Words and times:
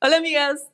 Hola, 0.00 0.18
amigas. 0.18 0.70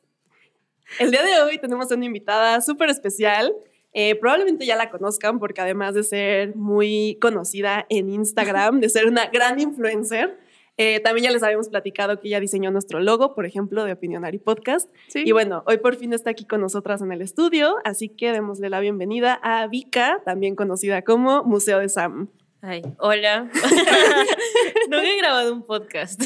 El 0.98 1.10
día 1.10 1.22
de 1.22 1.40
hoy 1.40 1.56
tenemos 1.56 1.90
una 1.90 2.04
invitada 2.04 2.60
súper 2.60 2.90
especial. 2.90 3.54
Eh, 3.94 4.16
probablemente 4.16 4.66
ya 4.66 4.76
la 4.76 4.90
conozcan 4.90 5.38
porque 5.38 5.62
además 5.62 5.94
de 5.94 6.02
ser 6.02 6.54
muy 6.56 7.16
conocida 7.22 7.86
en 7.88 8.10
Instagram, 8.10 8.80
de 8.80 8.90
ser 8.90 9.06
una 9.06 9.28
gran 9.28 9.58
influencer, 9.58 10.38
eh, 10.76 11.00
también 11.00 11.24
ya 11.24 11.30
les 11.30 11.42
habíamos 11.42 11.70
platicado 11.70 12.20
que 12.20 12.28
ella 12.28 12.38
diseñó 12.38 12.70
nuestro 12.70 13.00
logo, 13.00 13.34
por 13.34 13.46
ejemplo, 13.46 13.84
de 13.84 13.92
Opinionary 13.92 14.40
Podcast. 14.40 14.90
Sí. 15.08 15.22
Y 15.24 15.32
bueno, 15.32 15.62
hoy 15.66 15.78
por 15.78 15.96
fin 15.96 16.12
está 16.12 16.28
aquí 16.28 16.44
con 16.44 16.60
nosotras 16.60 17.00
en 17.00 17.10
el 17.10 17.22
estudio, 17.22 17.76
así 17.84 18.10
que 18.10 18.30
démosle 18.30 18.68
la 18.68 18.80
bienvenida 18.80 19.40
a 19.42 19.66
Vika, 19.68 20.20
también 20.26 20.54
conocida 20.54 21.00
como 21.00 21.44
Museo 21.44 21.78
de 21.78 21.88
Sam. 21.88 22.28
Ay, 22.66 22.80
hola. 22.98 23.42
Nunca 24.88 25.02
he 25.06 25.18
grabado 25.18 25.52
un 25.52 25.64
podcast. 25.64 26.22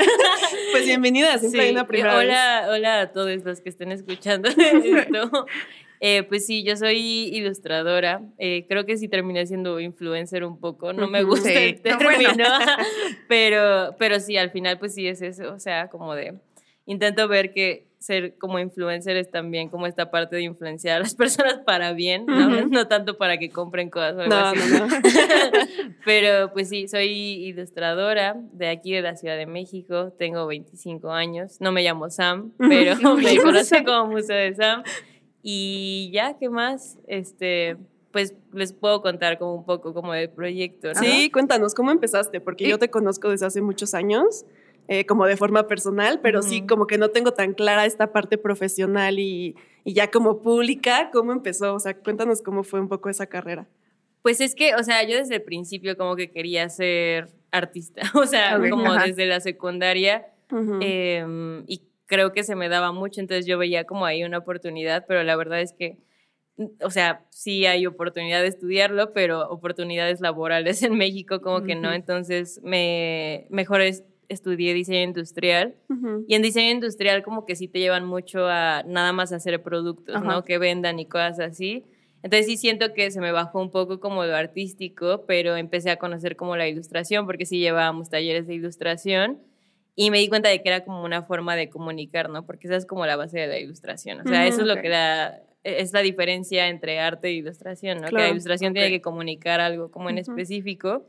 Pues 0.71 0.85
bienvenida, 0.85 1.37
siempre 1.39 1.63
hay 1.63 1.73
una 1.73 1.85
primera 1.89 2.15
vez. 2.17 2.27
hola, 2.29 2.67
hola 2.71 3.01
a 3.01 3.13
todos 3.13 3.45
los 3.45 3.61
que 3.61 3.69
estén 3.69 3.91
escuchando 3.91 4.49
esto. 4.57 5.47
Eh, 5.99 6.23
pues 6.23 6.47
sí, 6.47 6.63
yo 6.63 6.77
soy 6.77 6.97
ilustradora. 7.35 8.23
Eh, 8.39 8.67
creo 8.69 8.87
que 8.87 8.97
sí 8.99 9.09
terminé 9.09 9.47
siendo 9.47 9.81
influencer 9.81 10.45
un 10.45 10.61
poco. 10.61 10.93
No 10.93 11.09
me 11.09 11.25
gusta 11.25 11.49
Sí, 11.49 11.57
el 11.57 11.81
no, 11.85 11.99
bueno. 11.99 12.19
término, 12.19 12.45
pero, 13.29 13.97
pero 13.99 14.21
sí, 14.21 14.37
al 14.37 14.51
final 14.53 14.79
pues 14.79 14.95
sí 14.95 15.09
es 15.09 15.21
eso. 15.23 15.53
O 15.53 15.59
sea, 15.59 15.89
como 15.89 16.15
de 16.15 16.35
intento 16.87 17.27
ver 17.27 17.53
que 17.53 17.88
ser 17.99 18.37
como 18.39 18.59
influencer 18.61 19.17
es 19.17 19.31
también 19.31 19.69
como 19.71 19.87
esta 19.87 20.11
parte 20.11 20.37
de 20.37 20.43
influenciar 20.43 20.97
a 20.97 21.01
las 21.01 21.15
personas 21.17 21.59
para 21.67 21.93
bien, 21.93 22.27
¿no? 22.27 22.47
Ujú. 22.61 22.69
No 22.69 22.87
tanto 22.89 23.19
para 23.19 23.39
que 23.39 23.51
compren 23.51 23.91
cosas 23.91 24.15
o 24.17 24.21
algo 24.21 24.35
No, 24.35 24.47
así. 24.47 24.73
no, 24.73 24.87
no. 24.87 24.97
Pero 26.05 26.53
pues 26.53 26.69
sí, 26.69 26.89
soy 26.89 27.09
ilustradora 27.47 28.37
de 28.53 28.69
aquí 28.69 28.93
de 28.93 29.03
la 29.03 29.17
Ciudad 29.17 29.37
de 29.37 29.47
México, 29.47 30.13
tengo 30.19 30.47
25 30.47 31.11
años, 31.11 31.61
no 31.61 31.73
me 31.73 31.83
llamo 31.83 32.09
Sam, 32.11 32.53
pero 32.59 32.95
me 33.17 33.37
conocen 33.39 33.85
como 33.85 34.07
Museo 34.13 34.37
de 34.37 34.55
Sam. 34.55 34.83
Y 35.43 36.11
ya, 36.13 36.37
¿qué 36.39 36.49
más? 36.49 36.99
Este, 37.07 37.77
pues 38.13 38.35
les 38.53 38.73
puedo 38.73 39.03
contar 39.03 39.39
como 39.39 39.55
un 39.55 39.65
poco 39.65 39.95
como 39.95 40.13
del 40.13 40.31
proyecto, 40.31 40.89
¿no? 40.93 41.01
Sí, 41.01 41.31
cuéntanos, 41.31 41.75
¿cómo 41.75 41.91
empezaste? 41.91 42.41
Porque 42.41 42.65
Sí. 42.65 42.71
yo 42.71 42.79
te 42.79 42.91
conozco 42.91 43.29
desde 43.31 43.47
hace 43.47 43.61
muchos 43.61 43.95
años, 43.95 44.45
eh, 44.89 45.05
como 45.07 45.27
de 45.27 45.37
forma 45.37 45.67
personal, 45.69 46.21
pero 46.23 46.43
sí 46.43 46.67
como 46.67 46.87
que 46.87 46.99
no 46.99 47.11
tengo 47.11 47.33
tan 47.33 47.53
clara 47.53 47.85
esta 47.85 48.11
parte 48.11 48.39
profesional 48.39 49.19
y, 49.19 49.55
y 49.85 49.93
ya 49.93 50.11
como 50.11 50.41
pública, 50.41 51.11
¿cómo 51.13 51.33
empezó? 51.33 51.75
O 51.75 51.79
sea, 51.79 51.95
cuéntanos 51.95 52.43
cómo 52.43 52.65
fue 52.65 52.81
un 52.81 52.89
poco 52.89 53.11
esa 53.11 53.27
carrera. 53.27 53.69
Pues 54.23 54.41
es 54.41 54.55
que, 54.55 54.75
o 54.75 54.83
sea, 54.83 55.03
yo 55.05 55.17
desde 55.17 55.37
el 55.37 55.43
principio 55.43 55.97
como 55.97 56.17
que 56.17 56.31
quería 56.31 56.69
ser 56.69 57.29
artista, 57.51 58.01
o 58.15 58.27
sea, 58.27 58.59
como 58.71 58.93
ajá. 58.93 59.07
desde 59.07 59.27
la 59.27 59.41
secundaria. 59.41 60.27
Em, 60.81 61.65
y 61.67 61.83
creo 62.07 62.33
que 62.33 62.43
se 62.43 62.57
me 62.57 62.71
daba 62.71 62.91
mucho, 62.93 63.21
entonces 63.21 63.45
yo 63.45 63.59
veía 63.59 63.85
como 63.85 64.07
ahí 64.07 64.25
una 64.25 64.39
oportunidad, 64.39 65.05
pero 65.07 65.23
la 65.23 65.37
verdad 65.37 65.61
es 65.61 65.75
que, 65.75 65.99
mm, 66.57 66.65
o 66.83 66.91
sea, 66.91 67.27
sí 67.29 67.67
hay 67.67 67.87
oportunidad 67.87 68.41
de 68.41 68.49
estudiarlo, 68.49 69.13
pero 69.13 69.49
oportunidades 69.51 70.21
laborales 70.23 70.83
en 70.83 70.97
México 70.97 71.43
como 71.43 71.63
que 71.65 71.75
no, 71.75 71.93
entonces 71.93 72.61
me 72.63 73.47
mejor 73.51 73.83
es- 73.83 74.05
estudié 74.29 74.75
diseño 74.75 75.03
industrial 75.03 75.75
y 76.27 76.35
en 76.35 76.43
diseño 76.43 76.71
industrial 76.73 77.23
como 77.23 77.47
que 77.47 77.57
sí 77.57 77.69
te 77.69 77.79
llevan 77.79 78.05
mucho 78.05 78.47
a 78.47 78.83
nada 78.87 79.13
más 79.13 79.33
hacer 79.33 79.63
productos. 79.63 80.23
¿no? 80.23 80.45
Que 80.45 80.59
vendan 80.59 80.99
y 80.99 81.07
cosas 81.07 81.41
así. 81.41 81.85
Entonces 82.23 82.47
sí 82.47 82.57
siento 82.57 82.93
que 82.95 83.11
se 83.11 83.21
me 83.21 83.33
bajó 83.33 83.61
un 83.61 83.71
poco 83.71 84.01
como 84.01 84.25
lo 84.25 84.35
artístico, 84.35 85.25
pero 85.27 85.57
empecé 85.57 85.91
a 85.91 85.97
conocer 85.97 86.37
como 86.37 86.57
la 86.57 86.67
ilustración, 86.67 87.27
porque 87.27 87.47
sí 87.47 87.59
llevábamos 87.59 88.11
talleres 88.11 88.47
de 88.47 88.55
ilustración 88.55 89.39
y 89.95 90.11
me 90.11 90.19
di 90.19 90.29
cuenta 90.29 90.49
de 90.49 90.63
que 90.63 90.69
era 90.69 90.85
como 90.85 91.05
una 91.05 91.23
forma 91.23 91.57
de 91.57 91.69
comunicar, 91.69 92.29
¿no? 92.29 92.45
Porque 92.45 92.67
esa 92.67 92.77
es 92.77 92.87
como 92.87 93.07
la 93.07 93.17
base 93.17 93.39
de 93.39 93.47
la 93.47 93.59
ilustración. 93.59 94.21
O 94.21 94.25
sea, 94.25 94.47
eso 94.47 94.61
es 94.63 94.67
lo 94.67 94.81
que 94.81 94.89
da, 94.89 95.43
es 95.65 95.93
la 95.93 96.01
diferencia 96.01 96.69
entre 96.69 97.01
arte 97.01 97.29
e 97.29 97.33
ilustración, 97.33 98.01
¿no? 98.01 98.09
que 98.09 98.15
la 98.15 98.29
ilustración 98.29 98.73
tiene 98.73 98.91
que 98.91 99.01
comunicar 99.01 99.61
algo 99.61 99.91
como 99.91 100.11
en 100.11 100.19
específico. 100.19 101.07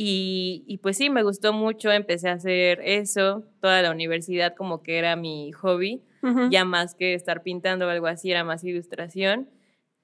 Y, 0.00 0.62
y 0.68 0.78
pues 0.78 0.96
sí, 0.96 1.10
me 1.10 1.24
gustó 1.24 1.52
mucho, 1.52 1.90
empecé 1.90 2.28
a 2.28 2.34
hacer 2.34 2.80
eso, 2.84 3.42
toda 3.60 3.82
la 3.82 3.90
universidad 3.90 4.54
como 4.54 4.80
que 4.84 4.96
era 4.96 5.16
mi 5.16 5.50
hobby, 5.50 6.02
Ujú. 6.22 6.50
ya 6.50 6.64
más 6.64 6.94
que 6.94 7.14
estar 7.14 7.42
pintando 7.42 7.84
o 7.86 7.90
algo 7.90 8.06
así, 8.06 8.30
era 8.30 8.44
más 8.44 8.62
ilustración. 8.62 9.50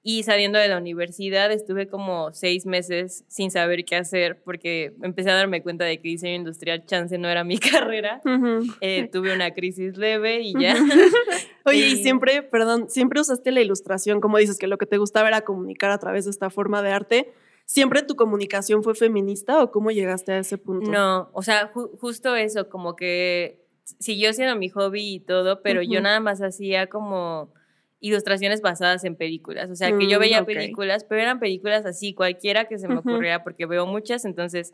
Y 0.03 0.23
saliendo 0.23 0.59
de 0.59 0.67
la 0.67 0.77
universidad 0.77 1.49
estuve 1.51 1.87
como 1.87 2.33
seis 2.33 2.65
meses 2.65 3.23
sin 3.29 3.49
saber 3.51 3.85
qué 3.85 3.95
hacer 3.95 4.43
porque 4.43 4.93
empecé 5.01 5.31
a 5.31 5.35
darme 5.35 5.63
cuenta 5.63 5.85
de 5.85 5.99
que 6.01 6.09
diseño 6.09 6.35
industrial 6.35 6.85
chance 6.85 7.17
no 7.17 7.29
era 7.29 7.45
mi 7.45 7.57
carrera. 7.93 8.21
Ujú. 8.25 8.67
Eh, 8.81 9.09
tuve 9.11 9.33
una 9.33 9.51
crisis 9.53 9.95
leve 9.97 10.41
y 10.41 10.53
ya. 10.61 10.75
Oye, 11.65 11.87
y 11.87 11.93
Y- 11.93 12.03
siempre, 12.03 12.43
perdón, 12.43 12.89
siempre 12.89 13.21
usaste 13.21 13.51
la 13.53 13.61
ilustración, 13.61 14.19
como 14.19 14.37
dices, 14.39 14.57
que 14.59 14.67
lo 14.67 14.77
que 14.77 14.85
te 14.85 14.97
gustaba 14.97 15.29
era 15.29 15.41
comunicar 15.41 15.89
a 15.91 15.97
través 15.99 16.25
de 16.25 16.31
esta 16.31 16.49
forma 16.49 16.81
de 16.83 16.91
arte. 16.91 17.33
¿Siempre 17.65 18.03
tu 18.03 18.15
comunicación 18.15 18.83
fue 18.83 18.93
feminista 18.95 19.61
o 19.63 19.71
cómo 19.71 19.91
llegaste 19.91 20.31
a 20.33 20.39
ese 20.39 20.57
punto? 20.57 20.91
No, 20.91 21.29
o 21.33 21.41
sea, 21.41 21.71
ju- 21.73 21.89
justo 21.99 22.35
eso, 22.35 22.69
como 22.69 22.95
que 22.95 23.65
siguió 23.99 24.31
siendo 24.33 24.55
mi 24.55 24.69
hobby 24.69 25.15
y 25.15 25.19
todo, 25.19 25.61
pero 25.61 25.81
yo 25.81 25.99
nada 26.01 26.19
más 26.19 26.41
hacía 26.41 26.87
como 26.87 27.53
ilustraciones 28.01 28.61
basadas 28.61 29.03
en 29.03 29.15
películas. 29.15 29.69
O 29.71 29.75
sea, 29.75 29.97
que 29.97 30.07
yo 30.07 30.17
Mm, 30.17 30.21
veía 30.21 30.45
películas, 30.45 31.03
pero 31.05 31.21
eran 31.21 31.39
películas 31.39 31.85
así, 31.87 32.13
cualquiera 32.13 32.65
que 32.65 32.77
se 32.77 32.87
me 32.87 32.99
Ujú. 32.99 33.09
ocurriera, 33.09 33.43
porque 33.43 33.65
veo 33.65 33.87
muchas, 33.87 34.25
entonces 34.25 34.71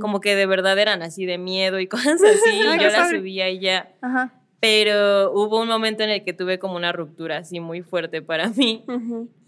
como 0.00 0.20
que 0.20 0.34
de 0.36 0.44
verdad 0.46 0.78
eran 0.78 1.00
así 1.02 1.24
de 1.24 1.38
miedo 1.38 1.80
y 1.80 1.86
cosas 2.18 2.22
así, 2.22 2.50
y 2.76 2.78
yo 2.80 2.88
las 2.90 3.08
subía 3.10 3.48
y 3.48 3.60
ya. 3.60 3.94
Ajá. 4.02 4.34
Pero 4.60 5.30
hubo 5.32 5.60
un 5.60 5.68
momento 5.68 6.02
en 6.02 6.10
el 6.10 6.24
que 6.24 6.32
tuve 6.34 6.58
como 6.58 6.76
una 6.76 6.92
ruptura 6.92 7.38
así 7.38 7.58
muy 7.60 7.82
fuerte 7.82 8.20
para 8.22 8.48
mí 8.56 8.84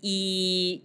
y 0.01 0.84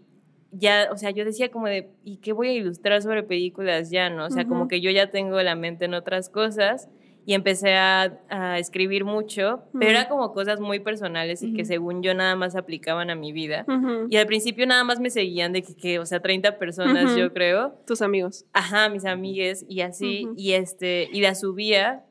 ya, 0.52 0.90
o 0.92 0.98
sea, 0.98 1.12
yo 1.12 1.26
decía 1.26 1.50
como 1.50 1.68
de, 1.68 1.90
¿y 2.04 2.18
qué 2.18 2.34
voy 2.34 2.50
a 2.50 2.54
ilustrar 2.54 3.02
sobre 3.02 3.24
películas 3.24 3.90
ya, 3.90 4.10
no? 4.10 4.26
O 4.26 4.30
sea, 4.30 4.46
como 4.46 4.68
que 4.68 4.82
yo 4.82 4.92
ya 4.92 5.12
tengo 5.12 5.42
la 5.42 5.56
mente 5.56 5.86
en 5.86 5.94
otras 5.94 6.30
cosas 6.30 6.90
y 7.26 7.36
empecé 7.36 7.76
a, 7.76 8.20
a 8.30 8.58
escribir 8.58 9.06
mucho, 9.06 9.64
pero 9.78 9.92
era 9.92 10.10
como 10.10 10.34
cosas 10.34 10.60
muy 10.60 10.80
personales 10.80 11.44
y 11.44 11.54
que 11.54 11.66
según 11.66 12.02
yo 12.02 12.14
nada 12.14 12.36
más 12.36 12.56
aplicaban 12.56 13.10
a 13.10 13.16
mi 13.16 13.32
vida. 13.32 13.66
Y 14.10 14.18
al 14.18 14.26
principio 14.26 14.66
nada 14.66 14.84
más 14.84 15.00
me 15.00 15.10
seguían 15.10 15.54
de 15.54 15.62
que, 15.62 15.76
que, 15.76 16.00
o 16.00 16.06
sea, 16.06 16.20
30 16.20 16.58
personas 16.58 17.16
yo 17.16 17.32
creo. 17.32 17.76
Tus 17.86 18.02
amigos. 18.02 18.46
Ajá, 18.54 18.90
mis 18.90 19.06
amigues 19.06 19.66
y 19.70 19.82
así, 19.82 20.28
y 20.36 20.54
este, 20.54 21.10
y 21.12 21.22
la 21.22 21.36
subía 21.36 22.06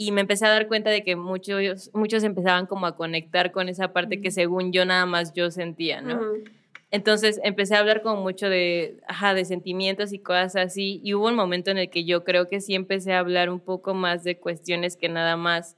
y 0.00 0.12
me 0.12 0.20
empecé 0.20 0.46
a 0.46 0.50
dar 0.50 0.68
cuenta 0.68 0.90
de 0.90 1.02
que 1.02 1.16
muchos, 1.16 1.90
muchos 1.92 2.22
empezaban 2.22 2.66
como 2.66 2.86
a 2.86 2.94
conectar 2.94 3.50
con 3.50 3.68
esa 3.68 3.92
parte 3.92 4.20
que 4.20 4.30
según 4.30 4.72
yo 4.72 4.84
nada 4.84 5.04
más 5.06 5.32
yo 5.32 5.50
sentía, 5.50 6.00
¿no? 6.00 6.20
Entonces 6.90 7.38
empecé 7.44 7.74
a 7.74 7.80
hablar 7.80 8.02
como 8.02 8.22
mucho 8.22 8.48
de, 8.48 9.00
ajá, 9.06 9.34
de 9.34 9.44
sentimientos 9.44 10.12
y 10.12 10.20
cosas 10.20 10.56
así. 10.56 11.00
Y 11.04 11.14
hubo 11.14 11.28
un 11.28 11.34
momento 11.34 11.70
en 11.70 11.78
el 11.78 11.90
que 11.90 12.04
yo 12.04 12.24
creo 12.24 12.48
que 12.48 12.60
sí 12.60 12.74
empecé 12.74 13.12
a 13.12 13.18
hablar 13.18 13.50
un 13.50 13.60
poco 13.60 13.92
más 13.94 14.24
de 14.24 14.38
cuestiones 14.38 14.96
que 14.96 15.08
nada 15.08 15.36
más 15.36 15.76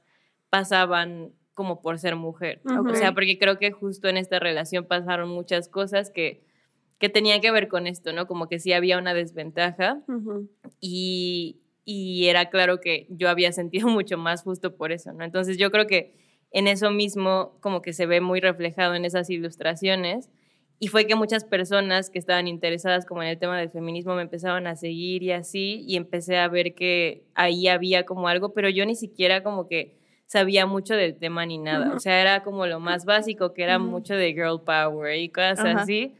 pasaban 0.49 1.33
como 1.53 1.81
por 1.81 1.99
ser 1.99 2.15
mujer. 2.15 2.61
O 2.65 2.95
sea, 2.95 3.13
porque 3.13 3.37
creo 3.37 3.59
que 3.59 3.71
justo 3.71 4.07
en 4.07 4.17
esta 4.17 4.39
relación 4.39 4.85
pasaron 4.85 5.29
muchas 5.29 5.67
cosas 5.67 6.09
que, 6.09 6.43
que 6.97 7.09
tenían 7.09 7.41
que 7.41 7.51
ver 7.51 7.67
con 7.67 7.87
esto, 7.87 8.13
¿no? 8.13 8.25
Como 8.25 8.47
que 8.47 8.59
sí 8.59 8.71
había 8.71 8.97
una 8.97 9.13
desventaja 9.13 10.01
y, 10.79 11.59
y 11.83 12.27
era 12.27 12.49
claro 12.49 12.79
que 12.79 13.05
yo 13.09 13.29
había 13.29 13.51
sentido 13.51 13.87
mucho 13.89 14.17
más 14.17 14.43
justo 14.43 14.77
por 14.77 14.93
eso, 14.93 15.11
¿no? 15.11 15.25
Entonces 15.25 15.57
yo 15.57 15.71
creo 15.71 15.87
que 15.87 16.15
en 16.51 16.67
eso 16.67 16.89
mismo 16.89 17.57
como 17.59 17.81
que 17.81 17.91
se 17.93 18.05
ve 18.05 18.21
muy 18.21 18.39
reflejado 18.39 18.95
en 18.95 19.05
esas 19.05 19.29
ilustraciones 19.29 20.29
y 20.83 20.87
fue 20.87 21.05
que 21.05 21.13
muchas 21.13 21.45
personas 21.45 22.09
que 22.09 22.17
estaban 22.17 22.47
interesadas 22.47 23.05
como 23.05 23.21
en 23.21 23.29
el 23.29 23.37
tema 23.37 23.55
del 23.59 23.69
feminismo 23.69 24.15
me 24.15 24.23
empezaban 24.23 24.65
a 24.65 24.75
seguir 24.75 25.21
y 25.21 25.31
así 25.31 25.85
y 25.87 25.95
empecé 25.95 26.39
a 26.39 26.47
ver 26.47 26.73
que 26.73 27.21
ahí 27.35 27.67
había 27.67 28.03
como 28.03 28.27
algo, 28.27 28.51
pero 28.53 28.67
yo 28.67 28.83
ni 28.87 28.95
siquiera 28.95 29.43
como 29.43 29.67
que 29.67 29.99
sabía 30.25 30.65
mucho 30.65 30.95
del 30.95 31.15
tema 31.17 31.45
ni 31.45 31.59
nada, 31.59 31.93
o 31.93 31.99
sea, 31.99 32.19
era 32.19 32.41
como 32.41 32.65
lo 32.65 32.79
más 32.79 33.05
básico, 33.05 33.53
que 33.53 33.61
era 33.61 33.77
mucho 33.77 34.15
de 34.15 34.33
girl 34.33 34.59
power 34.65 35.19
y 35.19 35.29
cosas 35.29 35.59
así. 35.59 36.15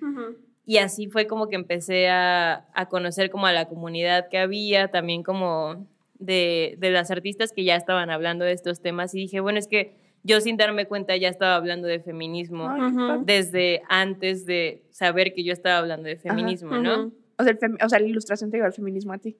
Y 0.67 0.77
así 0.77 1.07
fue 1.07 1.25
como 1.25 1.47
que 1.49 1.55
empecé 1.55 2.09
a, 2.09 2.67
a 2.75 2.87
conocer 2.87 3.31
como 3.31 3.47
a 3.47 3.53
la 3.53 3.67
comunidad 3.67 4.29
que 4.29 4.37
había, 4.37 4.89
también 4.89 5.23
como 5.23 5.87
de, 6.19 6.75
de 6.77 6.91
las 6.91 7.09
artistas 7.09 7.51
que 7.51 7.63
ya 7.63 7.75
estaban 7.75 8.11
hablando 8.11 8.45
de 8.45 8.51
estos 8.51 8.79
temas. 8.79 9.15
Y 9.15 9.21
dije, 9.21 9.39
bueno, 9.39 9.57
es 9.57 9.67
que 9.67 9.95
yo 10.23 10.39
sin 10.41 10.57
darme 10.57 10.85
cuenta 10.85 11.15
ya 11.17 11.29
estaba 11.29 11.55
hablando 11.55 11.87
de 11.87 11.99
feminismo 11.99 12.69
Ay, 12.69 13.19
desde 13.25 13.81
antes 13.89 14.45
de 14.45 14.83
saber 14.89 15.33
que 15.33 15.43
yo 15.43 15.53
estaba 15.53 15.77
hablando 15.79 16.07
de 16.07 16.17
feminismo, 16.17 16.77
¿no? 16.77 17.11
O, 17.37 17.43
sea, 17.43 17.51
el 17.51 17.59
fem- 17.59 17.83
o 17.83 17.89
sea, 17.89 17.99
la 17.99 18.07
ilustración 18.07 18.51
te 18.51 18.57
lleva 18.57 18.67
al 18.67 18.73
feminismo 18.73 19.13
a 19.13 19.17
ti. 19.17 19.37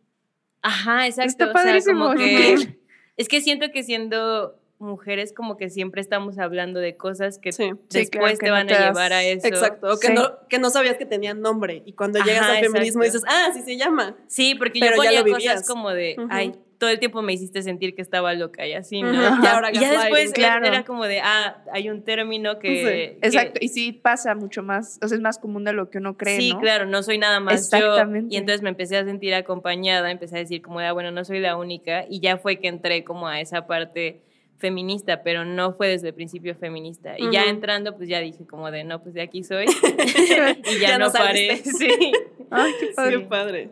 Ajá, 0.62 1.08
exacto. 1.08 1.46
Está 1.46 1.52
o 1.60 1.80
sea, 1.82 1.94
como 1.94 2.14
que 2.16 2.56
es 3.18 3.28
que 3.28 3.42
siento 3.42 3.72
que 3.72 3.84
siendo 3.84 4.60
mujeres 4.82 5.34
como 5.34 5.58
que 5.58 5.70
siempre 5.70 6.02
estamos 6.02 6.38
hablando 6.40 6.80
de 6.80 6.96
cosas 6.98 7.38
que 7.38 7.52
Sí. 7.52 7.72
Después 7.90 8.34
que 8.40 8.46
te 8.46 8.48
no 8.48 8.54
van 8.54 8.68
te 8.68 8.74
a 8.76 8.88
llevar 8.90 9.14
a 9.14 9.24
eso. 9.24 9.48
Exacto, 9.48 9.98
que, 10.00 10.08
Sí. 10.08 10.14
no, 10.14 10.32
que 10.50 10.60
no 10.60 10.70
sabías 10.70 10.98
que 10.98 11.06
tenían 11.06 11.42
nombre 11.42 11.84
y 11.86 11.94
cuando 11.94 12.20
llegas 12.20 12.42
Ajá, 12.44 12.58
al 12.58 12.66
feminismo 12.66 13.04
exacto. 13.04 13.26
dices, 13.28 13.38
ah, 13.48 13.52
sí 13.54 13.62
se 13.62 13.78
llama. 13.78 14.16
Sí, 14.28 14.56
porque 14.56 14.80
Pero 14.80 14.98
yo 14.98 15.04
ya 15.04 15.10
ponía 15.10 15.20
lo 15.20 15.26
vivías. 15.26 15.54
cosas 15.54 15.68
como 15.68 15.90
de, 15.92 16.16
ay, 16.30 16.54
todo 16.78 16.90
el 16.90 16.98
tiempo 16.98 17.22
me 17.22 17.32
hiciste 17.34 17.62
sentir 17.62 17.94
que 17.94 18.02
estaba 18.02 18.34
loca 18.34 18.66
y 18.66 18.74
así, 18.74 19.04
¿no? 19.04 19.12
Ujú. 19.12 19.22
Ajá. 19.22 19.40
Y 19.44 19.48
ahora 19.48 19.70
Y 19.72 19.76
ya 19.76 19.92
después 20.00 20.34
claro. 20.34 20.66
era 20.66 20.84
como 20.84 21.06
de, 21.06 21.20
ah, 21.22 21.64
hay 21.72 21.90
un 21.92 22.04
término 22.04 22.58
que... 22.58 22.68
Sí, 22.70 22.84
que- 22.84 23.18
Exacto, 23.22 23.60
y 23.62 23.68
sí 23.68 23.92
pasa 23.92 24.34
mucho 24.34 24.64
más, 24.64 24.98
o 25.04 25.08
sea, 25.08 25.16
es 25.16 25.22
más 25.22 25.38
común 25.38 25.64
de 25.64 25.74
lo 25.74 25.92
que 25.92 26.00
uno 26.00 26.18
cree, 26.18 26.38
Sí, 26.38 26.54
¿no? 26.54 26.60
claro, 26.60 26.88
no 26.88 27.04
soy 27.04 27.20
nada 27.20 27.40
más 27.40 27.70
yo. 27.70 27.78
Exactamente. 27.78 28.34
Y 28.34 28.38
entonces 28.38 28.64
me 28.64 28.70
empecé 28.70 28.98
a 28.98 29.06
sentir 29.06 29.36
acompañada, 29.36 30.10
empecé 30.10 30.38
a 30.38 30.40
decir 30.40 30.64
como 30.64 30.80
de, 30.80 30.88
ah, 30.88 30.92
bueno, 30.94 31.12
no 31.12 31.24
soy 31.24 31.40
la 31.40 31.56
única. 31.56 32.06
Y 32.10 32.20
ya 32.20 32.38
fue 32.38 32.58
que 32.60 32.68
entré 32.68 33.04
como 33.04 33.28
a 33.28 33.40
esa 33.42 33.68
parte 33.68 34.24
feminista, 34.62 35.24
pero 35.24 35.44
no 35.44 35.74
fue 35.74 35.90
desde 35.90 36.10
el 36.10 36.14
principio 36.14 36.56
feminista. 36.56 37.16
Y 37.18 37.30
ya 37.32 37.42
Ujú. 37.42 37.50
entrando, 37.50 37.98
pues 37.98 38.08
ya 38.08 38.20
dije 38.22 38.46
como 38.48 38.72
de, 38.72 38.86
no, 38.86 39.02
pues 39.04 39.14
de 39.14 39.22
aquí 39.24 39.44
soy. 39.44 39.66
y 40.72 40.80
ya, 40.80 40.88
Ya 40.92 40.98
no 40.98 41.08
no 41.08 41.12
paré. 41.12 41.58
Sí. 41.66 41.90
Ay, 42.50 42.72
qué 42.80 42.88
Qué 42.88 42.94
padre. 42.94 43.20
padre. 43.22 43.70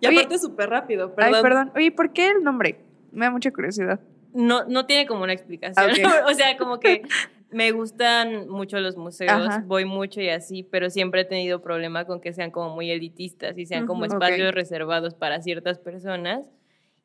Y 0.00 0.06
Oye- 0.08 0.18
aparte 0.18 0.38
súper 0.38 0.68
rápido, 0.68 1.14
perdón. 1.14 1.34
Ay, 1.36 1.42
perdón. 1.42 1.72
Oye, 1.74 1.90
¿por 1.92 2.12
qué 2.12 2.28
el 2.28 2.42
nombre? 2.42 2.80
Me 3.12 3.24
da 3.26 3.30
mucha 3.30 3.50
curiosidad. 3.50 4.00
No, 4.34 4.64
no 4.64 4.84
tiene 4.84 5.06
como 5.06 5.22
una 5.22 5.32
explicación. 5.32 5.86
Ah, 6.04 6.22
ok. 6.24 6.28
o 6.30 6.34
sea, 6.34 6.56
como 6.58 6.80
que 6.80 7.02
me 7.50 7.70
gustan 7.70 8.48
mucho 8.48 8.80
los 8.80 8.96
museos, 8.96 9.30
Ajá. 9.30 9.62
voy 9.66 9.84
mucho 9.84 10.20
y 10.20 10.28
así, 10.28 10.64
pero 10.64 10.90
siempre 10.90 11.20
he 11.20 11.24
tenido 11.24 11.62
problema 11.62 12.04
con 12.04 12.20
que 12.20 12.32
sean 12.32 12.50
como 12.50 12.74
muy 12.74 12.90
elitistas 12.90 13.56
y 13.56 13.64
sean 13.66 13.86
como 13.86 14.04
espacios 14.04 14.52
reservados 14.52 15.14
para 15.14 15.40
ciertas 15.40 15.78
personas. 15.78 16.50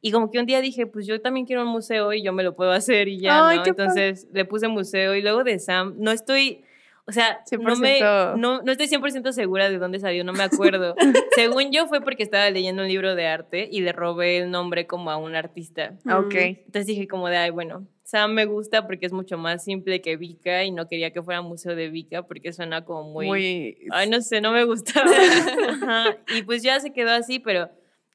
Y 0.01 0.11
como 0.11 0.31
que 0.31 0.39
un 0.39 0.45
día 0.45 0.61
dije, 0.61 0.87
pues 0.87 1.05
yo 1.05 1.19
también 1.21 1.45
quiero 1.45 1.63
un 1.63 1.67
museo 1.69 2.13
y 2.13 2.23
yo 2.23 2.31
me 2.31 2.43
lo 2.43 2.55
puedo 2.55 2.71
hacer 2.71 3.07
y 3.07 3.19
ya, 3.19 3.49
Ay, 3.49 3.57
¿no? 3.57 3.63
Entonces 3.65 4.27
le 4.31 4.45
puse 4.45 4.67
museo 4.67 5.15
y 5.15 5.21
luego 5.21 5.43
de 5.43 5.59
Sam, 5.59 5.95
no 5.97 6.11
estoy, 6.11 6.63
o 7.05 7.11
sea, 7.11 7.41
no, 7.59 7.75
me, 7.75 7.99
100%. 7.99 8.37
no, 8.37 8.61
no 8.61 8.71
estoy 8.71 8.87
100% 8.87 9.33
segura 9.33 9.69
de 9.69 9.77
dónde 9.77 9.99
salió, 9.99 10.23
no 10.23 10.31
me 10.31 10.43
acuerdo. 10.43 10.95
Según 11.35 11.71
yo 11.71 11.87
fue 11.87 11.99
porque 11.99 12.23
estaba 12.23 12.49
leyendo 12.49 12.83
un 12.83 12.87
libro 12.87 13.13
de 13.15 13.27
arte 13.27 13.67
y 13.69 13.81
le 13.81 13.91
robé 13.91 14.37
el 14.37 14.51
nombre 14.51 14.87
como 14.87 15.11
a 15.11 15.17
un 15.17 15.35
artista. 15.35 15.97
Ah, 16.05 16.19
Ok. 16.19 16.35
Entonces 16.35 16.85
dije 16.85 17.07
como 17.07 17.27
de, 17.27 17.35
ay, 17.35 17.49
bueno, 17.49 17.85
Sam 18.03 18.33
me 18.33 18.45
gusta 18.45 18.87
porque 18.87 19.05
es 19.05 19.11
mucho 19.11 19.37
más 19.37 19.65
simple 19.65 20.01
que 20.01 20.15
Vika 20.15 20.63
y 20.63 20.71
no 20.71 20.87
quería 20.87 21.11
que 21.11 21.21
fuera 21.21 21.41
museo 21.41 21.75
de 21.75 21.89
Vika 21.89 22.23
porque 22.23 22.53
suena 22.53 22.85
como 22.85 23.03
muy... 23.11 23.27
Muy. 23.27 23.77
Ay, 23.91 24.09
no 24.09 24.21
sé, 24.21 24.39
no 24.39 24.53
me 24.53 24.63
gustaba. 24.63 25.11
Ajá. 25.69 26.17
Y 26.35 26.43
pues 26.43 26.63
ya 26.63 26.79
se 26.79 26.93
quedó 26.93 27.11
así, 27.11 27.39
pero 27.39 27.69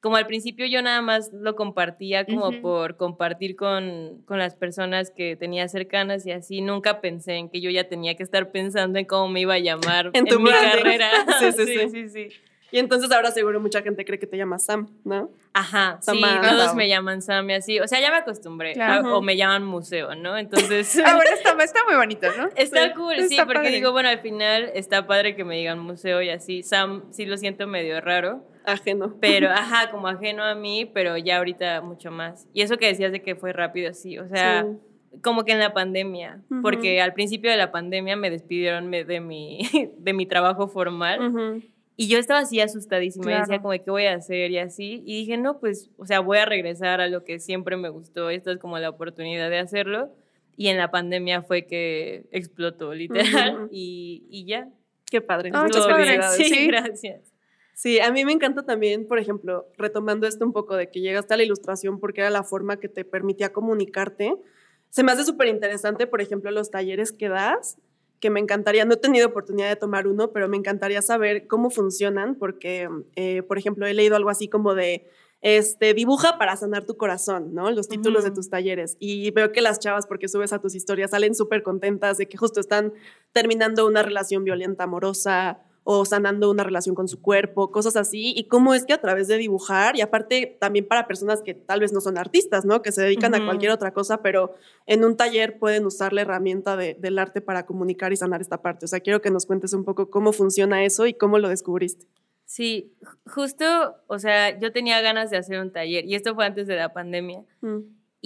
como 0.05 0.17
al 0.17 0.27
principio 0.27 0.67
yo 0.67 0.83
nada 0.83 1.01
más 1.01 1.33
lo 1.33 1.56
compartía 1.56 2.27
como 2.27 2.51
Ujú. 2.51 2.61
por 2.61 2.97
compartir 2.99 3.56
con, 3.56 4.21
con 4.27 4.39
las 4.39 4.55
personas 4.55 5.11
que 5.11 5.35
tenía 5.35 5.67
cercanas 5.67 6.27
y 6.27 6.31
así, 6.33 6.61
nunca 6.61 7.01
pensé 7.01 7.37
en 7.37 7.49
que 7.49 7.62
yo 7.62 7.71
ya 7.71 7.89
tenía 7.89 8.15
que 8.15 8.23
estar 8.23 8.51
pensando 8.53 8.99
en 8.99 9.06
cómo 9.06 9.29
me 9.29 9.41
iba 9.41 9.55
a 9.55 9.59
llamar 9.61 10.11
En 10.12 10.27
en, 10.27 10.27
tu 10.27 10.39
mi 10.41 10.51
branding. 10.51 10.83
carrera. 10.83 11.09
Sí, 11.41 11.53
sí, 11.53 11.65
sí. 11.67 11.89
sí, 11.91 12.09
sí. 12.11 12.29
Y 12.71 12.79
entonces 12.81 13.11
ahora 13.12 13.31
seguro 13.31 13.61
mucha 13.61 13.81
gente 13.83 14.05
cree 14.05 14.19
que 14.19 14.27
te 14.27 14.37
llamas 14.37 14.65
Sam, 14.67 14.89
¿no? 15.05 15.31
Ajá, 15.55 15.99
sí, 16.03 16.21
todos 16.43 16.75
me 16.75 16.87
llaman 16.89 17.23
Sam 17.23 17.49
y 17.51 17.55
así. 17.55 17.81
O 17.81 17.87
sea, 17.89 18.01
ya 18.01 18.11
me 18.11 18.17
acostumbré. 18.19 18.75
Claro. 18.75 19.06
a- 19.09 19.17
o 19.17 19.23
me 19.23 19.37
llaman 19.39 19.65
museo, 19.65 20.15
¿no? 20.17 20.37
Entonces, 20.37 21.01
Ah, 21.03 21.15
bueno, 21.15 21.31
está, 21.35 21.56
está 21.65 21.81
muy 21.87 21.95
bonito, 21.97 22.27
¿no? 22.37 22.49
está 22.56 22.89
sí, 22.89 22.93
cool, 22.95 23.15
sí, 23.29 23.35
está 23.37 23.47
porque 23.47 23.61
padre. 23.61 23.71
digo, 23.77 23.93
bueno, 23.93 24.09
al 24.11 24.19
final 24.19 24.71
está 24.75 25.06
padre 25.06 25.35
que 25.37 25.45
me 25.45 25.56
digan 25.56 25.79
museo 25.79 26.21
y 26.21 26.29
así. 26.29 26.62
Sam 26.62 27.05
sí 27.12 27.25
lo 27.27 27.37
siento 27.39 27.67
medio 27.69 28.01
raro, 28.01 28.45
Ajeno. 28.64 29.16
pero 29.20 29.49
ajá, 29.50 29.90
como 29.90 30.08
ajeno 30.08 30.43
a 30.44 30.55
mí, 30.55 30.84
pero 30.93 31.16
ya 31.16 31.38
ahorita 31.38 31.81
mucho 31.82 32.11
más. 32.11 32.49
Y 32.52 32.62
eso 32.62 32.76
que 32.76 32.87
decías 32.87 33.12
de 33.12 33.22
que 33.22 33.34
fue 33.37 33.52
rápido, 33.52 33.93
sí, 33.94 34.19
o 34.19 34.26
sea, 34.28 34.64
Sí. 34.64 35.19
como 35.22 35.44
que 35.44 35.52
en 35.52 35.58
la 35.61 35.72
pandemia, 35.72 36.43
Ujú. 36.50 36.62
porque 36.62 37.00
al 37.00 37.12
principio 37.14 37.50
de 37.50 37.56
la 37.56 37.70
pandemia 37.70 38.16
me 38.16 38.31
despidieron 38.31 38.90
de 38.90 39.20
mi, 39.20 39.61
de 39.99 40.12
mi 40.12 40.26
trabajo 40.26 40.69
formal. 40.69 41.28
Ujú. 41.28 41.62
Y 41.96 42.08
yo 42.08 42.19
estaba 42.19 42.40
así 42.40 42.61
asustadísima 42.61 43.26
y 43.26 43.28
decía 43.34 43.44
Claro. 43.46 43.62
como, 43.62 43.72
¿qué 43.75 43.88
voy 43.90 44.06
a 44.06 44.14
hacer? 44.14 44.50
Y 44.50 44.58
así. 44.58 45.00
Y 45.06 45.20
dije, 45.20 45.37
no, 45.37 45.60
pues, 45.60 45.90
o 45.96 46.06
sea, 46.06 46.19
voy 46.19 46.38
a 46.38 46.44
regresar 46.44 47.00
a 47.00 47.06
lo 47.06 47.22
que 47.22 47.38
siempre 47.38 47.76
me 47.76 47.88
gustó. 47.88 48.31
Esta 48.31 48.50
es 48.50 48.58
como 48.58 48.76
la 48.81 48.88
oportunidad 48.90 49.49
de 49.49 49.58
hacerlo. 49.60 50.10
Y 50.56 50.69
en 50.69 50.76
la 50.76 50.90
pandemia 50.90 51.43
fue 51.43 51.67
que 51.67 52.26
explotó, 52.32 52.94
literal. 52.94 53.55
Ujú. 53.56 53.69
y, 53.70 54.25
y 54.28 54.44
ya. 54.44 54.69
Qué 55.08 55.20
padre. 55.20 55.52
Muchas 55.52 55.87
qué 55.87 55.93
padre. 55.93 56.05
felicidades. 56.06 56.37
Sí, 56.37 56.44
Sí. 56.52 56.67
gracias. 56.67 57.33
Sí, 57.75 57.99
a 57.99 58.12
mí 58.12 58.25
me 58.25 58.32
encanta 58.32 58.62
también, 58.65 59.06
por 59.06 59.19
ejemplo, 59.19 59.67
retomando 59.76 60.29
esto 60.29 60.44
un 60.44 60.53
poco 60.53 60.76
de 60.76 60.91
que 60.91 61.00
llegaste 61.00 61.35
a 61.35 61.37
la 61.37 61.43
ilustración 61.43 61.99
porque 61.99 62.21
era 62.21 62.31
la 62.31 62.44
forma 62.44 62.79
que 62.79 62.88
te 62.88 63.05
permitía 63.05 63.53
comunicarte. 63.53 64.37
Se 64.91 65.03
me 65.03 65.11
hace 65.11 65.25
súper 65.25 65.49
interesante, 65.49 66.06
por 66.06 66.21
ejemplo, 66.21 66.53
los 66.53 66.71
talleres 66.71 67.11
que 67.11 67.29
das, 67.29 67.79
que 68.21 68.31
me 68.31 68.38
encantaría, 68.38 68.85
no 68.85 68.94
he 68.94 68.99
tenido 68.99 69.26
oportunidad 69.26 69.69
de 69.69 69.76
tomar 69.76 70.06
uno, 70.06 70.31
pero 70.31 70.49
me 70.49 70.56
encantaría 70.56 71.03
saber 71.03 71.49
cómo 71.49 71.69
funcionan, 71.69 72.37
porque, 72.37 72.88
eh, 73.17 73.43
por 73.43 73.59
ejemplo, 73.59 73.87
he 73.87 73.93
leído 73.93 74.15
algo 74.15 74.31
así 74.31 74.49
como 74.49 74.75
de, 74.75 75.09
este, 75.44 75.93
dibuja 75.93 76.38
para 76.38 76.56
sanar 76.56 76.87
tu 76.87 76.97
corazón, 76.97 77.55
¿no? 77.55 77.70
Los 77.73 77.88
títulos 77.88 78.25
de 78.25 78.31
tus 78.31 78.49
talleres. 78.49 78.97
Y 78.99 79.31
veo 79.32 79.53
que 79.53 79.61
las 79.61 79.79
chavas, 79.81 80.06
porque 80.06 80.29
subes 80.29 80.53
a 80.53 80.61
tus 80.61 80.75
historias, 80.75 81.11
salen 81.11 81.35
súper 81.35 81.62
contentas 81.62 82.17
de 82.17 82.29
que 82.29 82.38
justo 82.38 82.61
están 82.61 82.94
terminando 83.32 83.87
una 83.87 84.03
relación 84.03 84.44
violenta 84.44 84.85
amorosa 84.85 85.61
o 85.86 86.04
sanando 86.06 86.50
una 86.50 86.64
relación 86.64 86.94
con 86.94 87.08
su 87.08 87.20
cuerpo, 87.20 87.70
cosas 87.70 87.94
así, 87.96 88.32
y 88.34 88.44
cómo 88.48 88.72
es 88.75 88.86
que 88.86 88.94
a 88.94 89.00
través 89.00 89.28
de 89.28 89.36
dibujar, 89.36 89.96
y 89.96 90.00
aparte 90.00 90.56
también 90.58 90.86
para 90.88 91.06
personas 91.06 91.42
que 91.42 91.52
tal 91.52 91.81
vez 91.81 91.92
no 91.92 92.00
son 92.00 92.16
artistas, 92.16 92.64
¿no? 92.64 92.81
Que 92.81 92.90
se 92.90 93.02
dedican 93.02 93.34
a 93.34 93.44
cualquier 93.44 93.70
otra 93.70 93.92
cosa, 93.92 94.22
pero 94.22 94.54
en 94.86 95.04
un 95.04 95.16
taller 95.16 95.58
pueden 95.58 95.84
usar 95.84 96.12
la 96.14 96.22
herramienta 96.22 96.76
de- 96.76 96.94
del 96.94 97.19
arte 97.19 97.42
para 97.42 97.66
comunicar 97.66 98.12
y 98.12 98.16
sanar 98.16 98.40
esta 98.40 98.62
parte. 98.62 98.86
O 98.86 98.88
sea, 98.88 99.00
quiero 99.00 99.20
que 99.20 99.31
nos 99.31 99.44
cuentes 99.46 99.75
un 99.75 99.84
poco 99.84 100.08
cómo 100.10 100.32
funciona 100.32 100.82
eso 100.84 101.06
y 101.06 101.12
cómo 101.14 101.38
lo 101.38 101.48
descubriste. 101.50 102.06
Sí, 102.46 102.92
ju- 103.02 103.19
justo, 103.34 103.96
o 104.06 104.19
sea, 104.19 104.58
yo 104.58 104.72
tenía 104.72 105.00
ganas 105.02 105.31
de 105.31 105.36
hacer 105.36 105.58
un 105.60 105.70
taller. 105.70 106.04
Y 106.06 106.14
esto 106.14 106.34
fue 106.34 106.46
antes 106.46 106.66
de 106.66 106.76
la 106.76 106.92
pandemia. 106.94 107.42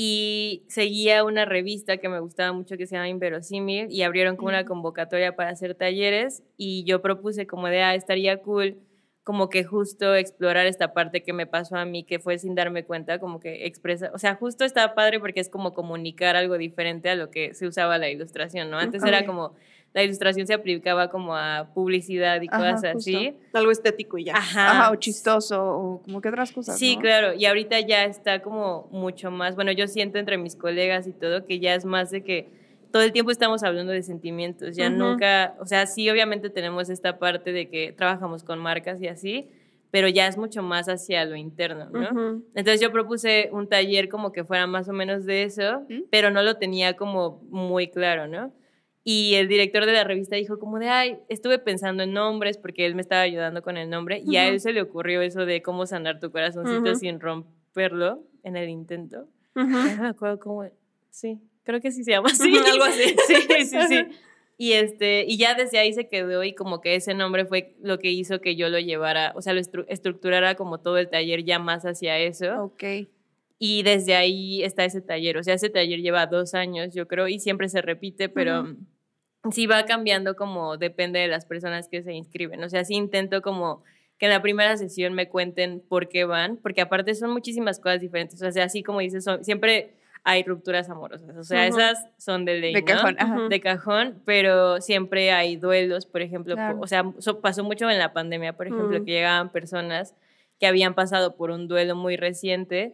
Y 0.01 0.63
seguía 0.69 1.25
una 1.25 1.45
revista 1.45 1.97
que 1.97 2.09
me 2.09 2.21
gustaba 2.21 2.53
mucho 2.53 2.77
que 2.77 2.87
se 2.87 2.95
llama 2.95 3.09
Inverosímil 3.09 3.91
y 3.91 4.03
abrieron 4.03 4.37
como 4.37 4.51
una 4.51 4.65
convocatoria 4.65 5.35
para 5.35 5.51
hacer 5.51 5.75
talleres 5.75 6.45
y 6.57 6.85
yo 6.85 7.03
propuse 7.03 7.49
como 7.49 7.67
de, 7.67 7.83
ah, 7.83 7.97
estaría 7.97 8.41
cool 8.41 8.79
como 9.25 9.49
que 9.51 9.65
justo 9.65 10.15
explorar 10.15 10.67
esta 10.67 10.95
parte 10.95 11.25
que 11.25 11.33
me 11.33 11.47
pasó 11.47 11.75
a 11.75 11.85
mí, 11.85 12.05
que 12.05 12.21
fue 12.21 12.39
sin 12.39 12.55
darme 12.55 12.85
cuenta, 12.85 13.19
como 13.19 13.41
que 13.41 13.67
expresa, 13.67 14.13
o 14.15 14.19
sea, 14.19 14.37
justo 14.37 14.65
está 14.65 14.95
padre 14.95 15.19
porque 15.19 15.41
es 15.41 15.51
como 15.51 15.75
comunicar 15.75 16.37
algo 16.37 16.57
diferente 16.59 17.11
a 17.11 17.17
lo 17.17 17.33
que 17.33 17.53
se 17.55 17.67
usaba 17.67 17.99
la 17.99 18.09
ilustración, 18.09 18.71
¿no? 18.71 18.79
Antes 18.79 19.03
era 19.03 19.27
como, 19.27 19.57
la 19.95 20.03
ilustración 20.03 20.47
se 20.47 20.55
aplicaba 20.55 21.09
como 21.09 21.35
a 21.35 21.71
publicidad 21.75 22.41
y 22.43 22.49
Ajá, 22.49 22.57
cosas 22.59 22.93
justo. 22.95 23.11
así. 23.11 23.37
Algo 23.53 23.71
estético 23.71 24.19
y 24.19 24.25
ya. 24.25 24.37
Ajá. 24.37 24.71
Ajá, 24.71 24.91
o 24.91 24.97
chistoso, 24.97 25.65
o 25.65 26.03
como 26.03 26.21
que 26.21 26.29
otras 26.29 26.53
cosas. 26.53 26.79
Sí, 26.79 26.97
¿no? 26.97 27.03
claro, 27.03 27.35
y 27.35 27.47
ahorita 27.47 27.81
ya 27.81 28.05
está 28.05 28.41
como 28.41 28.89
mucho 28.91 29.31
más, 29.31 29.55
bueno, 29.55 29.73
yo 29.73 29.89
siento 29.89 30.19
entre 30.19 30.39
mis 30.39 30.57
colegas 30.57 31.07
y 31.07 31.13
todo 31.13 31.47
que 31.47 31.59
ya 31.59 31.75
es 31.75 31.85
más 31.85 32.11
de 32.11 32.23
que 32.23 32.49
todo 32.93 33.03
el 33.03 33.13
tiempo 33.13 33.31
estamos 33.31 33.63
hablando 33.63 33.93
de 33.93 34.03
sentimientos, 34.03 34.77
ya 34.77 34.89
Ujú. 34.89 34.97
nunca, 34.99 35.55
o 35.61 35.67
sea, 35.67 35.87
sí 35.87 36.09
obviamente 36.09 36.51
tenemos 36.51 36.89
esta 36.89 37.19
parte 37.19 37.53
de 37.53 37.69
que 37.69 37.93
trabajamos 37.93 38.45
con 38.45 38.59
marcas 38.59 39.01
y 39.03 39.09
así, 39.09 39.51
pero 39.91 40.09
ya 40.09 40.27
es 40.27 40.37
mucho 40.37 40.63
más 40.63 40.89
hacia 40.89 41.25
lo 41.25 41.35
interno, 41.35 41.89
¿no? 41.91 42.43
Entonces 42.55 42.81
yo 42.81 42.93
propuse 42.93 43.49
un 43.53 43.69
taller 43.69 44.09
como 44.09 44.33
que 44.33 44.45
fuera 44.45 44.67
más 44.67 44.89
o 44.89 44.93
menos 44.93 45.25
de 45.25 45.45
eso, 45.45 45.87
¿Mm? 45.89 46.03
pero 46.11 46.31
no 46.31 46.43
lo 46.43 46.57
tenía 46.57 46.95
como 46.97 47.41
muy 47.51 47.89
claro, 47.89 48.27
¿no? 48.27 48.53
Y 49.11 49.37
el 49.37 49.49
director 49.49 49.87
de 49.87 49.93
la 49.95 50.05
revista 50.05 50.37
dijo 50.37 50.59
como 50.59 50.79
de, 50.79 50.91
ay, 50.91 51.17
estuve 51.31 51.59
pensando 51.59 52.03
en 52.03 52.13
nombres 52.13 52.59
porque 52.59 52.85
él 52.85 52.95
me 52.95 53.01
estaba 53.01 53.23
ayudando 53.23 53.63
con 53.63 53.79
el 53.79 53.89
nombre 53.89 54.23
y 54.23 54.37
a 54.37 54.47
él 54.49 54.61
se 54.61 54.75
le 54.75 54.83
ocurrió 54.83 55.23
eso 55.23 55.47
de 55.47 55.63
cómo 55.63 55.87
sanar 55.87 56.21
tu 56.21 56.31
corazoncito 56.31 56.91
Ujú. 56.91 56.95
sin 56.95 57.19
romperlo 57.19 58.23
en 58.43 58.57
el 58.57 58.69
intento. 58.69 59.27
Ujú. 59.57 59.67
No 59.67 60.03
me 60.03 60.09
acuerdo 60.09 60.39
cómo, 60.39 60.69
sí, 61.09 61.39
creo 61.63 61.81
que 61.81 61.91
sí 61.91 62.05
se 62.05 62.11
llama 62.11 62.29
así. 62.31 62.53
Algo 62.73 62.85
así. 62.85 63.17
Sí, 63.27 63.65
sí, 63.65 63.79
sí. 63.89 64.07
Y, 64.59 64.73
este, 64.73 65.25
y 65.27 65.39
ya 65.39 65.55
desde 65.55 65.79
ahí 65.79 65.95
se 65.95 66.07
quedó 66.09 66.45
y 66.45 66.53
como 66.53 66.83
que 66.83 66.95
ese 66.97 67.15
nombre 67.15 67.47
fue 67.47 67.77
lo 67.81 67.99
que 67.99 68.11
hizo 68.11 68.43
que 68.43 68.57
yo 68.57 68.69
lo 68.69 68.79
llevara, 68.79 69.33
o 69.37 69.41
sea, 69.41 69.55
lo 69.55 69.61
estru- 69.61 69.87
estructurara 69.89 70.55
como 70.57 70.81
todo 70.81 70.99
el 70.99 71.09
taller 71.09 71.45
ya 71.45 71.59
más 71.59 71.85
hacia 71.85 72.19
eso. 72.19 72.63
Ok. 72.65 72.85
Y 73.59 73.83
desde 73.85 74.17
ahí 74.17 74.63
está 74.65 74.85
ese 74.85 75.01
taller. 75.01 75.39
O 75.39 75.43
sea, 75.43 75.55
ese 75.55 75.71
taller 75.71 76.01
lleva 76.03 76.27
dos 76.27 76.53
años, 76.55 76.93
yo 76.95 77.09
creo, 77.09 77.27
y 77.27 77.39
siempre 77.39 77.71
se 77.71 77.81
repite, 77.81 78.29
pero 78.29 78.77
sí 79.53 79.67
va 79.67 79.85
cambiando 79.85 80.37
como 80.37 80.77
depende 80.77 81.19
de 81.21 81.29
las 81.29 81.47
personas 81.47 81.89
que 81.89 82.03
se 82.03 82.13
inscriben. 82.13 82.63
O 82.65 82.69
sea, 82.69 82.85
sí 82.85 82.95
intento 82.95 83.43
como 83.43 83.83
que 84.19 84.27
en 84.27 84.33
la 84.33 84.43
primera 84.43 84.77
sesión 84.77 85.15
me 85.15 85.29
cuenten 85.29 85.81
por 85.81 86.09
qué 86.09 86.25
van, 86.25 86.57
porque 86.57 86.81
aparte 86.81 87.15
son 87.15 87.31
muchísimas 87.31 87.79
cosas 87.79 88.01
diferentes. 88.01 88.43
O 88.43 88.51
sea, 88.51 88.65
así 88.65 88.83
como 88.83 88.99
dices, 89.01 89.23
son- 89.25 89.45
siempre 89.45 89.95
hay 90.25 90.43
rupturas 90.43 90.91
amorosas. 90.91 91.37
O 91.37 91.45
sea, 91.45 91.67
esas 91.69 92.05
son 92.19 92.45
de 92.45 92.59
ley, 92.61 92.75
De 92.75 92.81
¿no? 92.81 92.87
cajón, 92.87 93.17
ajá. 93.19 93.49
De 93.49 93.61
cajón, 93.61 94.21
pero 94.25 94.81
siempre 94.81 95.31
hay 95.31 95.57
duelos, 95.57 96.05
por 96.07 96.21
ejemplo, 96.21 96.55
Claro. 96.57 96.79
o 96.83 96.87
sea, 96.89 97.05
so- 97.19 97.41
pasó 97.41 97.63
mucho 97.63 97.89
en 97.89 97.99
la 97.99 98.13
pandemia, 98.13 98.55
por 98.55 98.67
ejemplo, 98.67 99.01
Mm. 99.01 99.05
que 99.05 99.13
llegaban 99.13 99.51
personas 99.53 100.15
que 100.61 100.67
habían 100.67 100.95
pasado 100.95 101.37
por 101.37 101.51
un 101.51 101.69
duelo 101.69 101.95
muy 101.95 102.17
reciente 102.17 102.93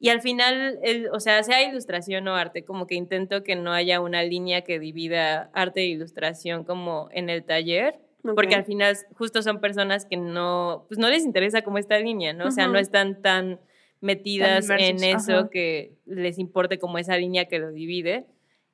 y 0.00 0.08
al 0.10 0.20
final, 0.20 0.78
el- 0.82 1.08
o 1.12 1.18
sea, 1.20 1.42
sea 1.42 1.68
ilustración 1.68 2.28
o 2.28 2.34
arte, 2.36 2.64
como 2.64 2.86
que 2.86 2.94
intento 2.94 3.42
que 3.42 3.56
no 3.56 3.72
haya 3.72 4.00
una 4.00 4.22
línea 4.22 4.62
que 4.62 4.78
divida 4.78 5.50
arte 5.52 5.80
e 5.80 5.86
ilustración 5.86 6.62
como 6.64 7.08
en 7.12 7.28
el 7.28 7.44
taller, 7.44 7.98
porque 8.36 8.54
al 8.54 8.64
final 8.64 8.96
justo 9.18 9.42
son 9.42 9.60
personas 9.60 10.06
que 10.06 10.16
no, 10.16 10.84
pues 10.88 10.98
no 10.98 11.08
les 11.10 11.24
interesa 11.24 11.62
como 11.62 11.78
esta 11.78 11.98
línea, 11.98 12.32
¿no? 12.32 12.46
O 12.46 12.50
sea, 12.52 12.66
no 12.68 12.78
están 12.78 13.20
tan 13.20 13.60
metidas 14.00 14.68
en 14.70 14.96
eso 15.02 15.32
ajá. 15.38 15.48
que 15.50 15.96
les 16.06 16.38
importe 16.38 16.78
como 16.78 16.98
esa 16.98 17.16
línea 17.16 17.46
que 17.46 17.58
lo 17.58 17.70
divide. 17.72 18.26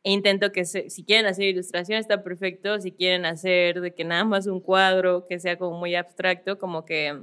E 0.04 0.12
intento 0.12 0.52
que 0.52 0.64
se- 0.64 0.90
si 0.90 1.04
quieren 1.04 1.26
hacer 1.26 1.46
ilustración 1.46 1.98
está 1.98 2.22
perfecto, 2.22 2.78
si 2.80 2.92
quieren 2.92 3.24
hacer 3.26 3.80
de 3.80 3.94
que 3.94 4.04
nada 4.04 4.24
más 4.24 4.46
un 4.46 4.60
cuadro 4.60 5.26
que 5.26 5.38
sea 5.38 5.58
como 5.58 5.78
muy 5.78 5.94
abstracto, 5.94 6.58
como 6.58 6.84
que 6.84 7.18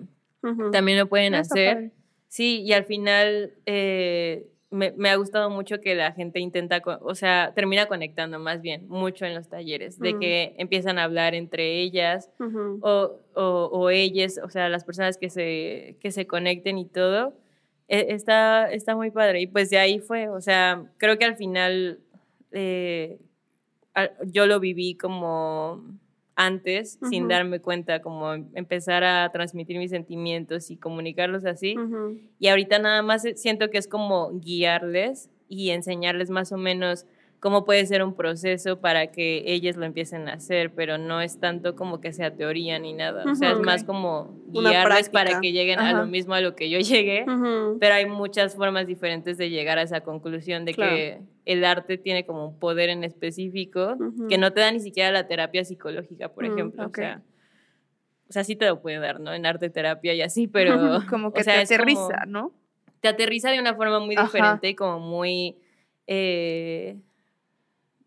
También 0.71 0.97
lo 0.99 1.07
pueden 1.07 1.35
Ah, 1.35 1.39
hacer. 1.39 1.73
padre. 1.75 1.91
Sí, 2.27 2.61
y 2.63 2.73
al 2.73 2.83
final 2.85 3.53
eh, 3.65 4.47
me, 4.69 4.91
me 4.97 5.09
ha 5.09 5.15
gustado 5.15 5.49
mucho 5.49 5.79
que 5.79 5.95
la 5.95 6.11
gente 6.11 6.39
intenta, 6.39 6.81
o 7.01 7.15
sea, 7.15 7.53
termina 7.55 7.85
conectando 7.85 8.39
más 8.39 8.61
bien 8.61 8.87
mucho 8.89 9.25
en 9.25 9.33
los 9.35 9.47
talleres, 9.47 9.99
de 9.99 10.19
que 10.19 10.55
empiezan 10.57 10.97
a 10.99 11.03
hablar 11.05 11.33
entre 11.33 11.79
ellas 11.81 12.29
o, 12.81 13.19
o, 13.35 13.69
o 13.71 13.89
ellas, 13.89 14.39
o 14.43 14.49
sea, 14.49 14.67
las 14.67 14.83
personas 14.83 15.17
que 15.17 15.29
se, 15.29 15.97
que 16.01 16.11
se 16.11 16.27
conecten 16.27 16.77
y 16.77 16.85
todo. 16.85 17.33
E- 17.87 18.07
Está, 18.09 18.69
está 18.71 18.95
muy 18.95 19.11
padre. 19.11 19.41
Y 19.41 19.47
pues 19.47 19.69
de 19.69 19.77
ahí 19.77 19.99
fue, 19.99 20.27
o 20.27 20.41
sea, 20.41 20.83
creo 20.97 21.17
que 21.17 21.25
al 21.25 21.37
final 21.37 21.99
eh, 22.51 23.17
yo 24.25 24.45
lo 24.45 24.59
viví 24.59 24.95
como 24.97 25.85
antes, 26.35 26.99
sin 27.09 27.27
darme 27.29 27.59
cuenta, 27.61 28.01
como 28.01 28.33
em- 28.33 28.47
empezar 28.55 29.03
a 29.03 29.29
transmitir 29.31 29.77
mis 29.77 29.91
sentimientos 29.91 30.69
y 30.71 30.77
comunicarlos 30.77 31.45
así. 31.45 31.75
Y 32.39 32.47
ahorita 32.49 32.79
nada 32.79 33.01
más 33.01 33.23
eh, 33.25 33.35
siento 33.35 33.69
que 33.69 33.77
es 33.77 33.87
como 33.87 34.31
guiarles 34.39 35.29
y 35.47 35.69
enseñarles 35.69 36.29
más 36.29 36.51
o 36.51 36.57
menos 36.57 37.05
cómo 37.45 37.63
puede 37.63 37.85
ser 37.85 38.01
un 38.03 38.15
proceso 38.15 38.79
para 38.81 39.11
que 39.11 39.43
ellas 39.45 39.75
lo 39.75 39.85
empiecen 39.85 40.27
a 40.29 40.33
hacer, 40.33 40.73
pero 40.73 40.97
no 40.97 41.21
es 41.21 41.39
tanto 41.39 41.75
como 41.75 42.01
que 42.01 42.11
sea 42.11 42.35
teoría 42.35 42.79
ni 42.79 42.91
nada. 42.93 43.23
O 43.31 43.35
sea, 43.35 43.51
es 43.51 43.59
más 43.59 43.83
como 43.83 44.35
guiarles 44.47 45.09
para 45.09 45.39
que 45.39 45.51
lleguen 45.51 45.77
a 45.77 45.93
lo 45.93 46.07
mismo 46.07 46.33
a 46.33 46.41
lo 46.41 46.55
que 46.55 46.71
yo 46.71 46.79
llegué. 46.79 47.23
Pero 47.79 47.93
hay 47.93 48.07
muchas 48.07 48.55
formas 48.55 48.87
diferentes 48.87 49.37
de 49.37 49.51
llegar 49.51 49.77
a 49.77 49.83
esa 49.83 50.01
conclusión 50.01 50.65
de 50.65 50.73
Claro. 50.73 50.95
que 50.95 51.19
el 51.45 51.63
arte 51.65 51.99
tiene 51.99 52.25
como 52.25 52.47
un 52.47 52.57
poder 52.57 52.89
en 52.89 53.03
específico 53.03 53.95
que 54.27 54.39
no 54.39 54.51
te 54.51 54.61
da 54.61 54.71
ni 54.71 54.79
siquiera 54.79 55.11
la 55.11 55.27
terapia 55.27 55.63
psicológica, 55.63 56.29
por 56.29 56.45
Mm, 56.49 56.51
ejemplo. 56.51 56.87
O 56.87 56.91
sea, 56.95 57.21
o 58.27 58.33
sea, 58.33 58.43
sí 58.43 58.55
te 58.55 58.65
lo 58.65 58.81
puede 58.81 58.97
dar, 58.97 59.19
¿no? 59.19 59.31
En 59.35 59.45
arte 59.45 59.69
terapia 59.69 60.15
y 60.15 60.23
así, 60.23 60.47
pero... 60.47 60.71
Como 61.13 61.27
o 61.27 61.31
que 61.31 61.43
sea, 61.43 61.63
te 61.63 61.77
como- 61.77 61.91
aterriza, 61.91 62.25
¿no? 62.25 62.53
te 63.01 63.07
aterriza 63.09 63.51
de 63.51 63.59
una 63.59 63.75
forma 63.75 63.99
muy 63.99 64.15
Ajá. 64.15 64.25
diferente 64.25 64.67
y 64.69 64.73
como 64.73 64.99
muy... 64.99 65.57
eh, 66.07 66.97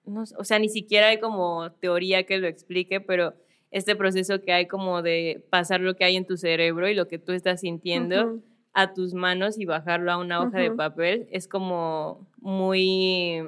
no 0.09 0.23
o 0.39 0.45
sea, 0.45 0.59
ni 0.59 0.69
siquiera 0.69 1.09
hay 1.09 1.19
como 1.21 1.71
teoría 1.81 2.25
que 2.25 2.39
lo 2.39 2.47
explique, 2.47 3.01
pero 3.01 3.35
este 3.71 3.95
proceso 3.97 4.41
que 4.43 4.53
hay 4.53 4.67
como 4.67 5.03
de 5.03 5.45
pasar 5.51 5.81
lo 5.81 5.95
que 5.95 6.05
hay 6.05 6.17
en 6.17 6.27
tu 6.27 6.37
cerebro 6.37 6.89
y 6.89 6.95
lo 6.95 7.07
que 7.09 7.19
tú 7.19 7.33
estás 7.33 7.61
sintiendo 7.61 8.41
a 8.73 8.95
tus 8.95 9.13
manos 9.15 9.59
y 9.59 9.65
bajarlo 9.67 10.11
a 10.13 10.19
una 10.19 10.41
hoja 10.41 10.59
de 10.59 10.71
papel 10.71 11.27
es 11.31 11.49
como 11.49 12.27
muy 12.41 13.43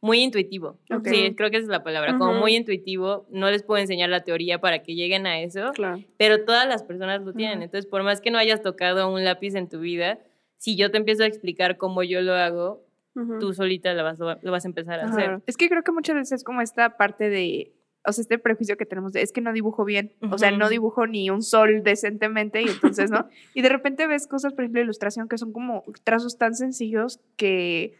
muy 0.00 0.18
intuitivo. 0.20 0.78
Sí, 1.04 1.34
creo 1.36 1.50
que 1.50 1.58
esa 1.58 1.64
es 1.66 1.68
la 1.68 1.84
palabra, 1.84 2.18
como 2.18 2.34
muy 2.34 2.56
intuitivo. 2.56 3.24
No 3.30 3.48
les 3.50 3.62
puedo 3.62 3.80
enseñar 3.80 4.10
la 4.10 4.24
teoría 4.24 4.60
para 4.60 4.82
que 4.82 4.96
lleguen 4.96 5.26
a 5.28 5.40
eso, 5.40 5.70
Claro. 5.74 6.02
pero 6.16 6.44
todas 6.44 6.66
las 6.68 6.82
personas 6.82 7.22
lo 7.22 7.32
tienen. 7.32 7.62
Entonces, 7.62 7.88
por 7.88 8.02
más 8.02 8.20
que 8.20 8.32
no 8.32 8.38
hayas 8.38 8.62
tocado 8.62 9.12
un 9.12 9.24
lápiz 9.24 9.54
en 9.54 9.68
tu 9.68 9.78
vida, 9.78 10.18
si 10.56 10.74
yo 10.76 10.90
te 10.90 10.96
empiezo 10.96 11.22
a 11.22 11.26
explicar 11.26 11.76
cómo 11.76 12.02
yo 12.02 12.20
lo 12.20 12.34
hago, 12.34 12.84
Tú 13.40 13.52
solita 13.52 13.92
lo 13.92 14.04
vas, 14.04 14.18
lo 14.18 14.52
vas 14.52 14.64
a 14.64 14.68
empezar 14.68 15.00
a 15.00 15.04
hacer. 15.04 15.42
Es 15.46 15.56
que 15.56 15.68
creo 15.68 15.82
que 15.82 15.92
muchas 15.92 16.16
veces 16.16 16.32
es 16.32 16.44
como 16.44 16.62
esta 16.62 16.96
parte 16.96 17.28
de, 17.28 17.74
o 18.06 18.12
sea, 18.12 18.22
este 18.22 18.38
prejuicio 18.38 18.76
que 18.76 18.86
tenemos 18.86 19.12
de, 19.12 19.22
es 19.22 19.32
que 19.32 19.40
no 19.40 19.52
dibujo 19.52 19.84
bien, 19.84 20.14
o 20.30 20.38
sea, 20.38 20.50
no 20.50 20.68
dibujo 20.68 21.06
ni 21.06 21.30
un 21.30 21.42
sol 21.42 21.82
decentemente 21.82 22.62
y 22.62 22.68
entonces, 22.68 23.10
¿no? 23.10 23.28
Y 23.54 23.62
de 23.62 23.68
repente 23.68 24.06
ves 24.06 24.26
cosas, 24.26 24.52
por 24.54 24.64
ejemplo, 24.64 24.80
de 24.80 24.84
ilustración 24.84 25.28
que 25.28 25.38
son 25.38 25.52
como 25.52 25.84
trazos 26.04 26.38
tan 26.38 26.54
sencillos 26.54 27.20
que 27.36 27.94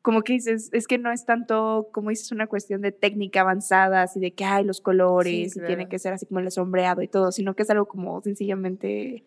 como 0.00 0.22
que 0.22 0.34
dices, 0.34 0.70
es 0.72 0.86
que 0.86 0.96
no 0.96 1.12
es 1.12 1.26
tanto, 1.26 1.88
como 1.92 2.10
dices, 2.10 2.32
una 2.32 2.46
cuestión 2.46 2.80
de 2.80 2.92
técnica 2.92 3.42
avanzada, 3.42 4.02
así 4.02 4.20
de 4.20 4.32
que 4.32 4.44
hay 4.44 4.64
los 4.64 4.80
colores 4.80 5.56
y 5.56 5.60
tiene 5.60 5.74
claro. 5.74 5.88
que 5.90 5.98
ser 5.98 6.12
así 6.14 6.24
como 6.24 6.40
el 6.40 6.50
sombreado 6.50 7.02
y 7.02 7.08
todo, 7.08 7.30
sino 7.30 7.54
que 7.54 7.64
es 7.64 7.70
algo 7.70 7.86
como 7.86 8.22
sencillamente... 8.22 9.24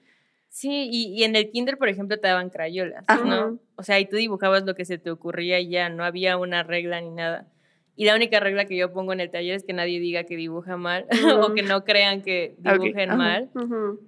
Sí, 0.51 0.89
y, 0.91 1.13
y 1.17 1.23
en 1.23 1.37
el 1.37 1.49
kinder, 1.49 1.77
por 1.77 1.87
ejemplo, 1.87 2.19
te 2.19 2.27
daban 2.27 2.49
crayolas, 2.49 3.05
Ajá. 3.07 3.23
¿no? 3.23 3.59
O 3.77 3.83
sea, 3.83 4.01
y 4.01 4.05
tú 4.05 4.17
dibujabas 4.17 4.63
lo 4.63 4.75
que 4.75 4.83
se 4.83 4.97
te 4.97 5.09
ocurría 5.09 5.61
y 5.61 5.69
ya, 5.69 5.87
no 5.87 6.03
había 6.03 6.37
una 6.37 6.61
regla 6.61 6.99
ni 6.99 7.09
nada. 7.09 7.47
Y 7.95 8.03
la 8.03 8.15
única 8.15 8.39
regla 8.41 8.65
que 8.65 8.75
yo 8.75 8.91
pongo 8.91 9.13
en 9.13 9.21
el 9.21 9.31
taller 9.31 9.55
es 9.55 9.63
que 9.63 9.71
nadie 9.71 10.01
diga 10.01 10.25
que 10.25 10.35
dibuja 10.35 10.75
mal 10.75 11.05
o 11.41 11.53
que 11.53 11.63
no 11.63 11.85
crean 11.85 12.21
que 12.21 12.55
Ok, 12.65 12.81
dibujen 12.81 13.15
mal. 13.17 13.49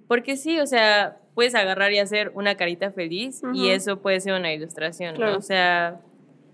Porque 0.06 0.36
sí, 0.36 0.60
o 0.60 0.66
sea, 0.66 1.18
puedes 1.34 1.54
agarrar 1.54 1.92
y 1.92 1.98
hacer 1.98 2.30
una 2.34 2.56
carita 2.56 2.92
feliz 2.92 3.40
y 3.54 3.70
eso 3.70 4.02
puede 4.02 4.20
ser 4.20 4.34
una 4.34 4.52
ilustración, 4.52 5.18
¿no? 5.18 5.36
O 5.36 5.40
sea, 5.40 6.02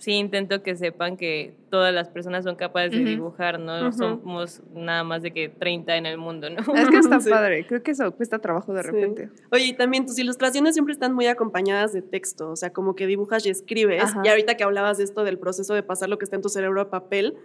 sí 0.01 0.13
intento 0.15 0.63
que 0.63 0.75
sepan 0.75 1.17
que 1.17 1.55
todas 1.71 1.95
las 1.95 2.09
personas 2.09 2.43
son 2.45 2.57
capaces 2.57 2.91
de 2.93 2.99
dibujar, 3.05 3.61
no 3.61 3.93
somos 3.93 4.63
nada 4.75 5.05
más 5.05 5.23
de 5.23 5.31
que 5.31 5.49
30 5.49 5.97
en 5.97 6.07
el 6.07 6.19
mundo, 6.19 6.49
¿no? 6.51 6.59
Es 6.75 6.89
que 6.89 6.97
está 6.99 7.21
Sí. 7.21 7.31
padre, 7.31 7.65
creo 7.67 7.83
que 7.83 7.93
eso 7.93 8.11
cuesta 8.17 8.39
trabajo 8.39 8.73
de 8.73 8.83
Sí. 8.83 8.89
repente. 8.91 9.29
Oye, 9.53 9.67
y 9.67 9.73
también 9.75 10.07
tus 10.07 10.19
ilustraciones 10.19 10.75
siempre 10.75 10.93
están 10.95 11.13
muy 11.13 11.27
acompañadas 11.27 11.93
de 11.93 12.03
texto, 12.03 12.51
o 12.51 12.57
sea, 12.57 12.73
como 12.73 12.97
que 12.97 13.07
dibujas 13.07 13.47
y 13.47 13.51
escribes. 13.51 14.03
Ajá. 14.03 14.23
Y 14.25 14.29
ahorita 14.29 14.57
que 14.57 14.65
hablabas 14.65 14.99
de 14.99 15.05
esto 15.05 15.23
del 15.23 15.39
proceso 15.39 15.75
de 15.75 15.83
pasar 15.83 16.09
lo 16.09 16.19
que 16.19 16.25
está 16.25 16.35
en 16.37 16.43
tu 16.43 16.49
cerebro 16.49 16.81
a 16.81 16.91
papel, 16.91 17.37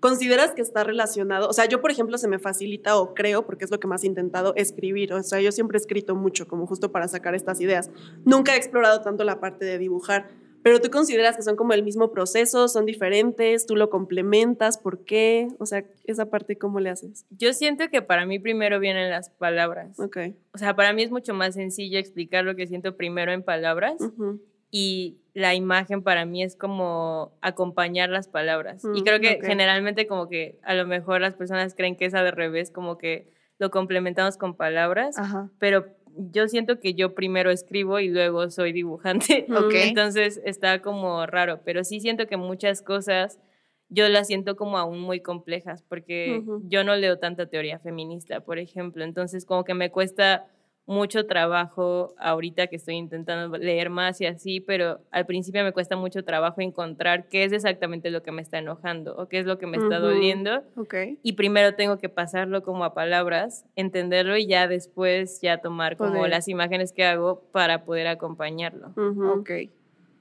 ¿consideras 0.00 0.54
que 0.54 0.62
está 0.62 0.84
relacionado? 0.84 1.48
O 1.48 1.52
sea, 1.52 1.66
yo, 1.66 1.80
por 1.80 1.90
ejemplo, 1.90 2.16
se 2.18 2.26
me 2.28 2.38
facilita 2.38 2.96
o 2.96 3.14
creo, 3.14 3.44
porque 3.44 3.64
es 3.64 3.70
lo 3.70 3.78
que 3.80 3.86
más 3.86 4.02
he 4.04 4.06
intentado, 4.06 4.54
escribir. 4.56 5.12
O 5.12 5.22
sea, 5.22 5.40
yo 5.40 5.52
siempre 5.52 5.76
he 5.76 5.80
escrito 5.80 6.14
mucho, 6.14 6.48
como 6.48 6.66
justo 6.66 6.90
para 6.90 7.06
sacar 7.08 7.34
estas 7.34 7.60
ideas. 7.60 7.90
Nunca 8.24 8.54
he 8.54 8.56
explorado 8.56 9.02
tanto 9.02 9.24
la 9.24 9.40
parte 9.40 9.64
de 9.64 9.76
dibujar. 9.78 10.28
Pero 10.68 10.80
tú 10.82 10.90
consideras 10.90 11.36
que 11.36 11.42
son 11.42 11.56
como 11.56 11.72
el 11.72 11.82
mismo 11.82 12.10
proceso, 12.10 12.68
son 12.68 12.84
diferentes, 12.84 13.64
tú 13.64 13.74
lo 13.74 13.88
complementas, 13.88 14.76
¿por 14.76 15.04
qué? 15.04 15.48
O 15.58 15.64
sea, 15.64 15.82
esa 16.04 16.26
parte, 16.28 16.58
¿cómo 16.58 16.78
le 16.78 16.90
haces? 16.90 17.24
Yo 17.30 17.54
siento 17.54 17.88
que 17.88 18.02
para 18.02 18.26
mí 18.26 18.38
primero 18.38 18.78
vienen 18.80 19.08
las 19.10 19.30
palabras. 19.30 19.98
Ok. 19.98 20.18
O 20.52 20.58
sea, 20.58 20.76
para 20.76 20.92
mí 20.92 21.02
es 21.02 21.10
mucho 21.10 21.32
más 21.32 21.54
sencillo 21.54 21.98
explicar 21.98 22.44
lo 22.44 22.54
que 22.54 22.66
siento 22.66 22.96
primero 22.96 23.32
en 23.32 23.42
palabras 23.42 23.96
y 24.70 25.18
la 25.32 25.54
imagen 25.54 26.02
para 26.02 26.26
mí 26.26 26.42
es 26.42 26.54
como 26.56 27.32
acompañar 27.40 28.10
las 28.10 28.28
palabras. 28.28 28.82
y 28.94 29.00
Mm, 29.00 29.04
creo 29.04 29.20
que 29.20 29.40
generalmente 29.42 30.06
como 30.06 30.28
que 30.28 30.58
a 30.62 30.74
lo 30.74 30.86
mejor 30.86 31.20
las 31.22 31.34
personas 31.34 31.74
creen 31.74 31.96
que 31.96 32.04
es 32.04 32.14
al 32.14 32.30
revés, 32.32 32.70
como 32.70 32.98
que 32.98 33.32
lo 33.58 33.70
complementamos 33.70 34.36
con 34.36 34.54
palabras, 34.54 35.18
Ajá. 35.18 35.50
pero 35.58 35.86
yo 36.18 36.48
siento 36.48 36.80
que 36.80 36.94
yo 36.94 37.14
primero 37.14 37.50
escribo 37.50 38.00
y 38.00 38.08
luego 38.08 38.50
soy 38.50 38.72
dibujante. 38.72 39.46
Ok. 39.50 39.72
Entonces 39.74 40.40
está 40.44 40.82
como 40.82 41.24
raro, 41.26 41.60
pero 41.64 41.84
sí 41.84 42.00
siento 42.00 42.26
que 42.26 42.36
muchas 42.36 42.82
cosas 42.82 43.38
yo 43.88 44.08
las 44.08 44.26
siento 44.26 44.56
como 44.56 44.76
aún 44.76 45.00
muy 45.00 45.20
complejas 45.20 45.82
porque 45.82 46.42
yo 46.64 46.84
no 46.84 46.94
leo 46.96 47.18
tanta 47.18 47.46
teoría 47.46 47.78
feminista, 47.78 48.40
por 48.40 48.58
ejemplo. 48.58 49.04
Entonces 49.04 49.46
como 49.46 49.64
que 49.64 49.74
me 49.74 49.90
cuesta 49.90 50.46
mucho 50.88 51.26
trabajo 51.26 52.14
ahorita 52.18 52.66
que 52.68 52.76
estoy 52.76 52.94
intentando 52.94 53.58
leer 53.58 53.90
más 53.90 54.22
y 54.22 54.26
así, 54.26 54.58
pero 54.60 55.00
al 55.10 55.26
principio 55.26 55.62
me 55.62 55.72
cuesta 55.72 55.96
mucho 55.96 56.24
trabajo 56.24 56.62
encontrar 56.62 57.28
qué 57.28 57.44
es 57.44 57.52
exactamente 57.52 58.10
lo 58.10 58.22
que 58.22 58.32
me 58.32 58.40
está 58.40 58.56
enojando 58.58 59.14
o 59.16 59.28
qué 59.28 59.38
es 59.38 59.44
lo 59.44 59.58
que 59.58 59.66
me 59.66 59.76
está 59.76 59.98
Ujú. 59.98 60.06
doliendo 60.06 60.62
Ok. 60.76 60.94
y 61.22 61.34
primero 61.34 61.74
tengo 61.74 61.98
que 61.98 62.08
pasarlo 62.08 62.62
como 62.62 62.84
a 62.84 62.94
palabras, 62.94 63.66
entenderlo 63.76 64.38
y 64.38 64.46
ya 64.46 64.66
después 64.66 65.42
ya 65.42 65.58
tomar 65.58 65.98
como 65.98 66.14
Poder. 66.14 66.30
las 66.30 66.48
imágenes 66.48 66.92
que 66.92 67.04
hago 67.04 67.42
para 67.52 67.84
poder 67.84 68.06
acompañarlo. 68.06 68.94
Ujú. 68.96 69.26
Ok. 69.40 69.50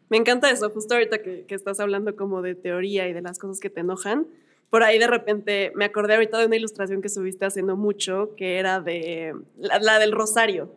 Me 0.09 0.17
encanta 0.17 0.51
eso, 0.51 0.69
justo 0.69 0.95
ahorita 0.95 1.19
que, 1.21 1.45
que 1.45 1.55
estás 1.55 1.79
hablando 1.79 2.17
como 2.17 2.41
de 2.41 2.55
teoría 2.55 3.07
y 3.07 3.13
de 3.13 3.21
las 3.21 3.39
cosas 3.39 3.61
que 3.61 3.69
te 3.69 3.79
enojan. 3.79 4.27
Por 4.69 4.83
ahí 4.83 4.99
de 4.99 5.07
repente 5.07 5.71
me 5.75 5.85
acordé 5.85 6.15
ahorita 6.15 6.37
de 6.37 6.45
una 6.45 6.55
ilustración 6.57 7.01
que 7.01 7.09
subiste 7.09 7.45
haciendo 7.45 7.75
mucho, 7.75 8.31
que 8.35 8.57
era 8.57 8.81
de 8.81 9.33
la, 9.57 9.79
la 9.79 9.99
del 9.99 10.11
rosario, 10.11 10.69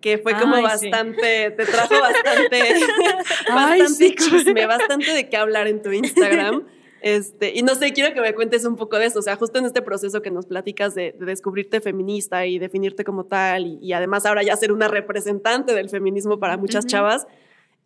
que 0.00 0.18
fue 0.18 0.38
como 0.38 0.56
Ay, 0.56 0.64
sí. 0.78 0.90
bastante, 0.90 1.50
te 1.50 1.66
trajo 1.66 2.00
bastante, 2.00 2.62
Ay, 3.48 3.80
bastante 3.80 3.94
sí, 3.94 4.14
chisme, 4.14 4.66
bastante 4.66 5.10
de 5.12 5.28
qué 5.28 5.36
hablar 5.36 5.66
en 5.66 5.82
tu 5.82 5.92
Instagram. 5.92 6.66
Este, 7.02 7.52
y 7.54 7.62
no 7.62 7.74
sé, 7.76 7.92
quiero 7.92 8.12
que 8.14 8.20
me 8.20 8.34
cuentes 8.34 8.64
un 8.64 8.74
poco 8.74 8.98
de 8.98 9.06
eso, 9.06 9.20
o 9.20 9.22
sea, 9.22 9.36
justo 9.36 9.58
en 9.60 9.66
este 9.66 9.80
proceso 9.80 10.22
que 10.22 10.30
nos 10.30 10.46
platicas 10.46 10.94
de, 10.94 11.14
de 11.16 11.26
descubrirte 11.26 11.80
feminista 11.80 12.46
y 12.46 12.58
definirte 12.58 13.04
como 13.04 13.26
tal, 13.26 13.66
y, 13.66 13.78
y 13.80 13.92
además 13.92 14.26
ahora 14.26 14.42
ya 14.42 14.56
ser 14.56 14.72
una 14.72 14.88
representante 14.88 15.72
del 15.74 15.88
feminismo 15.88 16.40
para 16.40 16.56
muchas 16.56 16.84
Ujú. 16.84 16.90
chavas, 16.90 17.26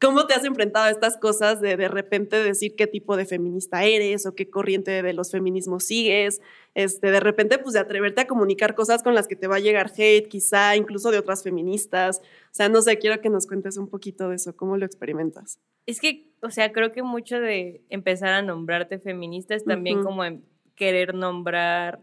¿Cómo 0.01 0.27
te 0.27 0.33
has 0.33 0.45
enfrentado 0.47 0.87
a 0.87 0.91
estas 0.91 1.19
cosas 1.19 1.61
de 1.61 1.77
de 1.77 1.87
repente 1.87 2.43
decir 2.43 2.75
qué 2.75 2.87
tipo 2.87 3.19
de 3.19 3.27
feminista 3.27 3.85
eres 3.85 4.25
o 4.25 4.35
qué 4.35 4.49
corriente 4.49 5.03
de 5.03 5.13
los 5.13 5.31
feminismos 5.31 5.85
sigues? 5.85 6.41
Este, 6.75 7.11
de 7.11 7.21
repente, 7.21 7.59
pues 7.59 7.75
de 7.75 7.81
atreverte 7.81 8.23
a 8.23 8.27
comunicar 8.27 8.75
cosas 8.75 9.03
con 9.03 9.15
las 9.15 9.29
que 9.29 9.37
te 9.37 9.47
va 9.47 9.57
a 9.57 9.61
llegar 9.61 9.93
hate, 9.95 10.27
quizá 10.27 10.75
incluso 10.75 11.11
de 11.11 11.19
otras 11.19 11.43
feministas. 11.43 12.21
O 12.21 12.53
sea, 12.53 12.71
no 12.71 12.81
sé, 12.81 12.99
quiero 12.99 13.21
que 13.21 13.29
nos 13.29 13.47
cuentes 13.47 13.77
un 13.77 13.89
poquito 13.89 14.31
de 14.31 14.37
eso, 14.37 14.57
cómo 14.57 14.79
lo 14.79 14.87
experimentas. 14.87 15.59
Es 15.85 16.01
que, 16.01 16.33
o 16.41 16.51
sea, 16.51 16.73
creo 16.73 16.93
que 16.93 17.03
mucho 17.03 17.39
de 17.39 17.83
empezar 17.91 18.31
a 18.31 18.41
nombrarte 18.41 19.01
feminista 19.01 19.55
es 19.55 19.67
también 19.67 20.03
como 20.03 20.25
en 20.25 20.43
querer 20.77 21.15
nombrar 21.15 22.01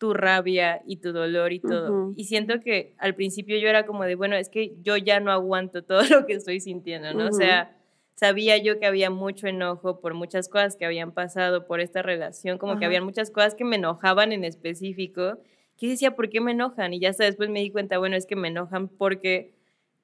tu 0.00 0.14
rabia 0.14 0.80
y 0.86 0.96
tu 0.96 1.12
dolor 1.12 1.52
y 1.52 1.60
todo. 1.60 1.90
Ujú. 1.90 2.14
Y 2.16 2.24
siento 2.24 2.60
que 2.60 2.94
al 2.96 3.14
principio 3.14 3.58
yo 3.58 3.68
era 3.68 3.84
como 3.84 4.04
de, 4.04 4.14
bueno, 4.14 4.34
es 4.34 4.48
que 4.48 4.74
yo 4.80 4.96
ya 4.96 5.20
no 5.20 5.30
aguanto 5.30 5.84
todo 5.84 6.02
lo 6.10 6.26
que 6.26 6.32
estoy 6.32 6.58
sintiendo, 6.58 7.12
¿no? 7.12 7.24
O 7.24 7.28
Ujú. 7.28 7.36
sea, 7.36 7.76
sabía 8.16 8.56
yo 8.56 8.80
que 8.80 8.86
había 8.86 9.10
mucho 9.10 9.46
enojo 9.46 10.00
por 10.00 10.14
muchas 10.14 10.48
cosas 10.48 10.76
que 10.76 10.86
habían 10.86 11.12
pasado 11.12 11.66
por 11.66 11.80
esta 11.80 12.00
relación, 12.00 12.56
como 12.56 12.72
que 12.72 12.78
Ajá. 12.78 12.86
habían 12.86 13.04
muchas 13.04 13.30
cosas 13.30 13.54
que 13.54 13.64
me 13.64 13.76
enojaban 13.76 14.32
en 14.32 14.44
específico, 14.44 15.38
que 15.76 15.88
decía, 15.88 16.16
¿por 16.16 16.30
qué 16.30 16.40
me 16.40 16.52
enojan? 16.52 16.94
Y 16.94 17.00
ya 17.00 17.10
hasta 17.10 17.24
después 17.24 17.50
me 17.50 17.60
di 17.60 17.70
cuenta, 17.70 17.98
bueno, 17.98 18.16
es 18.16 18.24
que 18.24 18.36
me 18.36 18.48
enojan 18.48 18.88
porque 18.88 19.52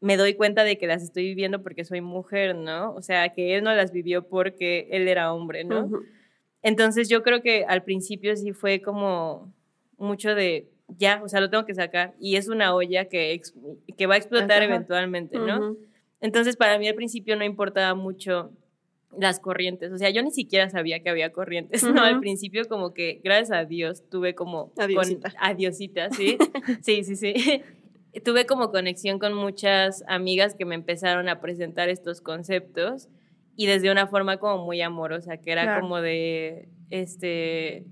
me 0.03 0.19
doy 0.19 0.35
cuenta 0.35 0.63
de 0.63 0.77
que 0.77 0.87
las 0.87 1.03
estoy 1.03 1.25
viviendo 1.25 1.63
porque 1.63 1.85
soy 1.87 2.03
mujer, 2.03 2.55
¿no? 2.55 2.93
O 2.93 3.01
sea, 3.01 3.31
que 3.31 3.57
él 3.57 3.65
no 3.65 3.75
las 3.75 3.93
vivió 3.93 4.29
porque 4.29 4.89
él 4.91 5.09
era 5.09 5.33
hombre, 5.33 5.65
¿no? 5.65 5.91
Entonces 6.63 7.09
yo 7.09 7.23
creo 7.23 7.41
que 7.41 7.65
al 7.65 7.83
principio 7.83 8.37
sí 8.37 8.53
fue 8.53 8.83
como 8.83 9.55
mucho 9.99 10.35
de, 10.35 10.69
ya, 10.99 11.21
o 11.25 11.29
sea, 11.29 11.41
lo 11.41 11.51
tengo 11.51 11.65
que 11.65 11.75
sacar 11.75 12.15
y 12.21 12.37
es 12.37 12.49
una 12.49 12.75
olla 12.75 13.07
que, 13.07 13.41
que 13.97 14.07
va 14.07 14.15
a 14.15 14.19
explotar 14.19 14.63
Ajá. 14.63 14.65
eventualmente, 14.65 15.39
¿no? 15.39 15.77
Entonces 16.21 16.57
para 16.57 16.79
mí 16.79 16.89
al 16.89 16.95
principio 16.95 17.37
no 17.37 17.45
importaba 17.45 17.95
mucho 17.95 18.51
las 19.19 19.41
corrientes, 19.41 19.93
o 19.93 19.99
sea, 19.99 20.11
yo 20.11 20.23
ni 20.23 20.31
siquiera 20.31 20.69
sabía 20.69 21.01
que 21.01 21.09
había 21.09 21.33
corrientes, 21.33 21.83
¿no? 21.85 22.03
Al 22.03 22.21
principio 22.21 22.65
como 22.69 22.93
que, 22.93 23.21
gracias 23.25 23.51
a 23.53 23.65
Dios, 23.65 24.03
tuve 24.11 24.35
como... 24.35 24.71
con- 24.75 24.85
Adiosita. 24.85 25.33
adiosita, 25.41 26.11
sí, 26.11 26.37
sí, 26.83 27.05
sí, 27.05 27.17
sí. 27.17 27.35
tuve 28.25 28.47
como 28.47 28.71
conexión 28.71 29.19
con 29.19 29.33
muchas 29.35 30.03
amigas 30.09 30.55
que 30.55 30.65
me 30.65 30.75
empezaron 30.75 31.29
a 31.29 31.41
presentar 31.41 31.89
estos 31.89 32.21
conceptos 32.21 33.09
y 33.57 33.67
desde 33.67 33.91
una 33.91 34.07
forma 34.07 34.37
como 34.39 34.65
muy 34.65 34.83
amorosa, 34.83 35.39
que 35.39 35.53
era 35.53 35.63
Claro. 35.63 35.81
como 35.83 36.01
de, 36.03 36.69
este, 36.91 37.85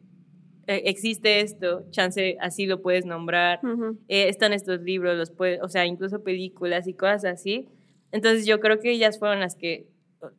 existe 0.67 1.41
esto, 1.41 1.85
chance, 1.91 2.37
así 2.41 2.67
lo 2.67 2.81
puedes 2.83 3.05
nombrar, 3.07 3.61
Ujú. 3.63 3.99
eh, 4.09 4.29
están 4.29 4.53
estos 4.53 4.81
libros, 4.81 5.17
los 5.17 5.31
puede, 5.31 5.61
o 5.61 5.69
sea, 5.69 5.87
incluso 5.87 6.23
películas 6.23 6.87
y 6.87 6.95
cosas 6.95 7.25
así. 7.25 7.69
Entonces 8.13 8.47
yo 8.47 8.61
creo 8.61 8.79
que 8.79 8.91
ellas 8.91 9.19
fueron 9.19 9.41
las 9.41 9.57
que, 9.57 9.87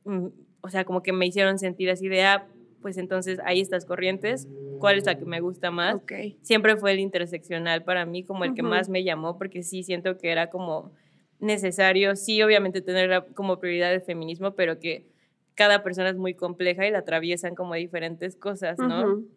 mm, 0.05 0.27
o 0.61 0.69
sea, 0.69 0.85
como 0.85 1.03
que 1.03 1.13
me 1.13 1.25
hicieron 1.27 1.59
sentir 1.59 1.89
así 1.89 2.07
de, 2.07 2.23
ah, 2.23 2.47
pues 2.81 2.97
entonces 2.97 3.39
hay 3.43 3.61
estas 3.61 3.85
corrientes, 3.85 4.47
¿cuál 4.79 4.97
es 4.97 5.05
la 5.05 5.17
que 5.17 5.25
me 5.25 5.39
gusta 5.41 5.71
más? 5.71 5.95
Ok. 5.95 6.11
Siempre 6.41 6.77
fue 6.77 6.91
el 6.91 6.99
interseccional 6.99 7.83
para 7.83 8.05
mí 8.05 8.23
como 8.23 8.43
el 8.45 8.53
que 8.53 8.61
Ujú. 8.61 8.69
más 8.69 8.89
me 8.89 9.03
llamó, 9.03 9.37
porque 9.37 9.63
sí 9.63 9.83
siento 9.83 10.17
que 10.17 10.31
era 10.31 10.49
como 10.49 10.91
necesario, 11.39 12.15
sí, 12.15 12.41
obviamente 12.41 12.81
tener 12.81 13.09
la- 13.09 13.25
como 13.25 13.59
prioridad 13.59 13.93
el 13.93 14.01
feminismo, 14.01 14.55
pero 14.55 14.79
que 14.79 15.07
cada 15.55 15.83
persona 15.83 16.09
es 16.09 16.15
muy 16.17 16.33
compleja 16.33 16.87
y 16.87 16.91
la 16.91 16.99
atraviesan 16.99 17.55
como 17.55 17.73
diferentes 17.75 18.35
cosas, 18.35 18.77
¿no? 18.79 19.03
Ujú. 19.13 19.27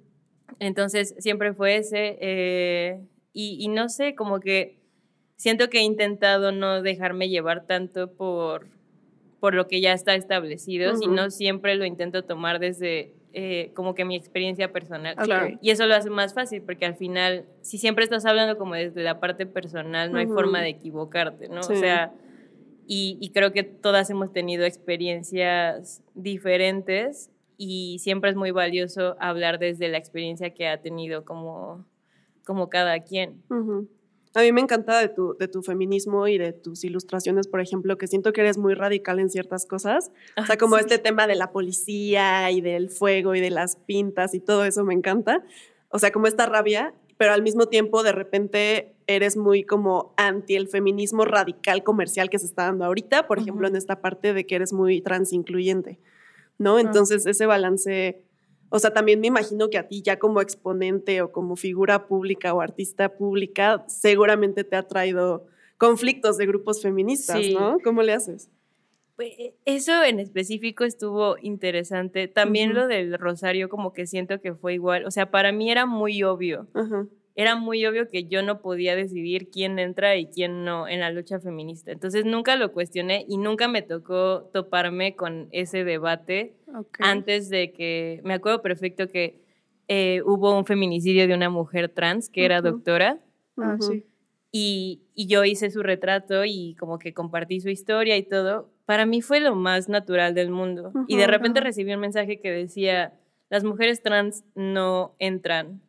Entonces 0.59 1.15
siempre 1.19 1.53
fue 1.55 1.77
ese. 1.77 2.19
eh, 2.21 3.01
y, 3.33 3.59
y 3.61 3.69
no 3.69 3.89
sé, 3.89 4.15
como 4.15 4.41
que 4.41 4.79
siento 5.37 5.69
que 5.71 5.79
he 5.79 5.83
intentado 5.83 6.51
no 6.53 6.83
dejarme 6.83 7.29
llevar 7.29 7.67
tanto 7.67 8.13
por, 8.13 8.67
por 9.39 9.55
lo 9.55 9.69
que 9.69 9.81
ya 9.81 9.93
está 9.93 10.15
establecido, 10.17 10.93
Ujú. 10.93 11.01
sino 11.03 11.31
siempre 11.31 11.77
lo 11.77 11.85
intento 11.85 12.25
tomar 12.25 12.59
desde 12.59 13.15
eh, 13.33 13.71
como 13.75 13.95
que 13.95 14.05
mi 14.05 14.17
experiencia 14.17 14.73
personal. 14.73 15.15
Ok. 15.19 15.25
Claro. 15.27 15.59
Y 15.61 15.71
eso 15.71 15.87
lo 15.87 15.95
hace 15.95 16.11
más 16.11 16.35
fácil, 16.35 16.63
porque 16.63 16.87
al 16.87 16.97
final, 16.97 17.45
si 17.61 17.79
siempre 17.79 18.03
estás 18.03 18.25
hablando 18.25 18.59
como 18.59 18.75
desde 18.75 19.03
la 19.03 19.21
parte 19.21 19.47
personal, 19.47 20.11
no 20.11 20.19
hay 20.19 20.25
Ujú. 20.25 20.35
forma 20.35 20.61
de 20.63 20.71
equivocarte, 20.71 21.49
¿no? 21.49 21.63
Sí. 21.63 21.75
O 21.75 21.77
sea, 21.77 22.11
y, 22.87 23.19
y 23.21 23.31
creo 23.31 23.53
que 23.53 23.63
todas 23.63 24.09
hemos 24.11 24.33
tenido 24.33 24.65
experiencias 24.65 26.03
diferentes 26.15 27.31
y 27.59 27.99
siempre 27.99 28.31
es 28.31 28.37
muy 28.37 28.53
valioso 28.53 29.17
hablar 29.21 29.59
desde 29.59 29.89
la 29.89 29.99
experiencia 29.99 30.55
que 30.55 30.69
ha 30.69 30.81
tenido 30.81 31.25
como, 31.27 31.85
como 32.47 32.71
cada 32.71 33.01
quien. 33.01 33.43
Ujú. 33.51 33.89
A 34.35 34.43
mí 34.43 34.53
me 34.53 34.61
encanta 34.61 35.01
de 35.01 35.09
tu, 35.09 35.35
de 35.39 35.49
tu 35.49 35.63
feminismo 35.63 36.29
y 36.29 36.39
de 36.39 36.53
tus 36.53 36.85
ilustraciones, 36.85 37.49
por 37.49 37.61
ejemplo, 37.61 37.99
que 37.99 38.07
siento 38.07 38.33
que 38.33 38.43
eres 38.43 38.57
muy 38.59 38.75
radical 38.75 39.19
en 39.19 39.31
ciertas 39.31 39.67
cosas. 39.67 40.13
O 40.37 40.45
sea, 40.47 40.57
como 40.57 40.77
Sí. 40.77 40.83
este 40.83 40.99
tema 40.99 41.27
de 41.27 41.35
la 41.35 41.51
policía 41.51 42.49
y 42.53 42.61
del 42.61 42.89
fuego 42.91 43.35
y 43.35 43.41
de 43.41 43.51
las 43.51 43.75
pintas 43.77 44.35
y 44.35 44.41
todo 44.41 44.65
eso 44.65 44.85
me 44.85 44.95
encanta. 44.95 45.43
O 45.89 45.99
sea, 45.99 46.13
como 46.13 46.27
esta 46.29 46.47
rabia, 46.47 46.95
pero 47.17 47.33
al 47.33 47.43
mismo 47.43 47.67
tiempo 47.67 48.05
de 48.05 48.13
repente 48.13 48.95
eres 49.09 49.37
muy 49.37 49.65
como 49.65 50.13
anti 50.17 50.55
el 50.55 50.69
feminismo 50.69 51.25
radical 51.25 51.83
comercial 51.83 52.31
que 52.31 52.39
se 52.39 52.47
está 52.47 52.65
dando 52.67 52.85
ahorita, 52.85 53.27
por 53.27 53.39
ejemplo, 53.41 53.67
Ujú. 53.67 53.73
en 53.75 53.77
esta 53.77 54.01
parte 54.01 54.35
de 54.35 54.47
que 54.47 54.55
eres 54.55 54.73
muy 54.73 55.01
transincluyente, 55.01 55.99
¿no? 56.59 56.79
Entonces, 56.79 57.27
ese 57.27 57.47
balance, 57.47 58.23
o 58.69 58.79
sea, 58.79 58.93
también 58.93 59.21
me 59.21 59.29
imagino 59.29 59.71
que 59.71 59.79
a 59.79 59.89
ti 59.89 60.03
ya 60.03 60.19
como 60.19 60.41
exponente 60.41 61.23
o 61.23 61.33
como 61.33 61.57
figura 61.57 62.07
pública 62.07 62.53
o 62.53 62.61
artista 62.61 63.17
pública, 63.17 63.85
seguramente 63.89 64.65
te 64.65 64.77
ha 64.77 64.83
traído 64.87 65.47
conflictos 65.79 66.37
de 66.37 66.47
grupos 66.47 66.83
feministas, 66.83 67.39
Sí. 67.39 67.55
¿no? 67.55 67.79
¿Cómo 67.83 68.03
le 68.03 68.13
haces? 68.13 68.51
Pues, 69.17 69.31
eh, 69.39 69.55
Eso 69.65 70.05
en 70.05 70.21
específico 70.21 70.85
estuvo 70.85 71.37
interesante. 71.43 72.29
También 72.29 72.75
lo 72.75 72.87
del 72.87 73.19
rosario 73.19 73.69
como 73.69 73.93
que 73.93 74.07
siento 74.07 74.41
que 74.41 74.55
fue 74.55 74.75
igual. 74.75 75.05
O 75.07 75.11
sea, 75.11 75.31
para 75.31 75.51
mí 75.51 75.71
era 75.71 75.87
muy 75.87 76.23
obvio. 76.23 76.69
Ajá. 76.75 77.07
Era 77.41 77.55
muy 77.55 77.87
obvio 77.87 78.09
que 78.09 78.25
yo 78.25 78.43
no 78.43 78.61
podía 78.61 78.97
decidir 78.97 79.49
quién 79.49 79.79
entra 79.79 80.17
y 80.17 80.27
quién 80.27 80.65
no 80.65 80.89
en 80.89 80.99
la 80.99 81.13
lucha 81.13 81.39
feminista. 81.39 81.93
Entonces 81.93 82.25
nunca 82.25 82.57
lo 82.57 82.73
cuestioné 82.73 83.25
y 83.29 83.37
nunca 83.39 83.69
me 83.69 83.81
tocó 83.83 84.51
toparme 84.53 85.15
con 85.15 85.47
ese 85.53 85.85
debate 85.85 86.57
antes 86.99 87.49
de 87.49 87.73
que, 87.73 88.21
me 88.25 88.35
acuerdo 88.35 88.61
perfecto 88.61 89.07
que 89.07 89.41
eh, 89.87 90.21
hubo 90.27 90.59
un 90.59 90.65
feminicidio 90.67 91.29
de 91.29 91.35
una 91.35 91.49
mujer 91.49 91.89
trans 91.91 92.29
que 92.29 92.45
era 92.45 92.61
doctora 92.61 93.21
Ah, 93.57 93.75
Ujú. 93.79 93.83
sí. 93.93 94.05
y, 94.51 95.03
y 95.15 95.29
yo 95.29 95.45
hice 95.45 95.71
su 95.71 95.83
retrato 95.85 96.45
y 96.45 96.75
como 96.75 96.99
que 96.99 97.15
compartí 97.15 97.61
su 97.61 97.69
historia 97.71 98.17
y 98.17 98.25
todo. 98.25 98.69
Para 98.85 99.07
mí 99.07 99.23
fue 99.23 99.39
lo 99.39 99.55
más 99.55 99.89
natural 99.89 100.35
del 100.35 100.51
mundo. 100.51 100.93
Y 101.07 101.17
de 101.17 101.27
repente 101.29 101.61
recibí 101.61 101.95
un 101.95 102.01
mensaje 102.01 102.41
que 102.41 102.51
decía, 102.51 103.13
las 103.49 103.63
mujeres 103.63 104.03
trans 104.03 104.45
no 104.57 105.15
entran. 105.21 105.83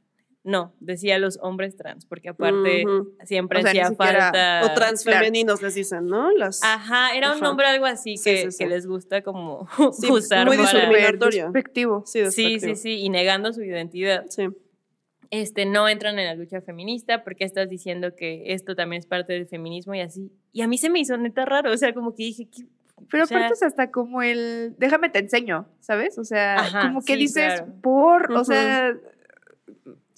No, 0.43 0.73
decía 0.79 1.19
los 1.19 1.37
hombres 1.41 1.75
trans, 1.75 2.05
porque 2.05 2.29
aparte 2.29 2.85
siempre 3.25 3.59
O 3.59 3.61
sea, 3.61 3.71
hacía 3.71 3.91
falta... 3.91 4.61
O 4.65 4.73
transfemeninos 4.73 5.61
les 5.61 5.75
dicen, 5.75 6.07
¿no? 6.07 6.31
Las, 6.31 6.63
Ajá, 6.63 7.13
era 7.15 7.33
un 7.33 7.41
nombre 7.41 7.67
algo 7.67 7.85
así 7.85 8.15
Sí, 8.17 8.23
que, 8.23 8.41
sí, 8.43 8.51
sí. 8.51 8.57
que 8.63 8.69
les 8.69 8.87
gusta 8.87 9.21
como 9.21 9.67
Sí, 9.99 10.09
usar 10.09 10.47
muy 10.47 10.57
para... 10.57 10.71
discriminatorio. 10.71 11.51
Sí, 12.05 12.25
Sí, 12.31 12.59
sí, 12.61 12.75
sí, 12.75 12.99
y 13.01 13.09
negando 13.09 13.51
su 13.51 13.61
identidad. 13.63 14.25
Sí. 14.29 14.47
este, 15.29 15.65
no 15.65 15.87
entran 15.89 16.17
en 16.17 16.25
la 16.25 16.35
lucha 16.35 16.61
feminista 16.61 17.23
porque 17.23 17.43
estás 17.43 17.69
diciendo 17.69 18.15
que 18.15 18.53
esto 18.53 18.75
también 18.75 19.01
es 19.01 19.05
parte 19.07 19.33
del 19.33 19.45
feminismo 19.45 19.93
y 19.93 19.99
así. 19.99 20.31
Y 20.53 20.61
a 20.61 20.67
mí 20.67 20.77
se 20.77 20.89
me 20.89 20.99
hizo 20.99 21.17
neta 21.17 21.43
raro, 21.45 21.71
o 21.71 21.77
sea, 21.77 21.93
como 21.93 22.15
que 22.15 22.23
dije, 22.23 22.47
¿qué? 22.49 22.63
Pero 23.11 23.25
O 23.25 23.27
sea- 23.27 23.37
aparte 23.37 23.53
es 23.55 23.63
hasta 23.63 23.91
como 23.91 24.21
el, 24.21 24.73
déjame 24.77 25.09
te 25.09 25.19
enseño, 25.19 25.67
¿sabes? 25.81 26.17
O 26.17 26.23
sea, 26.23 26.55
Ajá, 26.59 26.81
como 26.87 27.01
que 27.01 27.13
sí, 27.13 27.19
dices 27.19 27.55
claro. 27.61 27.73
por, 27.81 28.31
o 28.31 28.43
sea, 28.45 28.93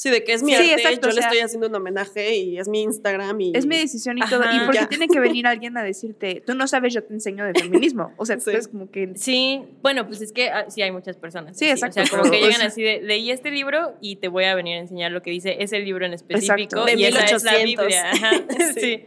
Sí, 0.02 0.10
de 0.10 0.24
que 0.24 0.34
es 0.34 0.42
mi 0.42 0.56
Sí, 0.56 0.72
arte, 0.72 0.82
exacto, 0.82 1.10
yo 1.10 1.12
o 1.12 1.14
le 1.14 1.22
estoy 1.22 1.38
haciendo 1.42 1.68
un 1.68 1.76
homenaje 1.76 2.36
y 2.36 2.58
es 2.58 2.68
mi 2.68 2.82
Instagram 2.82 3.40
y... 3.40 3.52
es 3.56 3.68
mi 3.68 3.78
decisión 3.78 4.18
y 4.18 4.24
Ajá, 4.24 4.32
todo. 4.36 4.52
Y 4.52 4.60
porque 4.66 4.80
ya. 4.80 4.90
tiene 4.90 5.08
que 5.08 5.20
venir 5.30 5.46
alguien 5.46 5.78
a 5.78 5.84
decirte, 5.84 6.42
tú 6.44 6.56
no 6.56 6.68
sabes, 6.68 6.92
yo 6.92 7.04
te 7.04 7.14
enseño 7.14 7.46
de 7.46 7.54
feminismo. 7.54 8.12
O 8.18 8.26
sea, 8.26 8.40
Sí. 8.40 8.50
es 8.50 8.68
como 8.68 8.90
que... 8.90 9.12
Sí, 9.14 9.62
bueno, 9.84 10.08
pues 10.08 10.22
es 10.22 10.32
que 10.32 10.50
ah, 10.50 10.66
sí 10.72 10.82
hay 10.82 10.92
muchas 10.92 11.18
personas. 11.18 11.56
Sí, 11.56 11.70
así, 11.70 11.86
exacto, 11.86 12.02
O 12.02 12.06
sea, 12.08 12.18
como 12.18 12.32
que 12.32 12.40
llegan 12.42 12.64
así 12.64 12.82
de, 12.82 13.00
leí 13.04 13.30
este 13.30 13.52
libro 13.52 13.94
y 14.02 14.16
te 14.16 14.28
voy 14.28 14.46
a 14.46 14.56
venir 14.56 14.78
a 14.78 14.80
enseñar 14.80 15.12
lo 15.12 15.22
que 15.22 15.30
dice 15.30 15.58
ese 15.60 15.78
libro 15.78 16.04
en 16.04 16.14
específico. 16.14 16.64
Exacto. 16.64 16.86
De 16.86 16.96
y 16.96 17.06
esa 17.06 17.24
es 17.24 17.44
la 17.44 17.52
1800. 17.60 17.86
Biblia. 17.86 18.12
Ajá, 18.12 18.32
Sí. 18.74 18.82
sí. 18.82 19.06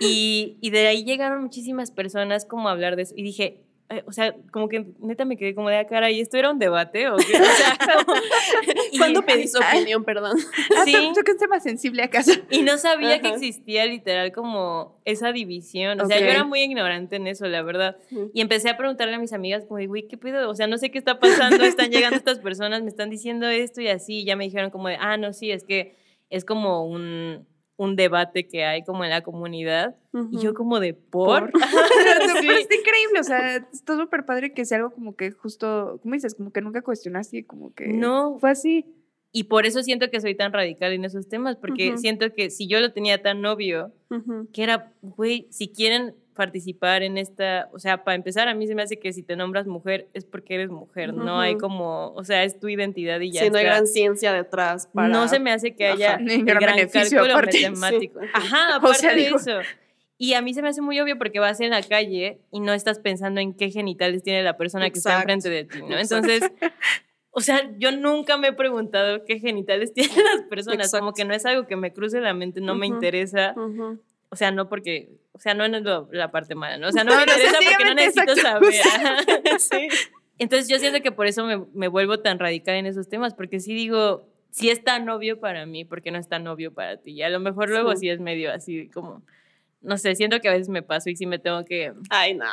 Y, 0.00 0.56
y 0.60 0.70
de 0.70 0.88
ahí 0.88 1.04
llegaron 1.04 1.44
muchísimas 1.44 1.92
personas 1.92 2.44
como 2.44 2.68
a 2.68 2.72
hablar 2.72 2.96
de 2.96 3.02
eso. 3.02 3.14
Y 3.16 3.22
dije, 3.22 3.60
eh, 3.90 4.02
o 4.06 4.12
sea, 4.12 4.34
como 4.50 4.68
que 4.68 4.86
neta 5.00 5.24
me 5.26 5.36
quedé 5.36 5.54
como 5.54 5.68
de 5.68 5.76
"Ah, 5.76 5.86
cara, 5.86 6.10
¿y 6.10 6.20
esto 6.20 6.36
era 6.38 6.50
un 6.50 6.58
debate? 6.58 7.08
¿O 7.10 7.16
qué? 7.16 7.22
O 7.38 7.44
sea, 7.44 7.76
como- 8.06 8.18
¿Cuándo 8.98 9.22
pedí 9.22 9.46
su 9.46 9.58
opinión, 9.58 10.04
perdón? 10.04 10.38
Ah, 10.76 10.82
Sí. 10.84 10.92
¿tú, 11.14 11.20
que 11.22 11.32
es 11.32 11.36
tema 11.38 11.60
sensible 11.60 12.02
acaso? 12.02 12.32
Y 12.50 12.62
no 12.62 12.78
sabía 12.78 13.20
que 13.20 13.26
Ajá. 13.28 13.36
existía 13.36 13.84
literal 13.86 14.32
como 14.32 15.00
esa 15.04 15.32
división. 15.32 16.00
O 16.00 16.06
sea, 16.06 16.16
Ok. 16.16 16.22
yo 16.24 16.28
era 16.30 16.44
muy 16.44 16.60
ignorante 16.62 17.16
en 17.16 17.26
eso, 17.26 17.46
la 17.46 17.62
verdad. 17.62 17.96
Y 18.32 18.40
empecé 18.40 18.70
a 18.70 18.76
preguntarle 18.76 19.14
a 19.14 19.18
mis 19.18 19.32
amigas 19.32 19.64
como, 19.66 19.78
de, 19.78 19.86
güey, 19.86 20.06
¿qué 20.08 20.16
pedo? 20.16 20.48
O 20.50 20.54
sea, 20.54 20.66
no 20.66 20.78
sé 20.78 20.90
qué 20.90 20.98
está 20.98 21.18
pasando, 21.20 21.62
están 21.64 21.90
llegando 21.90 22.16
estas 22.16 22.38
personas, 22.38 22.82
me 22.82 22.88
están 22.88 23.10
diciendo 23.10 23.46
esto 23.48 23.80
y 23.82 23.88
así. 23.88 24.20
Y 24.20 24.24
ya 24.24 24.36
me 24.36 24.44
dijeron 24.44 24.70
como 24.70 24.88
de, 24.88 24.96
ah, 24.98 25.16
no, 25.16 25.32
sí, 25.32 25.50
es 25.50 25.64
que 25.64 25.96
es 26.30 26.44
como 26.44 26.86
un, 26.86 27.46
un 27.76 27.96
debate 27.96 28.46
que 28.46 28.64
hay 28.64 28.84
como 28.84 29.04
en 29.04 29.10
la 29.10 29.22
comunidad. 29.22 29.96
Y 30.30 30.38
yo 30.38 30.54
como 30.54 30.78
de, 30.80 30.94
¿por? 30.94 31.50
Pero 31.52 32.40
Sí. 32.40 32.48
está 32.48 32.74
increíble, 32.76 33.20
o 33.20 33.24
sea, 33.24 33.56
está 33.56 33.96
súper 33.96 34.24
padre 34.24 34.52
que 34.52 34.64
sea 34.64 34.78
algo 34.78 34.90
como 34.92 35.16
que 35.16 35.32
justo, 35.32 35.98
¿cómo 36.02 36.14
dices? 36.14 36.34
Como 36.34 36.52
que 36.52 36.60
nunca 36.60 36.82
cuestionaste, 36.82 37.44
como 37.46 37.74
que 37.74 37.88
No. 37.88 38.38
fue 38.38 38.50
así. 38.50 38.86
Y 39.32 39.44
por 39.44 39.66
eso 39.66 39.82
siento 39.82 40.10
que 40.10 40.20
soy 40.20 40.36
tan 40.36 40.52
radical 40.52 40.92
en 40.92 41.04
esos 41.04 41.28
temas, 41.28 41.56
porque 41.56 41.88
Ujú. 41.90 41.98
siento 41.98 42.32
que 42.32 42.50
si 42.50 42.68
yo 42.68 42.78
lo 42.78 42.92
tenía 42.92 43.20
tan 43.20 43.44
obvio, 43.44 43.92
Ujú. 44.08 44.48
que 44.52 44.62
era, 44.62 44.92
güey, 45.02 45.48
si 45.50 45.66
quieren 45.68 46.14
participar 46.34 47.02
en 47.02 47.16
esta, 47.16 47.68
o 47.72 47.78
sea, 47.78 48.04
para 48.04 48.14
empezar, 48.16 48.48
a 48.48 48.54
mí 48.54 48.66
se 48.66 48.74
me 48.74 48.82
hace 48.82 48.98
que 48.98 49.12
si 49.12 49.22
te 49.22 49.36
nombras 49.36 49.66
mujer 49.66 50.08
es 50.14 50.24
porque 50.24 50.54
eres 50.56 50.68
mujer, 50.70 51.14
no 51.14 51.40
hay 51.40 51.56
como, 51.56 52.12
o 52.12 52.24
sea, 52.24 52.44
es 52.44 52.58
tu 52.60 52.68
identidad 52.68 53.20
y 53.20 53.30
ya 53.32 53.42
Sí, 53.42 53.50
no 53.50 53.58
hay 53.58 53.64
gran 53.64 53.86
ciencia 53.86 54.32
detrás 54.32 54.88
para... 54.88 55.08
No 55.08 55.28
se 55.28 55.38
me 55.40 55.52
hace 55.52 55.74
que 55.74 55.86
haya 55.86 56.14
Ajá. 56.16 56.24
El 56.24 56.44
gran 56.44 56.60
gran 56.60 56.76
beneficio 56.76 57.18
cálculo 57.24 57.46
matemático. 57.46 58.20
Sí. 58.20 58.26
Ajá, 58.34 58.74
O 58.74 58.78
aparte 58.78 58.98
sea, 58.98 59.14
de 59.14 59.20
digo- 59.22 59.36
eso. 59.36 59.58
Y 60.16 60.34
a 60.34 60.42
mí 60.42 60.54
se 60.54 60.62
me 60.62 60.68
hace 60.68 60.80
muy 60.80 60.98
obvio 61.00 61.18
porque 61.18 61.40
vas 61.40 61.60
en 61.60 61.70
la 61.70 61.82
calle 61.82 62.38
y 62.52 62.60
no 62.60 62.72
estás 62.72 62.98
pensando 63.00 63.40
en 63.40 63.52
qué 63.52 63.70
genitales 63.70 64.22
tiene 64.22 64.42
la 64.44 64.56
persona 64.56 64.88
que 64.90 64.98
está 64.98 65.16
enfrente 65.18 65.50
de 65.50 65.64
ti, 65.64 65.80
¿no? 65.82 65.98
Entonces, 65.98 66.42
o 67.30 67.40
sea, 67.40 67.68
yo 67.78 67.90
nunca 67.90 68.36
me 68.38 68.48
he 68.48 68.52
preguntado 68.52 69.24
qué 69.24 69.40
genitales 69.40 69.92
tienen 69.94 70.16
las 70.36 70.42
personas, 70.48 70.90
como 70.92 71.12
que 71.12 71.24
no 71.24 71.34
es 71.34 71.44
algo 71.46 71.66
que 71.66 71.74
me 71.76 71.92
cruce 71.92 72.20
la 72.20 72.32
mente, 72.32 72.60
no 72.60 72.74
me 72.76 72.86
interesa, 72.86 73.54
o 74.30 74.36
sea, 74.36 74.52
no 74.52 74.68
porque, 74.68 75.10
o 75.34 75.38
sea, 75.38 75.52
no 75.52 75.64
es 75.66 75.82
lo- 75.82 76.08
la 76.12 76.30
parte 76.30 76.54
mala, 76.54 76.78
¿no? 76.78 76.88
O 76.88 76.92
sea, 76.92 77.04
no 77.04 77.12
me 77.16 77.22
interesa 77.22 77.58
porque 77.68 77.84
no 77.84 77.94
necesito 77.94 78.32
exacto. 78.32 78.70
saber. 78.72 79.60
Sí. 79.60 79.88
Entonces 80.38 80.68
yo 80.68 80.78
siento 80.78 81.00
que 81.02 81.12
por 81.12 81.26
eso 81.26 81.44
me, 81.44 81.58
me 81.74 81.88
vuelvo 81.88 82.18
tan 82.20 82.38
radical 82.38 82.74
en 82.76 82.86
esos 82.86 83.08
temas, 83.08 83.34
porque 83.34 83.60
sí 83.60 83.72
digo, 83.74 84.26
si 84.50 84.70
es 84.70 84.82
tan 84.82 85.08
obvio 85.08 85.38
para 85.38 85.64
mí, 85.66 85.84
porque 85.84 86.10
no 86.10 86.18
es 86.18 86.28
tan 86.28 86.46
obvio 86.48 86.72
para 86.72 86.96
ti? 86.96 87.12
Y 87.12 87.22
a 87.22 87.28
lo 87.28 87.38
mejor 87.40 87.68
luego 87.68 87.92
Sí. 87.92 87.98
sí 88.00 88.08
es 88.08 88.20
medio 88.20 88.52
así 88.52 88.88
como, 88.88 89.22
no 89.80 89.96
sé, 89.98 90.14
siento 90.16 90.40
que 90.40 90.48
a 90.48 90.52
veces 90.52 90.68
me 90.68 90.82
paso 90.82 91.10
y 91.10 91.16
sí 91.16 91.26
me 91.26 91.38
tengo 91.38 91.64
que, 91.64 91.92
Ay, 92.10 92.34
no. 92.34 92.46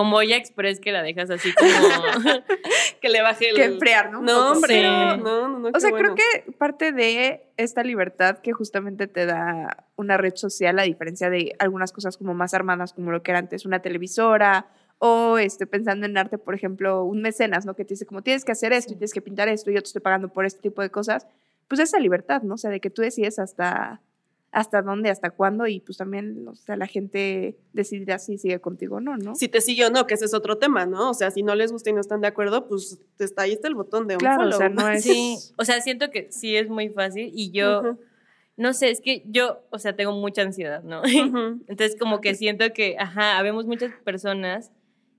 Como 0.00 0.16
Olla 0.16 0.36
Express 0.38 0.80
que 0.80 0.92
la 0.92 1.02
dejas 1.02 1.28
así 1.28 1.52
como, 1.52 1.68
Que 3.02 3.10
le 3.10 3.20
baje 3.20 3.50
el... 3.50 3.56
Que 3.56 3.64
enfriar, 3.64 4.10
¿no? 4.10 4.22
No, 4.22 4.52
hombre, 4.52 4.76
Sí. 4.76 4.82
no, 4.82 5.16
no, 5.18 5.58
no. 5.58 5.68
O 5.74 5.78
sea, 5.78 5.90
bueno. 5.90 6.14
creo 6.14 6.16
que 6.16 6.52
parte 6.52 6.92
de 6.92 7.44
esta 7.58 7.82
libertad 7.82 8.38
que 8.38 8.52
justamente 8.52 9.08
te 9.08 9.26
da 9.26 9.86
una 9.96 10.16
red 10.16 10.34
social, 10.36 10.78
a 10.78 10.84
diferencia 10.84 11.28
de 11.28 11.54
algunas 11.58 11.92
cosas 11.92 12.16
como 12.16 12.32
más 12.32 12.54
armadas, 12.54 12.94
como 12.94 13.10
lo 13.10 13.22
que 13.22 13.30
era 13.32 13.40
antes 13.40 13.66
una 13.66 13.82
televisora, 13.82 14.68
o 14.96 15.36
este, 15.36 15.66
pensando 15.66 16.06
en 16.06 16.16
arte, 16.16 16.38
por 16.38 16.54
ejemplo, 16.54 17.04
un 17.04 17.20
mecenas, 17.20 17.66
¿no? 17.66 17.74
Que 17.74 17.84
te 17.84 17.92
dice 17.92 18.06
como 18.06 18.22
tienes 18.22 18.46
que 18.46 18.52
hacer 18.52 18.72
esto 18.72 18.94
y 18.94 18.96
tienes 18.96 19.12
que 19.12 19.20
pintar 19.20 19.48
esto 19.48 19.70
y 19.70 19.74
yo 19.74 19.82
te 19.82 19.86
estoy 19.88 20.00
pagando 20.00 20.28
por 20.28 20.46
este 20.46 20.62
tipo 20.62 20.80
de 20.80 20.88
cosas, 20.88 21.26
pues 21.68 21.78
esa 21.78 21.98
libertad, 21.98 22.40
¿no? 22.40 22.54
O 22.54 22.58
sea, 22.58 22.70
de 22.70 22.80
que 22.80 22.88
tú 22.88 23.02
decides 23.02 23.38
hasta, 23.38 24.00
hasta 24.52 24.82
dónde, 24.82 25.10
hasta 25.10 25.30
cuándo 25.30 25.66
y 25.66 25.80
pues 25.80 25.98
también, 25.98 26.46
o 26.48 26.54
sea, 26.54 26.76
la 26.76 26.86
gente 26.86 27.56
decidirá 27.72 28.18
si 28.18 28.36
sigue 28.36 28.60
contigo 28.60 28.96
o 28.96 29.00
no, 29.00 29.16
¿no? 29.16 29.34
Si 29.36 29.48
te 29.48 29.60
sigue 29.60 29.86
o 29.86 29.90
no, 29.90 30.06
que 30.06 30.14
ese 30.14 30.24
es 30.24 30.34
otro 30.34 30.58
tema, 30.58 30.86
¿no? 30.86 31.10
O 31.10 31.14
sea, 31.14 31.30
si 31.30 31.42
no 31.42 31.54
les 31.54 31.70
gusta 31.70 31.90
y 31.90 31.92
no 31.92 32.00
están 32.00 32.20
de 32.20 32.26
acuerdo, 32.26 32.66
pues 32.66 33.00
está 33.18 33.42
ahí 33.42 33.52
está 33.52 33.68
el 33.68 33.76
botón 33.76 34.08
de 34.08 34.14
un 34.14 34.20
Claro, 34.20 34.40
o 34.40 34.44
follow. 34.44 34.58
sea, 34.58 34.68
no 34.68 34.88
es... 34.88 35.04
sí, 35.04 35.36
o 35.56 35.64
sea, 35.64 35.80
siento 35.80 36.10
que 36.10 36.32
sí 36.32 36.56
es 36.56 36.68
muy 36.68 36.88
fácil 36.88 37.30
y 37.32 37.52
yo, 37.52 37.96
no 38.56 38.72
sé, 38.72 38.90
es 38.90 39.00
que 39.00 39.22
yo, 39.26 39.60
o 39.70 39.78
sea, 39.78 39.94
tengo 39.94 40.12
mucha 40.12 40.42
ansiedad, 40.42 40.82
¿no? 40.82 41.02
Entonces, 41.68 41.96
como 41.98 42.20
que 42.20 42.34
siento 42.34 42.72
que, 42.72 42.96
ajá, 42.98 43.38
habemos 43.38 43.66
muchas 43.66 43.92
personas 44.04 44.72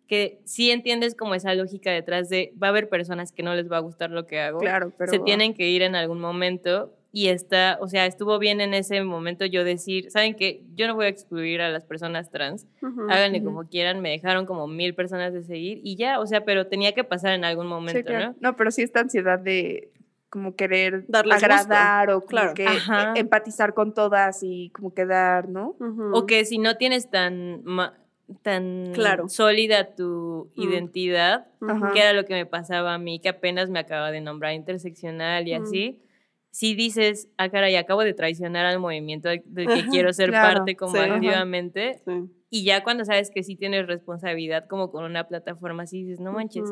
que 0.08 0.42
sí 0.44 0.72
entiendes 0.72 1.16
como 1.16 1.36
esa 1.36 1.56
lógica 1.56 1.90
detrás 1.90 2.28
de, 2.28 2.54
va 2.62 2.68
a 2.68 2.72
haber 2.72 2.90
personas 2.90 3.32
que 3.32 3.44
no 3.44 3.56
les 3.56 3.72
va 3.72 3.78
a 3.78 3.80
gustar 3.80 4.12
lo 4.12 4.28
que 4.28 4.42
hago. 4.42 4.60
Claro, 4.60 4.92
pero... 4.98 5.10
se 5.10 5.20
tienen 5.20 5.54
que 5.54 5.70
ir 5.70 5.84
en 5.84 5.96
algún 5.96 6.20
momento 6.20 6.94
y 7.14 7.28
está, 7.28 7.78
o 7.82 7.88
sea, 7.90 8.06
estuvo 8.06 8.40
bien 8.40 8.62
en 8.62 8.74
ese 8.74 9.04
momento 9.04 9.46
yo 9.46 9.64
decir, 9.66 10.10
¿saben 10.12 10.34
qué? 10.36 10.64
Yo 10.76 10.88
no 10.88 10.96
voy 10.96 11.06
a 11.06 11.10
excluir 11.10 11.62
a 11.62 11.70
las 11.70 11.84
personas 11.86 12.32
trans, 12.32 12.66
háganle 13.10 13.44
como 13.44 13.68
quieran, 13.68 14.00
me 14.02 14.12
dejaron 14.12 14.46
como 14.46 14.68
mil 14.68 14.96
personas 14.96 15.34
de 15.34 15.44
seguir 15.44 15.82
y 15.84 15.98
ya, 15.98 16.20
o 16.22 16.26
sea, 16.28 16.46
pero 16.46 16.68
tenía 16.68 16.94
que 16.94 17.04
pasar 17.04 17.34
en 17.34 17.44
algún 17.44 17.68
momento, 17.68 18.00
Sí, 18.00 18.04
claro. 18.06 18.36
¿no? 18.40 18.52
¿no? 18.52 18.56
pero 18.56 18.72
sí 18.72 18.82
esta 18.82 19.02
ansiedad 19.02 19.40
de 19.40 19.92
como 20.30 20.56
querer 20.56 21.04
Darles 21.10 21.36
gusto, 21.42 21.46
agradar 21.46 22.10
o 22.12 22.20
como 22.22 22.28
claro. 22.30 22.54
que 22.54 22.66
Ajá. 22.66 23.14
eh, 23.16 23.20
empatizar 23.20 23.74
con 23.74 23.94
todas 23.94 24.42
y 24.44 24.70
como 24.70 24.94
quedar, 24.94 25.50
¿no? 25.50 25.76
O 26.14 26.26
que 26.26 26.46
si 26.46 26.58
no 26.58 26.78
tienes 26.78 27.10
tan, 27.10 27.62
tan 28.42 28.92
Claro. 28.94 29.28
sólida 29.28 29.94
tu 29.96 30.50
Mm. 30.56 30.62
identidad, 30.62 31.48
que 31.94 32.00
era 32.00 32.14
lo 32.14 32.24
que 32.24 32.34
me 32.36 32.46
pasaba 32.46 32.94
a 32.94 32.98
mí, 32.98 33.20
que 33.20 33.28
apenas 33.28 33.70
me 33.70 33.80
acaba 33.80 34.12
de 34.12 34.22
nombrar 34.22 34.54
interseccional 34.54 35.50
y 35.50 35.52
Mm. 35.60 35.62
así. 35.64 36.00
Si 36.52 36.76
dices, 36.76 37.30
ah, 37.38 37.50
caray, 37.50 37.76
acabo 37.78 38.04
de 38.04 38.14
traicionar 38.14 38.66
al 38.66 38.80
movimiento 38.80 39.30
del 39.30 39.42
que 39.68 39.86
quiero 39.90 40.12
ser 40.14 40.30
claro, 40.30 40.60
parte 40.60 40.76
como 40.76 40.94
sí. 40.94 41.00
Activamente, 41.00 42.02
Sí. 42.06 42.12
y 42.50 42.64
ya 42.66 42.84
cuando 42.84 43.06
sabes 43.06 43.32
que 43.32 43.42
sí 43.44 43.56
tienes 43.56 43.88
responsabilidad 43.88 44.68
como 44.68 44.92
con 44.92 45.06
una 45.06 45.28
plataforma 45.28 45.84
así, 45.84 46.04
dices, 46.04 46.20
no 46.20 46.34
manches, 46.34 46.70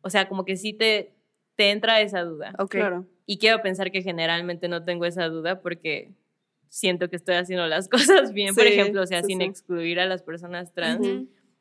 o 0.00 0.10
sea, 0.10 0.28
como 0.28 0.44
que 0.44 0.56
sí 0.56 0.72
te, 0.72 1.14
te 1.54 1.70
entra 1.70 2.00
esa 2.00 2.22
duda. 2.22 2.52
Ok. 2.58 2.72
Claro. 2.72 3.06
Y 3.24 3.38
quiero 3.38 3.62
pensar 3.62 3.92
que 3.92 4.02
generalmente 4.02 4.66
no 4.68 4.84
tengo 4.84 5.04
esa 5.04 5.28
duda 5.28 5.60
porque 5.62 6.10
siento 6.68 7.08
que 7.08 7.14
estoy 7.16 7.36
haciendo 7.36 7.66
las 7.68 7.88
cosas 8.28 8.32
bien, 8.32 8.54
por 8.56 8.64
Sí, 8.64 8.72
ejemplo, 8.72 9.02
o 9.02 9.06
sea, 9.06 9.20
sí, 9.20 9.28
sin 9.28 9.38
sí. 9.38 9.44
excluir 9.44 10.00
a 10.00 10.06
las 10.06 10.22
personas 10.24 10.72
trans, 10.74 11.06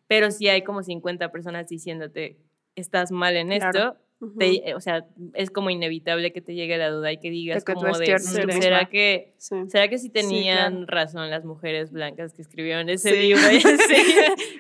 pero 0.08 0.32
sí 0.32 0.47
hay 0.50 0.63
como 0.63 0.82
50 0.82 1.32
personas 1.32 1.67
diciéndote, 1.67 2.38
estás 2.76 3.12
mal 3.12 3.36
en 3.36 3.50
Claro. 3.50 3.67
esto, 3.69 3.97
Te- 4.38 4.76
o 4.76 4.80
sea, 4.82 5.06
es 5.34 5.50
como 5.50 5.72
inevitable 5.72 6.32
que 6.32 6.42
te 6.42 6.54
llegue 6.54 6.78
la 6.78 6.90
duda 6.92 7.12
y 7.12 7.18
que 7.18 7.32
digas 7.32 7.64
que 7.64 7.74
como 7.74 7.86
de, 7.98 8.06
"Mm, 8.14 8.46
misma". 8.46 8.62
¿será 8.62 8.86
que, 8.86 9.34
Sí. 9.38 9.56
¿será 9.68 9.88
que 9.88 9.98
sí 9.98 10.10
tenían 10.10 10.86
claro. 10.86 10.86
razón 10.88 11.30
las 11.32 11.44
mujeres 11.44 11.92
blancas 11.92 12.34
que 12.34 12.44
escribieron 12.44 12.88
ese 12.90 13.10
Sí. 13.12 13.18
libro? 13.20 13.42
Sí. 13.90 13.96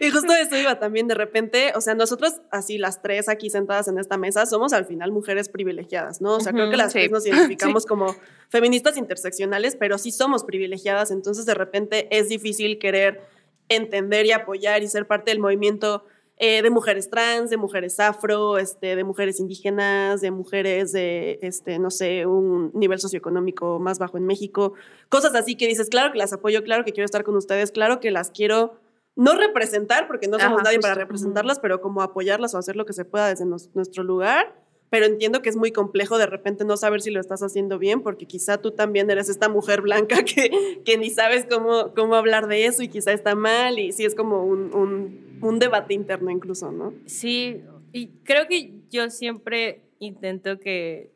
Y 0.01 0.09
justo 0.09 0.33
eso 0.33 0.57
iba 0.57 0.79
también 0.79 1.07
de 1.07 1.13
repente, 1.13 1.73
o 1.75 1.81
sea, 1.81 1.93
nosotros 1.93 2.41
así 2.49 2.79
las 2.79 3.03
tres 3.03 3.29
aquí 3.29 3.49
sentadas 3.51 3.87
en 3.87 3.99
esta 3.99 4.17
mesa 4.17 4.45
somos 4.47 4.73
al 4.73 4.85
final 4.85 5.11
mujeres 5.11 5.47
privilegiadas, 5.47 6.21
¿no? 6.21 6.37
O 6.37 6.39
sea, 6.39 6.53
creo 6.53 6.71
que 6.71 6.77
las 6.77 6.93
tres 6.93 7.11
nos 7.11 7.23
identificamos 7.77 7.85
como 7.85 8.15
feministas 8.49 8.97
interseccionales, 8.97 9.75
pero 9.75 9.97
sí 9.99 10.11
somos 10.11 10.43
privilegiadas, 10.43 11.11
entonces 11.11 11.45
de 11.45 11.53
repente 11.53 12.07
es 12.09 12.29
difícil 12.29 12.79
querer 12.79 13.21
entender 13.69 14.25
y 14.25 14.31
apoyar 14.31 14.81
y 14.83 14.87
ser 14.87 15.05
parte 15.07 15.31
del 15.31 15.39
movimiento 15.39 16.03
eh, 16.43 16.63
de 16.63 16.71
mujeres 16.71 17.07
trans, 17.11 17.51
de 17.51 17.57
mujeres 17.57 17.99
afro, 17.99 18.57
este, 18.57 18.95
de 18.95 19.03
mujeres 19.03 19.39
indígenas, 19.39 20.21
de 20.21 20.31
mujeres 20.31 20.91
de, 20.91 21.37
este, 21.43 21.77
no 21.77 21.91
sé, 21.91 22.25
un 22.25 22.71
nivel 22.73 22.99
socioeconómico 22.99 23.77
más 23.77 23.99
bajo 23.99 24.17
en 24.17 24.25
México, 24.25 24.73
cosas 25.07 25.35
así 25.35 25.55
que 25.55 25.67
dices, 25.67 25.87
claro 25.89 26.11
que 26.11 26.17
las 26.17 26.33
apoyo, 26.33 26.63
claro 26.63 26.83
que 26.83 26.93
quiero 26.93 27.05
estar 27.05 27.23
con 27.23 27.35
ustedes, 27.35 27.71
claro 27.71 27.99
que 27.99 28.09
las 28.09 28.31
quiero 28.31 28.73
no 29.15 29.35
representar, 29.35 30.07
porque 30.07 30.27
no 30.27 30.39
somos 30.39 30.61
Ajá, 30.61 30.63
nadie 30.63 30.79
para 30.79 30.95
representarlas, 30.95 31.59
pero 31.59 31.79
como 31.79 32.01
apoyarlas 32.01 32.55
o 32.55 32.57
hacer 32.57 32.75
lo 32.75 32.85
que 32.87 32.93
se 32.93 33.05
pueda 33.05 33.27
desde 33.27 33.45
nos- 33.45 33.69
nuestro 33.75 34.03
lugar. 34.03 34.55
Pero 34.91 35.05
entiendo 35.05 35.41
que 35.41 35.47
es 35.47 35.55
muy 35.55 35.71
complejo 35.71 36.17
de 36.17 36.25
repente 36.25 36.65
no 36.65 36.75
saber 36.75 37.01
si 37.01 37.11
lo 37.11 37.21
estás 37.21 37.41
haciendo 37.41 37.79
bien, 37.79 38.01
porque 38.01 38.25
quizá 38.25 38.57
tú 38.57 38.71
también 38.71 39.09
eres 39.09 39.29
esta 39.29 39.47
mujer 39.47 39.81
blanca 39.81 40.23
que, 40.25 40.51
que 40.83 40.97
ni 40.97 41.09
sabes 41.09 41.47
cómo, 41.49 41.93
cómo 41.95 42.15
hablar 42.15 42.47
de 42.47 42.65
eso 42.65 42.83
y 42.83 42.89
quizá 42.89 43.13
está 43.13 43.33
mal 43.33 43.79
y 43.79 43.93
sí 43.93 44.03
es 44.03 44.15
como 44.15 44.45
un, 44.45 44.75
un, 44.75 45.39
un 45.41 45.59
debate 45.59 45.93
interno 45.93 46.29
incluso, 46.29 46.73
¿no? 46.73 46.93
Sí, 47.05 47.61
y 47.93 48.07
creo 48.25 48.47
que 48.49 48.81
yo 48.89 49.09
siempre 49.09 49.81
intento 49.99 50.59
que, 50.59 51.13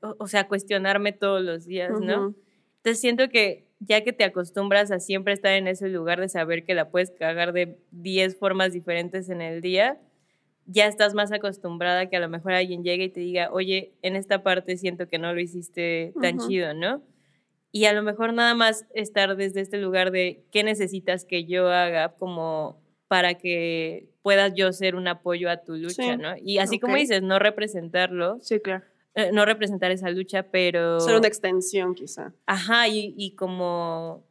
o, 0.00 0.16
o 0.18 0.26
sea, 0.26 0.48
cuestionarme 0.48 1.12
todos 1.12 1.42
los 1.42 1.66
días, 1.66 2.00
¿no? 2.00 2.28
Ujú. 2.28 2.36
Entonces 2.78 2.98
siento 2.98 3.28
que 3.28 3.66
ya 3.78 4.02
que 4.02 4.14
te 4.14 4.24
acostumbras 4.24 4.90
a 4.90 5.00
siempre 5.00 5.34
estar 5.34 5.52
en 5.52 5.68
ese 5.68 5.88
lugar 5.88 6.18
de 6.18 6.30
saber 6.30 6.64
que 6.64 6.74
la 6.74 6.90
puedes 6.90 7.10
cagar 7.10 7.52
de 7.52 7.76
10 7.90 8.38
formas 8.38 8.72
diferentes 8.72 9.28
en 9.28 9.42
el 9.42 9.60
día, 9.60 10.00
ya 10.72 10.86
estás 10.86 11.14
más 11.14 11.32
acostumbrada 11.32 12.08
que 12.08 12.16
a 12.16 12.20
lo 12.20 12.28
mejor 12.28 12.52
alguien 12.52 12.82
llegue 12.84 13.04
y 13.04 13.08
te 13.10 13.20
diga, 13.20 13.50
oye, 13.52 13.92
en 14.02 14.14
esta 14.16 14.42
parte 14.42 14.76
siento 14.76 15.08
que 15.08 15.18
no 15.18 15.32
lo 15.34 15.40
hiciste 15.40 16.12
tan 16.20 16.36
Ujú. 16.38 16.48
chido, 16.48 16.74
¿no? 16.74 17.02
Y 17.72 17.84
a 17.86 17.92
lo 17.92 18.02
mejor 18.02 18.32
nada 18.32 18.54
más 18.54 18.86
estar 18.94 19.36
desde 19.36 19.60
este 19.60 19.78
lugar 19.78 20.10
de 20.10 20.44
qué 20.50 20.62
necesitas 20.64 21.24
que 21.24 21.44
yo 21.44 21.68
haga 21.68 22.14
como 22.16 22.80
para 23.08 23.34
que 23.34 24.08
pueda 24.22 24.48
yo 24.48 24.72
ser 24.72 24.94
un 24.94 25.08
apoyo 25.08 25.50
a 25.50 25.58
tu 25.64 25.74
lucha, 25.76 25.94
Sí. 26.14 26.16
¿no? 26.16 26.34
Y 26.40 26.58
así 26.58 26.78
como 26.78 26.94
Ok. 26.94 27.00
dices, 27.00 27.22
no 27.22 27.38
representarlo, 27.38 28.38
Sí, 28.40 28.60
claro. 28.60 28.84
eh, 29.14 29.30
no 29.32 29.44
representar 29.44 29.90
esa 29.90 30.10
lucha, 30.10 30.44
pero... 30.50 31.00
Ser 31.00 31.16
una 31.16 31.26
extensión 31.26 31.94
quizá. 31.94 32.32
Ajá, 32.46 32.86
y, 32.88 33.14
y 33.16 33.34
como 33.34 34.24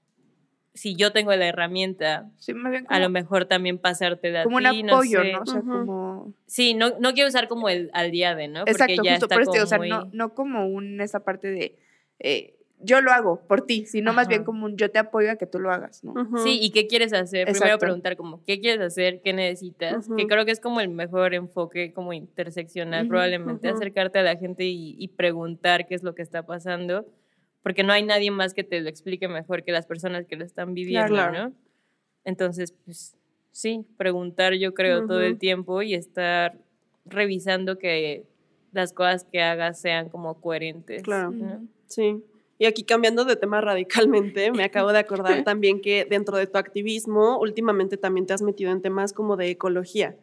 si 0.74 0.96
yo 0.96 1.12
tengo 1.12 1.36
la 1.36 1.48
herramienta, 1.48 2.30
Sí, 2.38 2.54
más 2.54 2.72
bien 2.72 2.86
a 2.90 3.00
lo 3.00 3.10
mejor 3.10 3.46
también 3.46 3.78
pasártela 3.78 4.44
como 4.44 4.58
un 4.58 4.66
a 4.66 4.72
ti, 4.72 4.84
apoyo, 4.84 5.22
sé. 5.22 5.32
¿no? 5.34 5.42
O 5.42 5.46
sea, 5.46 5.60
Ujú. 5.62 5.72
como... 5.72 6.34
Sí, 6.48 6.74
no, 6.74 6.98
no 7.00 7.14
quiero 7.14 7.30
usar 7.30 7.48
como 7.48 7.70
el 7.70 7.90
al 7.94 8.12
día 8.12 8.36
de, 8.36 8.48
¿no? 8.48 8.62
Porque 8.62 8.72
Exacto, 8.72 9.04
ya 9.04 9.12
justo 9.12 9.26
está 9.26 9.36
por 9.36 9.62
o 9.62 9.66
sea, 9.66 9.78
no, 9.78 10.10
no 10.12 10.34
como 10.34 10.68
un, 10.68 11.02
esa 11.02 11.24
parte 11.24 11.50
de 11.50 11.78
eh, 12.20 12.56
yo 12.82 13.02
lo 13.02 13.12
hago 13.12 13.42
por 13.48 13.66
ti, 13.66 13.86
sino 13.86 14.14
más 14.14 14.28
bien 14.28 14.42
Ajá. 14.42 14.46
como 14.46 14.66
un 14.66 14.78
yo 14.78 14.90
te 14.90 15.00
apoyo 15.00 15.32
a 15.32 15.36
que 15.36 15.46
tú 15.46 15.60
lo 15.60 15.72
hagas, 15.72 16.04
¿no? 16.04 16.14
Sí, 16.38 16.60
¿y 16.62 16.72
qué 16.72 16.88
quieres 16.88 17.14
hacer? 17.14 17.52
Primero 17.52 17.78
preguntar 17.78 18.16
como, 18.16 18.44
¿qué 18.46 18.60
quieres 18.60 18.80
hacer? 18.86 19.22
¿Qué 19.22 19.34
necesitas? 19.34 20.08
Que 20.16 20.28
creo 20.28 20.46
que 20.46 20.52
es 20.52 20.60
como 20.60 20.80
el 20.80 20.90
mejor 20.90 21.34
enfoque 21.34 21.92
como 21.94 22.14
interseccional, 22.14 23.08
probablemente 23.08 23.68
acercarte 23.68 24.20
a 24.20 24.24
la 24.24 24.38
gente 24.38 24.64
y, 24.64 24.96
y 24.98 25.10
preguntar 25.10 25.88
qué 25.88 25.96
es 25.96 26.04
lo 26.04 26.16
que 26.16 26.22
está 26.22 26.46
pasando, 26.46 27.06
porque 27.64 27.84
no 27.84 27.94
hay 27.94 28.04
nadie 28.04 28.32
más 28.32 28.54
que 28.54 28.64
te 28.64 28.82
lo 28.82 28.90
explique 28.90 29.28
mejor 29.28 29.64
que 29.64 29.72
las 29.72 29.86
personas 29.86 30.26
que 30.26 30.36
lo 30.36 30.46
están 30.46 30.74
viviendo, 30.74 31.14
Claro. 31.14 31.50
¿no? 31.50 31.54
Entonces, 32.26 32.74
pues 32.86 33.16
sí, 33.52 33.86
preguntar 33.98 34.54
yo 34.54 34.74
creo 34.74 35.06
todo 35.06 35.22
el 35.22 35.38
tiempo 35.38 35.82
y 35.82 35.94
estar 35.94 36.58
revisando 37.06 37.78
que 37.78 38.26
las 38.72 38.94
cosas 38.94 39.24
que 39.24 39.42
hagas 39.42 39.80
sean 39.82 40.10
como 40.10 40.40
coherentes. 40.40 41.02
Claro. 41.04 41.32
¿no? 41.32 41.68
Sí. 41.88 42.24
Y 42.58 42.66
aquí 42.66 42.84
cambiando 42.84 43.24
de 43.24 43.36
tema 43.36 43.62
radicalmente, 43.62 44.52
me 44.52 44.64
acabo 44.64 44.92
de 44.92 45.00
acordar 45.00 45.44
también 45.46 45.82
que 45.82 46.06
dentro 46.06 46.38
de 46.38 46.46
tu 46.46 46.58
activismo, 46.58 47.40
últimamente 47.40 47.98
también 47.98 48.26
te 48.26 48.34
has 48.34 48.42
metido 48.42 48.72
en 48.72 48.82
temas 48.82 49.14
como 49.14 49.38
de 49.38 49.50
ecología. 49.50 50.18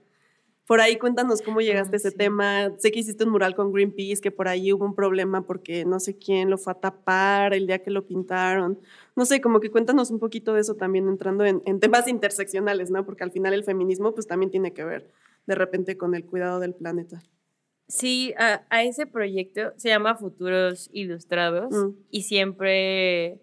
Por 0.66 0.80
ahí 0.80 0.98
cuéntanos 0.98 1.42
cómo 1.42 1.60
llegaste 1.60 1.94
a 1.94 1.98
ese 1.98 2.10
sí. 2.10 2.16
tema. 2.16 2.72
Sé 2.78 2.90
que 2.90 2.98
hiciste 3.00 3.24
un 3.24 3.30
mural 3.30 3.54
con 3.54 3.72
Greenpeace, 3.72 4.20
que 4.20 4.30
por 4.32 4.48
ahí 4.48 4.72
hubo 4.72 4.84
un 4.84 4.94
problema 4.94 5.46
porque 5.46 5.84
no 5.84 6.00
sé 6.00 6.16
quién 6.18 6.50
lo 6.50 6.58
fue 6.58 6.72
a 6.72 6.80
tapar 6.80 7.54
el 7.54 7.66
día 7.66 7.82
que 7.82 7.90
lo 7.90 8.06
pintaron. 8.06 8.78
No 9.14 9.24
sé, 9.24 9.40
como 9.40 9.60
que 9.60 9.70
cuéntanos 9.70 10.10
un 10.10 10.18
poquito 10.18 10.54
de 10.54 10.60
eso 10.62 10.74
también 10.74 11.08
entrando 11.08 11.44
en, 11.44 11.62
en 11.66 11.78
temas 11.80 12.08
interseccionales, 12.08 12.90
¿no? 12.90 13.04
Porque 13.06 13.22
al 13.24 13.30
final 13.30 13.54
el 13.54 13.64
feminismo 13.64 14.12
pues 14.12 14.26
también 14.26 14.50
tiene 14.50 14.72
que 14.72 14.84
ver 14.84 15.10
de 15.46 15.54
repente 15.54 15.96
con 15.96 16.14
el 16.16 16.24
cuidado 16.24 16.58
del 16.58 16.74
planeta. 16.74 17.22
Sí, 17.88 18.34
a, 18.36 18.66
a 18.68 18.82
ese 18.82 19.06
proyecto 19.06 19.72
se 19.76 19.88
llama 19.90 20.16
Futuros 20.16 20.90
Ilustrados 20.92 21.72
Mm. 21.72 21.90
y 22.10 22.22
siempre, 22.22 23.40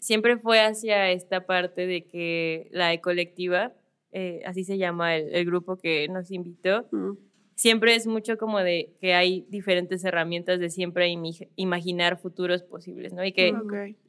siempre 0.00 0.38
fue 0.38 0.60
hacia 0.60 1.10
esta 1.12 1.46
parte 1.46 1.86
de 1.86 2.04
que 2.08 2.68
la 2.72 3.00
colectiva, 3.00 3.72
eh, 4.12 4.42
así 4.44 4.64
se 4.64 4.78
llama 4.78 5.16
el, 5.16 5.34
el 5.34 5.44
grupo 5.44 5.76
que 5.76 6.08
nos 6.08 6.30
invitó, 6.30 6.86
Mm, 6.90 7.12
siempre 7.54 7.94
es 7.94 8.06
mucho 8.06 8.38
como 8.38 8.60
de 8.60 8.94
que 9.00 9.12
hay 9.12 9.44
diferentes 9.50 10.02
herramientas 10.04 10.60
de 10.60 10.70
siempre 10.70 11.14
imaginar 11.56 12.18
futuros 12.18 12.62
posibles, 12.62 13.12
¿no? 13.12 13.22
Y 13.22 13.32
que 13.32 13.54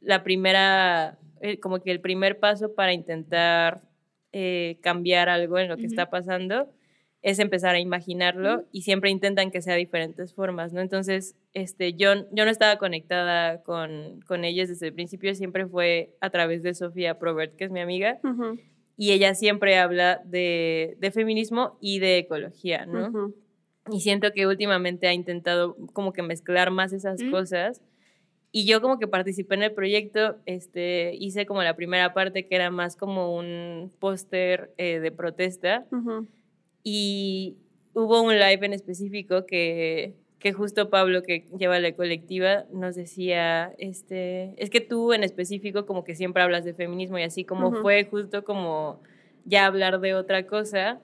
la 0.00 0.24
primera, 0.24 1.18
eh, 1.42 1.58
como 1.60 1.80
que 1.80 1.90
el 1.90 2.00
primer 2.00 2.38
paso 2.38 2.74
para 2.74 2.94
intentar 2.94 3.82
eh, 4.32 4.78
cambiar 4.80 5.28
algo 5.28 5.58
en 5.58 5.68
lo 5.68 5.76
que 5.76 5.84
está 5.84 6.08
pasando 6.08 6.72
es 7.20 7.38
empezar 7.38 7.74
a 7.74 7.78
imaginarlo 7.78 8.64
y 8.72 8.82
siempre 8.82 9.10
intentan 9.10 9.50
que 9.50 9.62
sea 9.62 9.76
diferentes 9.76 10.34
formas, 10.34 10.72
¿no? 10.72 10.80
Entonces, 10.80 11.36
este, 11.52 11.92
yo, 11.92 12.14
yo 12.32 12.44
no 12.44 12.50
estaba 12.50 12.78
conectada 12.78 13.62
con, 13.62 14.20
con 14.26 14.44
ellas 14.44 14.70
desde 14.70 14.88
el 14.88 14.94
principio, 14.94 15.34
siempre 15.34 15.66
fue 15.66 16.16
a 16.20 16.30
través 16.30 16.62
de 16.62 16.74
Sofía 16.74 17.18
Probert, 17.18 17.54
que 17.54 17.64
es 17.64 17.70
mi 17.70 17.80
amiga, 17.80 18.18
y 18.96 19.12
ella 19.12 19.34
siempre 19.34 19.76
habla 19.78 20.20
de, 20.24 20.96
de 20.98 21.10
feminismo 21.10 21.78
y 21.80 21.98
de 21.98 22.18
ecología, 22.18 22.86
¿no? 22.86 23.08
ujú. 23.08 23.34
Y 23.90 24.00
siento 24.00 24.30
que 24.32 24.46
últimamente 24.46 25.08
ha 25.08 25.12
intentado 25.12 25.76
como 25.92 26.12
que 26.12 26.22
mezclar 26.22 26.70
más 26.70 26.92
esas 26.92 27.20
Mm. 27.20 27.30
cosas. 27.32 27.82
Y 28.52 28.64
yo 28.66 28.80
como 28.80 28.98
que 28.98 29.08
participé 29.08 29.54
en 29.56 29.62
el 29.64 29.72
proyecto, 29.72 30.36
este, 30.46 31.14
hice 31.16 31.46
como 31.46 31.62
la 31.62 31.74
primera 31.74 32.12
parte 32.14 32.46
que 32.46 32.54
era 32.54 32.70
más 32.70 32.96
como 32.96 33.34
un 33.34 33.90
póster 33.98 34.72
eh, 34.76 35.00
de 35.00 35.10
protesta. 35.10 35.86
Ujú. 35.90 36.28
Y 36.84 37.56
hubo 37.94 38.20
un 38.22 38.34
live 38.38 38.66
en 38.66 38.72
específico 38.74 39.46
que, 39.46 40.14
que 40.42 40.52
justo 40.52 40.90
Pablo, 40.90 41.22
que 41.22 41.46
lleva 41.56 41.78
la 41.78 41.92
colectiva, 41.92 42.64
nos 42.72 42.96
decía, 42.96 43.72
este, 43.78 44.54
es 44.56 44.70
que 44.70 44.80
tú 44.80 45.12
en 45.12 45.22
específico 45.22 45.86
como 45.86 46.02
que 46.02 46.16
siempre 46.16 46.42
hablas 46.42 46.64
de 46.64 46.74
feminismo 46.74 47.16
y 47.16 47.22
así 47.22 47.44
como 47.44 47.70
fue 47.70 48.08
justo 48.10 48.42
como 48.42 49.00
ya 49.44 49.66
hablar 49.66 50.00
de 50.00 50.14
otra 50.14 50.48
cosa. 50.48 51.00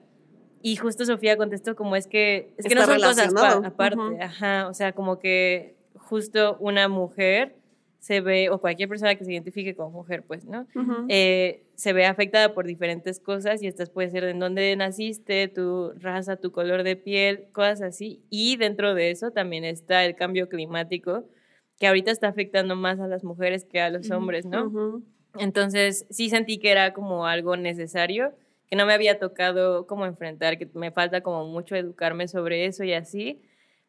Y 0.61 0.75
justo 0.75 1.05
Sofía 1.05 1.37
contestó 1.37 1.77
como 1.77 1.95
es 1.95 2.07
que, 2.07 2.53
es 2.57 2.65
que 2.65 2.75
no 2.75 2.85
son 2.85 2.99
cosas 2.99 3.33
aparte, 3.63 4.21
ajá, 4.21 4.67
o 4.67 4.73
sea, 4.73 4.91
como 4.91 5.19
que 5.19 5.73
justo 5.95 6.57
una 6.59 6.89
mujer 6.89 7.55
se 7.99 8.21
ve, 8.21 8.49
o 8.49 8.59
cualquier 8.59 8.87
persona 8.87 9.15
que 9.15 9.25
se 9.25 9.33
identifique 9.33 9.75
como 9.75 9.91
mujer, 9.91 10.23
pues, 10.25 10.45
¿no? 10.45 10.65
Eh, 11.09 11.63
se 11.75 11.91
ve 11.93 12.05
afectada 12.05 12.53
por 12.53 12.65
diferentes 12.65 13.19
cosas 13.19 13.61
y 13.61 13.67
estas 13.67 13.89
puede 13.89 14.09
ser 14.09 14.23
en 14.23 14.39
dónde 14.39 14.73
naciste, 14.75 15.49
tu 15.49 15.91
raza, 15.97 16.37
tu 16.37 16.51
color 16.51 16.83
de 16.83 16.95
piel, 16.95 17.47
cosas 17.51 17.81
así. 17.81 18.21
Y 18.29 18.55
dentro 18.55 18.95
de 18.95 19.11
eso 19.11 19.31
también 19.31 19.65
está 19.65 20.05
el 20.05 20.15
cambio 20.15 20.47
climático, 20.47 21.25
que 21.77 21.87
ahorita 21.87 22.11
está 22.11 22.29
afectando 22.29 22.75
más 22.75 22.99
a 22.99 23.07
las 23.07 23.23
mujeres 23.23 23.65
que 23.65 23.81
a 23.81 23.89
los 23.89 24.09
hombres, 24.11 24.45
¿no? 24.45 25.01
Entonces 25.37 26.05
sí 26.09 26.29
sentí 26.29 26.57
que 26.57 26.71
era 26.71 26.93
como 26.93 27.27
algo 27.27 27.57
necesario, 27.57 28.33
que 28.69 28.75
no 28.75 28.85
me 28.85 28.93
había 28.93 29.19
tocado 29.19 29.87
como 29.87 30.05
enfrentar, 30.05 30.57
que 30.57 30.69
me 30.73 30.91
falta 30.91 31.21
como 31.21 31.45
mucho 31.45 31.75
educarme 31.75 32.27
sobre 32.27 32.65
eso 32.65 32.83
y 32.83 32.93
así, 32.93 33.41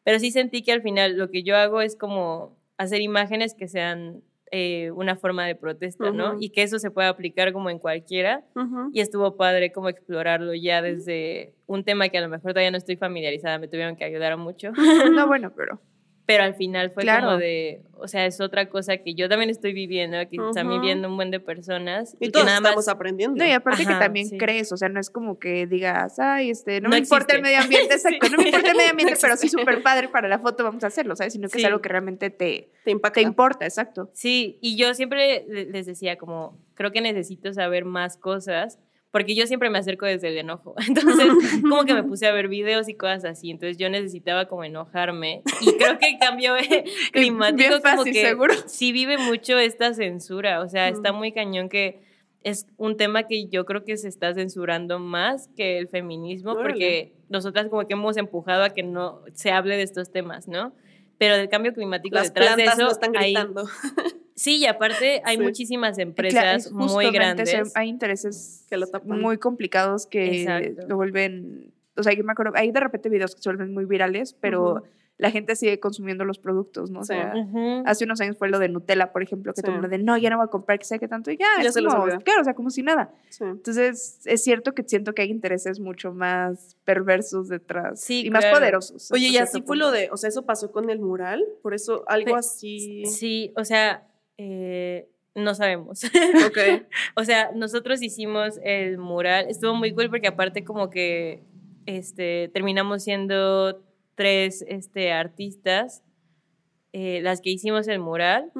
pero 0.03 0.19
sí 0.19 0.31
sentí 0.31 0.63
que 0.63 0.71
al 0.71 0.81
final 0.81 1.17
lo 1.17 1.29
que 1.29 1.43
yo 1.43 1.55
hago 1.55 1.81
es 1.81 1.95
como 1.95 2.57
hacer 2.81 3.01
imágenes 3.01 3.53
que 3.53 3.67
sean 3.67 4.21
eh, 4.51 4.91
una 4.91 5.15
forma 5.15 5.45
de 5.45 5.55
protesta, 5.55 6.11
¿no? 6.11 6.35
Y 6.39 6.49
que 6.49 6.63
eso 6.63 6.77
se 6.77 6.91
pueda 6.91 7.07
aplicar 7.07 7.53
como 7.53 7.69
en 7.69 7.79
cualquiera. 7.79 8.43
Y 8.91 8.99
estuvo 8.99 9.37
padre 9.37 9.71
como 9.71 9.87
explorarlo 9.87 10.53
ya 10.53 10.81
desde 10.81 11.53
un 11.67 11.85
tema 11.85 12.09
que 12.09 12.17
a 12.17 12.21
lo 12.21 12.27
mejor 12.27 12.51
todavía 12.51 12.71
no 12.71 12.77
estoy 12.77 12.97
familiarizada, 12.97 13.59
me 13.59 13.69
tuvieron 13.69 13.95
que 13.95 14.03
ayudar 14.03 14.35
mucho, 14.37 14.71
No, 15.13 15.27
bueno, 15.27 15.53
pero. 15.55 15.79
Pero 16.25 16.43
al 16.43 16.53
final 16.55 16.91
fue 16.91 17.03
Claro. 17.03 17.25
como 17.27 17.37
de, 17.39 17.81
o 17.97 18.07
sea, 18.07 18.25
es 18.25 18.39
otra 18.39 18.69
cosa 18.69 18.97
que 18.97 19.15
yo 19.15 19.27
también 19.27 19.49
estoy 19.49 19.73
viviendo, 19.73 20.17
que 20.29 20.37
están 20.37 20.67
Ujú. 20.67 20.79
viviendo 20.79 21.09
un 21.09 21.15
buen 21.17 21.29
de 21.31 21.39
personas 21.39 22.15
Y 22.19 22.27
que 22.27 22.31
todos 22.31 22.45
nada 22.45 22.57
estamos 22.59 22.75
más 22.77 22.87
aprendiendo. 22.87 23.43
No, 23.43 23.49
y 23.49 23.51
aparte 23.51 23.83
Ajá, 23.83 23.93
que 23.99 23.99
también 24.05 24.27
sí. 24.27 24.37
crees, 24.37 24.71
o 24.71 24.77
sea, 24.77 24.87
no 24.89 24.99
es 24.99 25.09
como 25.09 25.39
que 25.39 25.67
digas, 25.67 26.19
ay, 26.19 26.49
este, 26.51 26.79
no, 26.79 26.89
No 26.89 26.95
me 26.95 26.99
importa 26.99 27.35
el 27.35 27.41
medio 27.41 27.59
ambiente, 27.59 27.93
exacto, 27.95 28.29
no 28.29 28.37
me 28.37 28.43
importa 28.45 28.69
el 28.71 28.77
medio 28.77 28.91
ambiente, 28.91 29.13
No 29.15 29.19
pero 29.21 29.35
sí 29.35 29.47
existe. 29.47 29.59
súper 29.61 29.81
padre 29.83 30.07
para 30.09 30.27
la 30.29 30.39
foto, 30.39 30.63
vamos 30.63 30.83
a 30.83 30.87
hacerlo, 30.87 31.15
¿sabes? 31.15 31.33
Sino 31.33 31.47
que 31.49 31.53
Sí. 31.53 31.59
es 31.59 31.65
algo 31.65 31.81
que 31.81 31.89
realmente 31.89 32.29
te, 32.29 32.69
te 32.85 32.91
impacta. 32.91 33.15
te 33.19 33.21
importa, 33.21 33.65
exacto. 33.65 34.09
Sí, 34.13 34.57
y 34.61 34.77
yo 34.77 34.93
siempre 34.93 35.45
le- 35.47 35.65
les 35.65 35.85
decía 35.85 36.17
como, 36.17 36.57
creo 36.75 36.91
que 36.91 37.01
necesito 37.01 37.51
saber 37.53 37.83
más 37.85 38.15
cosas, 38.17 38.79
porque 39.11 39.35
yo 39.35 39.45
siempre 39.45 39.69
me 39.69 39.77
acerco 39.77 40.05
desde 40.05 40.29
el 40.29 40.37
enojo. 40.37 40.73
Entonces, 40.87 41.27
como 41.61 41.83
que 41.85 41.93
me 41.93 42.03
puse 42.03 42.25
a 42.27 42.31
ver 42.31 42.47
videos 42.47 42.87
y 42.89 42.93
cosas 42.95 43.25
así. 43.25 43.51
Entonces, 43.51 43.77
yo 43.77 43.89
necesitaba 43.89 44.45
como 44.45 44.63
enojarme. 44.63 45.43
Y 45.61 45.73
creo 45.77 45.97
que 45.99 46.09
el 46.11 46.17
cambio 46.19 46.55
eh, 46.57 46.85
climático 47.11 47.57
Bien 47.57 47.81
como 47.81 47.97
fácil, 47.97 48.13
que 48.13 48.21
seguro. 48.25 48.53
sí 48.67 48.91
vive 48.91 49.17
mucho 49.17 49.59
esta 49.59 49.93
censura. 49.93 50.61
O 50.61 50.69
sea, 50.69 50.87
está 50.87 51.11
Mm. 51.11 51.17
muy 51.17 51.31
cañón 51.33 51.67
que 51.69 51.99
es 52.43 52.65
un 52.77 52.97
tema 52.97 53.27
que 53.27 53.47
yo 53.49 53.65
creo 53.65 53.83
que 53.83 53.97
se 53.97 54.07
está 54.07 54.33
censurando 54.33 54.97
más 54.97 55.47
que 55.55 55.77
el 55.77 55.87
feminismo, 55.89 56.53
Órale. 56.53 56.69
porque 56.69 57.13
nosotras 57.29 57.67
como 57.69 57.85
que 57.87 57.93
hemos 57.93 58.17
empujado 58.17 58.63
a 58.63 58.69
que 58.71 58.81
no 58.81 59.21
se 59.33 59.51
hable 59.51 59.75
de 59.77 59.83
estos 59.83 60.11
temas, 60.11 60.47
¿no? 60.47 60.73
Pero 61.19 61.37
del 61.37 61.49
cambio 61.49 61.71
climático 61.71 62.15
Las 62.15 62.29
detrás 62.33 62.55
de 62.57 62.63
plantas 62.63 62.79
eso 62.79 62.85
no 62.85 62.91
están 62.91 63.15
hay- 63.15 63.33
gritando. 63.35 63.67
Sí, 64.41 64.57
y 64.57 64.65
aparte 64.65 65.21
hay 65.23 65.37
Sí. 65.37 65.43
muchísimas 65.43 65.97
empresas 65.99 66.65
es 66.67 66.71
muy 66.71 67.11
grandes. 67.11 67.53
Hay 67.75 67.89
intereses 67.89 68.65
Que 68.69 68.77
lo 68.77 68.87
tapan. 68.87 69.19
muy 69.21 69.37
complicados 69.37 70.07
que 70.07 70.41
Exacto. 70.41 70.87
lo 70.87 70.95
vuelven, 70.95 71.71
o 71.95 72.03
sea, 72.03 72.13
yo 72.13 72.23
me 72.23 72.31
acuerdo, 72.31 72.53
hay 72.55 72.71
de 72.71 72.79
repente 72.79 73.09
videos 73.09 73.35
que 73.35 73.41
se 73.41 73.49
vuelven 73.49 73.73
muy 73.73 73.85
virales, 73.85 74.33
pero 74.33 74.83
la 75.17 75.29
gente 75.29 75.55
sigue 75.55 75.79
consumiendo 75.79 76.25
los 76.25 76.39
productos, 76.39 76.89
¿no? 76.89 77.01
O 77.01 77.03
Sí. 77.03 77.09
sea, 77.13 77.33
hace 77.85 78.05
unos 78.05 78.19
años 78.21 78.37
fue 78.39 78.49
lo 78.49 78.57
de 78.57 78.69
Nutella, 78.69 79.11
por 79.11 79.21
ejemplo, 79.21 79.53
que 79.53 79.61
todo 79.61 79.73
el 79.73 79.77
Sí. 79.77 79.81
mundo 79.81 79.95
de, 79.95 80.03
no, 80.03 80.17
ya 80.17 80.31
no 80.31 80.37
voy 80.37 80.45
a 80.45 80.47
comprar, 80.47 80.79
que 80.79 80.85
sea 80.85 80.97
que 80.97 81.07
tanto, 81.07 81.29
y 81.29 81.37
ya, 81.37 81.45
Ya 81.61 81.67
es 81.67 81.75
se 81.75 81.81
los 81.81 81.93
como, 81.93 82.05
olvidó. 82.05 82.21
claro, 82.21 82.41
o 82.41 82.43
sea, 82.43 82.55
como 82.55 82.71
si 82.71 82.81
nada. 82.81 83.11
Sí. 83.29 83.43
Entonces, 83.43 84.21
es 84.25 84.43
cierto 84.43 84.73
que 84.73 84.81
siento 84.81 85.13
que 85.13 85.21
hay 85.21 85.29
intereses 85.29 85.79
mucho 85.79 86.11
más 86.11 86.75
perversos 86.85 87.49
detrás 87.49 88.01
Sí, 88.01 88.23
y 88.25 88.31
más 88.31 88.45
poderosos. 88.47 89.11
Oye, 89.11 89.27
y 89.27 89.37
así 89.37 89.61
fue 89.61 89.77
lo 89.77 89.91
de, 89.91 90.09
o 90.11 90.17
sea, 90.17 90.29
eso 90.29 90.43
pasó 90.47 90.71
con 90.71 90.89
el 90.89 90.99
mural, 90.99 91.45
por 91.61 91.75
eso 91.75 92.03
algo 92.07 92.35
así. 92.35 93.03
Sí, 93.05 93.53
o 93.55 93.63
sea, 93.63 94.07
eh, 94.43 95.07
no 95.35 95.53
sabemos. 95.53 96.03
Ok. 96.47 96.57
o 97.15 97.23
sea, 97.23 97.51
nosotros 97.53 98.01
hicimos 98.01 98.59
el 98.63 98.97
mural, 98.97 99.45
estuvo 99.49 99.75
muy 99.75 99.93
cool 99.93 100.09
porque 100.09 100.27
aparte 100.27 100.63
como 100.63 100.89
que 100.89 101.43
este, 101.85 102.49
terminamos 102.51 103.03
siendo 103.03 103.83
tres 104.15 104.65
este, 104.67 105.11
artistas 105.11 106.03
eh, 106.91 107.21
las 107.21 107.39
que 107.39 107.51
hicimos 107.51 107.87
el 107.87 107.99
mural 107.99 108.51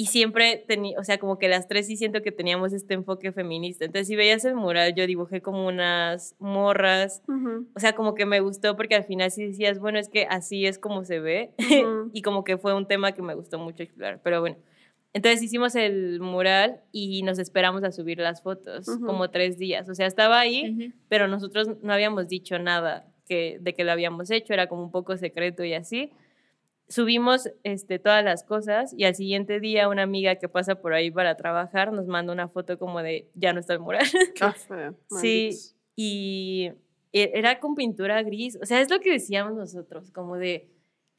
y 0.00 0.06
siempre 0.06 0.64
tenía, 0.66 0.98
o 0.98 1.04
sea, 1.04 1.18
como 1.18 1.38
que 1.38 1.46
las 1.46 1.68
tres 1.68 1.86
sí 1.86 1.98
siento 1.98 2.22
que 2.22 2.32
teníamos 2.32 2.72
este 2.72 2.94
enfoque 2.94 3.32
feminista. 3.32 3.84
Entonces, 3.84 4.08
si 4.08 4.16
veías 4.16 4.46
el 4.46 4.54
mural, 4.54 4.94
yo 4.94 5.06
dibujé 5.06 5.42
como 5.42 5.66
unas 5.66 6.34
morras, 6.38 7.22
o 7.74 7.80
sea, 7.80 7.94
como 7.94 8.14
que 8.14 8.24
me 8.24 8.40
gustó 8.40 8.76
porque 8.76 8.94
al 8.94 9.04
final 9.04 9.30
sí 9.30 9.44
decías, 9.44 9.78
bueno, 9.78 9.98
es 9.98 10.08
que 10.08 10.24
así 10.24 10.64
es 10.64 10.78
como 10.78 11.04
se 11.04 11.20
ve 11.20 11.52
y 12.14 12.22
como 12.22 12.44
que 12.44 12.56
fue 12.56 12.72
un 12.72 12.86
tema 12.86 13.12
que 13.12 13.20
me 13.20 13.34
gustó 13.34 13.58
mucho 13.58 13.82
explorar, 13.82 14.22
pero 14.24 14.40
bueno. 14.40 14.56
Entonces 15.12 15.42
hicimos 15.42 15.74
el 15.74 16.20
mural 16.20 16.82
y 16.92 17.22
nos 17.22 17.38
esperamos 17.38 17.82
a 17.82 17.90
subir 17.90 18.18
las 18.18 18.42
fotos, 18.42 18.86
como 19.04 19.30
tres 19.30 19.58
días. 19.58 19.88
O 19.88 19.94
sea, 19.94 20.06
estaba 20.06 20.38
ahí, 20.38 20.92
pero 21.08 21.26
nosotros 21.26 21.68
no 21.82 21.92
habíamos 21.92 22.28
dicho 22.28 22.58
nada 22.58 23.06
que, 23.26 23.58
de 23.60 23.74
que 23.74 23.84
lo 23.84 23.90
habíamos 23.92 24.30
hecho, 24.30 24.52
era 24.52 24.68
como 24.68 24.82
un 24.84 24.90
poco 24.92 25.16
secreto 25.16 25.64
y 25.64 25.74
así. 25.74 26.12
Subimos 26.88 27.48
este, 27.62 27.98
todas 28.00 28.24
las 28.24 28.42
cosas 28.44 28.92
y 28.96 29.04
al 29.04 29.14
siguiente 29.14 29.60
día 29.60 29.88
una 29.88 30.02
amiga 30.02 30.36
que 30.36 30.48
pasa 30.48 30.76
por 30.80 30.92
ahí 30.92 31.10
para 31.10 31.36
trabajar 31.36 31.92
nos 31.92 32.06
manda 32.08 32.32
una 32.32 32.48
foto 32.48 32.78
como 32.78 33.00
de 33.02 33.30
ya 33.34 33.52
no 33.52 33.60
está 33.60 33.74
el 33.74 33.80
mural. 33.80 34.04
Qué 34.34 34.50
feo, 34.68 34.96
Sí, 35.20 35.50
y 35.94 36.72
e- 37.12 37.30
era 37.34 37.60
con 37.60 37.74
pintura 37.74 38.22
gris. 38.22 38.58
O 38.60 38.66
sea, 38.66 38.80
es 38.80 38.90
lo 38.90 38.98
que 39.00 39.12
decíamos 39.12 39.54
nosotros, 39.54 40.10
como 40.10 40.36
de, 40.36 40.68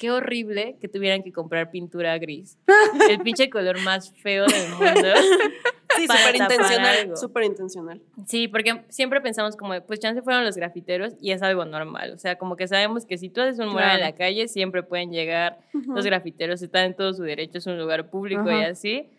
qué 0.01 0.09
horrible 0.09 0.77
que 0.81 0.87
tuvieran 0.87 1.21
que 1.21 1.31
comprar 1.31 1.69
pintura 1.69 2.17
gris. 2.17 2.57
El 3.09 3.19
pinche 3.19 3.51
color 3.51 3.79
más 3.81 4.11
feo 4.17 4.45
del 4.47 4.69
mundo. 4.71 5.07
Sí, 5.93 6.07
súper 6.07 6.35
intencional. 6.37 7.17
Súper 7.17 7.43
intencional. 7.43 8.01
Sí, 8.25 8.47
porque 8.47 8.85
siempre 8.87 9.19
pensamos 9.19 9.57
como, 9.57 9.79
pues 9.81 9.99
chance 9.99 10.21
fueron 10.21 10.45
los 10.45 10.55
grafiteros 10.55 11.15
y 11.19 11.31
es 11.31 11.41
algo 11.41 11.65
normal. 11.65 12.13
O 12.13 12.17
sea, 12.17 12.37
como 12.37 12.55
que 12.55 12.65
sabemos 12.69 13.05
que 13.05 13.17
si 13.17 13.27
tú 13.27 13.41
haces 13.41 13.59
un 13.59 13.73
mural 13.73 13.97
en 13.97 13.99
la 13.99 14.15
calle, 14.15 14.47
siempre 14.47 14.83
pueden 14.83 15.11
llegar 15.11 15.59
los 15.73 16.05
grafiteros, 16.05 16.61
están 16.61 16.85
en 16.85 16.95
todo 16.95 17.13
su 17.13 17.23
derecho, 17.23 17.57
es 17.57 17.67
un 17.67 17.77
lugar 17.77 18.09
público 18.09 18.49
y 18.49 18.63
así. 18.63 19.09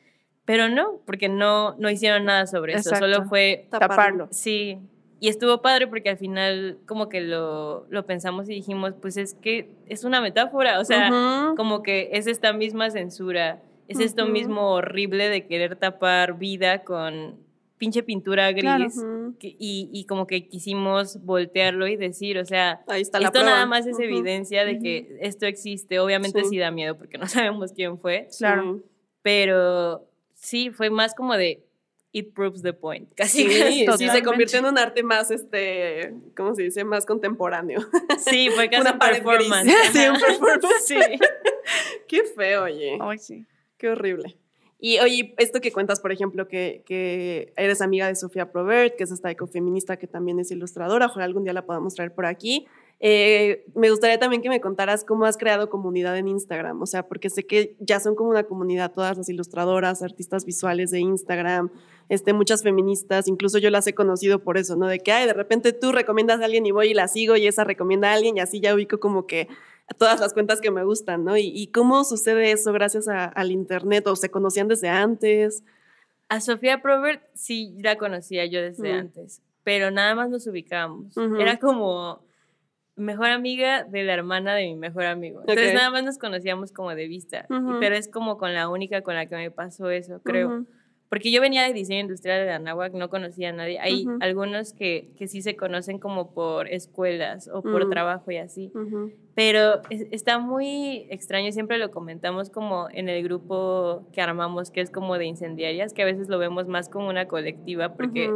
Pero 0.46 0.70
no, 0.70 1.02
porque 1.04 1.28
no, 1.28 1.76
no 1.78 1.90
hicieron 1.90 2.24
nada 2.24 2.46
sobre 2.46 2.72
eso, 2.72 2.96
solo 2.96 3.26
fue 3.26 3.66
Taparlo. 3.70 4.28
Sí, 4.30 4.78
y 5.24 5.28
estuvo 5.28 5.62
padre 5.62 5.86
porque 5.86 6.10
al 6.10 6.16
final 6.18 6.78
como 6.84 7.08
que 7.08 7.20
lo, 7.20 7.86
lo 7.90 8.04
pensamos 8.06 8.48
y 8.48 8.54
dijimos, 8.54 8.94
pues 9.00 9.16
es 9.16 9.34
que 9.34 9.70
es 9.86 10.02
una 10.02 10.20
metáfora, 10.20 10.80
o 10.80 10.84
sea, 10.84 11.52
como 11.56 11.84
que 11.84 12.08
es 12.12 12.26
esta 12.26 12.52
misma 12.52 12.90
censura, 12.90 13.62
es 13.86 14.00
esto 14.00 14.26
mismo 14.26 14.72
horrible 14.72 15.28
de 15.28 15.46
querer 15.46 15.76
tapar 15.76 16.38
vida 16.38 16.82
con 16.82 17.36
pinche 17.78 18.02
pintura 18.02 18.50
gris 18.50 18.62
Claro. 18.64 18.86
Ujú. 18.86 19.36
que- 19.38 19.54
y, 19.60 19.88
y 19.92 20.06
como 20.06 20.26
que 20.26 20.48
quisimos 20.48 21.24
voltearlo 21.24 21.86
y 21.86 21.94
decir, 21.96 22.38
o 22.38 22.44
sea, 22.44 22.82
Ahí 22.88 23.02
está 23.02 23.20
la 23.20 23.26
esto 23.28 23.44
nada 23.44 23.64
más 23.66 23.86
es 23.86 24.00
evidencia 24.00 24.64
de 24.64 24.80
que 24.80 25.18
esto 25.20 25.46
existe, 25.46 26.00
obviamente 26.00 26.40
Sí. 26.42 26.48
sí 26.50 26.58
da 26.58 26.70
miedo 26.72 26.96
porque 26.98 27.16
no 27.18 27.28
sabemos 27.28 27.72
quién 27.72 27.96
fue, 27.98 28.26
Claro. 28.38 28.80
Pero 29.22 30.08
sí, 30.34 30.70
fue 30.70 30.90
más 30.90 31.14
como 31.14 31.36
de, 31.36 31.64
it 32.12 32.34
proves 32.34 32.62
the 32.62 32.72
point, 32.72 33.12
casi. 33.16 33.48
Sí, 33.48 33.86
sí, 33.98 34.08
se 34.08 34.22
convirtió 34.22 34.58
en 34.58 34.66
un 34.66 34.78
arte 34.78 35.02
más, 35.02 35.30
este, 35.30 36.14
¿cómo 36.36 36.54
se 36.54 36.62
dice? 36.62 36.84
Más 36.84 37.06
contemporáneo. 37.06 37.80
Sí, 38.18 38.50
fue 38.54 38.68
casi 38.68 38.82
Una 38.82 38.98
performance. 38.98 39.72
Sí, 39.92 40.06
un 40.06 40.20
performance. 40.20 40.84
Sí. 40.84 40.96
Qué 42.06 42.22
feo, 42.24 42.64
oye. 42.64 42.98
Ay, 43.00 43.18
sí. 43.18 43.44
Qué 43.78 43.88
horrible. 43.88 44.36
Y 44.78 44.98
oye, 44.98 45.34
esto 45.38 45.60
que 45.60 45.72
cuentas, 45.72 46.00
por 46.00 46.12
ejemplo, 46.12 46.48
que, 46.48 46.82
que 46.86 47.52
eres 47.56 47.80
amiga 47.80 48.08
de 48.08 48.16
Sofía 48.16 48.50
Provert, 48.50 48.96
que 48.96 49.04
es 49.04 49.12
esta 49.12 49.30
ecofeminista 49.30 49.96
que 49.96 50.06
también 50.06 50.40
es 50.40 50.50
ilustradora, 50.50 51.06
ojalá 51.06 51.24
algún 51.24 51.44
día 51.44 51.52
la 51.52 51.66
podamos 51.66 51.94
traer 51.94 52.12
por 52.12 52.26
aquí. 52.26 52.66
Eh, 53.04 53.64
me 53.74 53.90
gustaría 53.90 54.18
también 54.18 54.42
que 54.42 54.48
me 54.48 54.60
contaras 54.60 55.04
cómo 55.04 55.24
has 55.24 55.36
creado 55.36 55.68
comunidad 55.68 56.16
en 56.18 56.28
Instagram, 56.28 56.80
o 56.82 56.86
sea, 56.86 57.08
porque 57.08 57.30
sé 57.30 57.44
que 57.44 57.76
ya 57.80 57.98
son 57.98 58.14
como 58.14 58.30
una 58.30 58.44
comunidad 58.44 58.92
todas 58.92 59.18
las 59.18 59.28
ilustradoras, 59.28 60.02
artistas 60.02 60.44
visuales 60.44 60.92
de 60.92 61.00
Instagram, 61.00 61.72
este, 62.12 62.32
muchas 62.32 62.62
feministas, 62.62 63.26
incluso 63.26 63.58
yo 63.58 63.70
las 63.70 63.86
he 63.86 63.94
conocido 63.94 64.40
por 64.40 64.58
eso, 64.58 64.76
¿no? 64.76 64.86
De 64.86 64.98
que, 65.00 65.12
ay, 65.12 65.26
de 65.26 65.32
repente 65.32 65.72
tú 65.72 65.92
recomiendas 65.92 66.40
a 66.40 66.44
alguien 66.44 66.66
y 66.66 66.70
voy 66.70 66.88
y 66.90 66.94
la 66.94 67.08
sigo 67.08 67.36
y 67.36 67.46
esa 67.46 67.64
recomienda 67.64 68.10
a 68.10 68.14
alguien 68.14 68.36
y 68.36 68.40
así 68.40 68.60
ya 68.60 68.74
ubico 68.74 69.00
como 69.00 69.26
que 69.26 69.48
a 69.88 69.94
todas 69.94 70.20
las 70.20 70.34
cuentas 70.34 70.60
que 70.60 70.70
me 70.70 70.84
gustan, 70.84 71.24
¿no? 71.24 71.36
¿Y, 71.36 71.46
y 71.54 71.68
cómo 71.68 72.04
sucede 72.04 72.52
eso 72.52 72.72
gracias 72.72 73.08
a- 73.08 73.24
al 73.24 73.50
internet 73.50 74.06
o 74.06 74.14
se 74.16 74.30
conocían 74.30 74.68
desde 74.68 74.88
antes? 74.90 75.64
A 76.28 76.40
Sofía 76.40 76.82
Probert 76.82 77.22
sí 77.34 77.74
la 77.82 77.96
conocía 77.96 78.44
yo 78.46 78.60
desde 78.62 78.92
Mm. 78.92 78.98
antes, 78.98 79.40
pero 79.64 79.90
nada 79.90 80.14
más 80.14 80.28
nos 80.30 80.46
ubicábamos. 80.46 81.16
Era 81.38 81.58
como 81.58 82.20
mejor 82.96 83.28
amiga 83.28 83.84
de 83.84 84.02
la 84.04 84.12
hermana 84.14 84.54
de 84.54 84.64
mi 84.66 84.76
mejor 84.76 85.04
amigo. 85.06 85.40
Entonces 85.40 85.72
nada 85.74 85.90
más 85.90 86.04
nos 86.04 86.18
conocíamos 86.18 86.72
como 86.72 86.94
de 86.94 87.06
vista, 87.08 87.46
pero 87.80 87.94
es 87.96 88.06
como 88.08 88.36
con 88.36 88.52
la 88.54 88.68
única 88.68 89.00
con 89.02 89.14
la 89.14 89.26
que 89.26 89.34
me 89.36 89.50
pasó 89.50 89.88
eso, 89.90 90.20
creo. 90.22 90.64
Porque 91.12 91.30
yo 91.30 91.42
venía 91.42 91.64
de 91.64 91.74
diseño 91.74 92.00
industrial 92.00 92.46
de 92.46 92.52
Anáhuac, 92.52 92.94
no 92.94 93.10
conocía 93.10 93.50
a 93.50 93.52
nadie. 93.52 93.78
Hay 93.78 94.06
algunos 94.20 94.72
que, 94.72 95.10
que 95.18 95.28
sí 95.28 95.42
se 95.42 95.56
conocen 95.56 95.98
como 95.98 96.32
por 96.32 96.68
escuelas 96.68 97.50
o 97.52 97.60
por 97.60 97.86
Mm. 97.86 97.90
trabajo 97.90 98.30
y 98.30 98.38
así. 98.38 98.72
Pero 99.34 99.82
es- 99.90 100.06
está 100.10 100.38
muy 100.38 101.06
extraño, 101.10 101.52
siempre 101.52 101.76
lo 101.76 101.90
comentamos 101.90 102.48
como 102.48 102.88
en 102.94 103.10
el 103.10 103.22
grupo 103.22 104.08
que 104.14 104.22
armamos, 104.22 104.70
que 104.70 104.80
es 104.80 104.90
como 104.90 105.18
de 105.18 105.26
incendiarias, 105.26 105.92
que 105.92 106.00
a 106.00 106.06
veces 106.06 106.30
lo 106.30 106.38
vemos 106.38 106.66
más 106.66 106.88
como 106.88 107.10
una 107.10 107.28
colectiva, 107.28 107.92
porque 107.92 108.30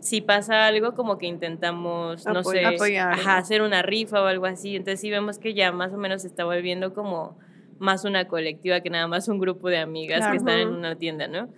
si 0.00 0.20
pasa 0.20 0.66
algo, 0.66 0.94
como 0.94 1.18
que 1.18 1.26
intentamos, 1.26 2.26
no 2.26 2.42
sé, 2.42 2.64
Apoyar. 2.66 3.12
Ajá, 3.12 3.36
hacer 3.36 3.62
una 3.62 3.82
rifa 3.82 4.20
o 4.20 4.26
algo 4.26 4.46
así. 4.46 4.74
Entonces 4.74 4.98
sí 5.00 5.10
vemos 5.10 5.38
que 5.38 5.54
ya 5.54 5.70
más 5.70 5.92
o 5.92 5.96
menos 5.96 6.22
se 6.22 6.26
está 6.26 6.44
volviendo 6.44 6.92
como 6.92 7.38
más 7.78 8.04
una 8.04 8.26
colectiva 8.26 8.80
que 8.80 8.90
nada 8.90 9.06
más 9.06 9.28
un 9.28 9.38
grupo 9.38 9.68
de 9.68 9.78
amigas 9.78 10.18
Claro. 10.18 10.32
que 10.32 10.38
están 10.38 10.58
en 10.58 10.68
una 10.70 10.96
tienda, 10.96 11.28
¿no? 11.28 11.50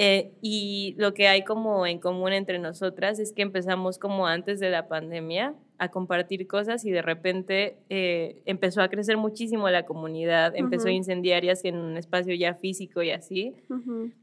Eh, 0.00 0.30
y 0.40 0.94
lo 0.96 1.12
que 1.12 1.26
hay 1.26 1.42
como 1.42 1.84
en 1.84 1.98
común 1.98 2.32
entre 2.32 2.60
nosotras 2.60 3.18
es 3.18 3.32
que 3.32 3.42
empezamos 3.42 3.98
como 3.98 4.28
antes 4.28 4.60
de 4.60 4.70
la 4.70 4.86
pandemia 4.86 5.56
a 5.76 5.90
compartir 5.90 6.46
cosas 6.46 6.84
y 6.84 6.92
de 6.92 7.02
repente 7.02 7.78
eh, 7.88 8.40
empezó 8.44 8.80
a 8.80 8.90
crecer 8.90 9.16
muchísimo 9.16 9.68
la 9.70 9.86
comunidad, 9.86 10.54
empezó 10.54 10.84
Ujú. 10.84 10.94
incendiarias 10.94 11.64
en 11.64 11.78
un 11.78 11.96
espacio 11.96 12.32
ya 12.36 12.54
físico 12.54 13.02
y 13.02 13.10
así, 13.10 13.56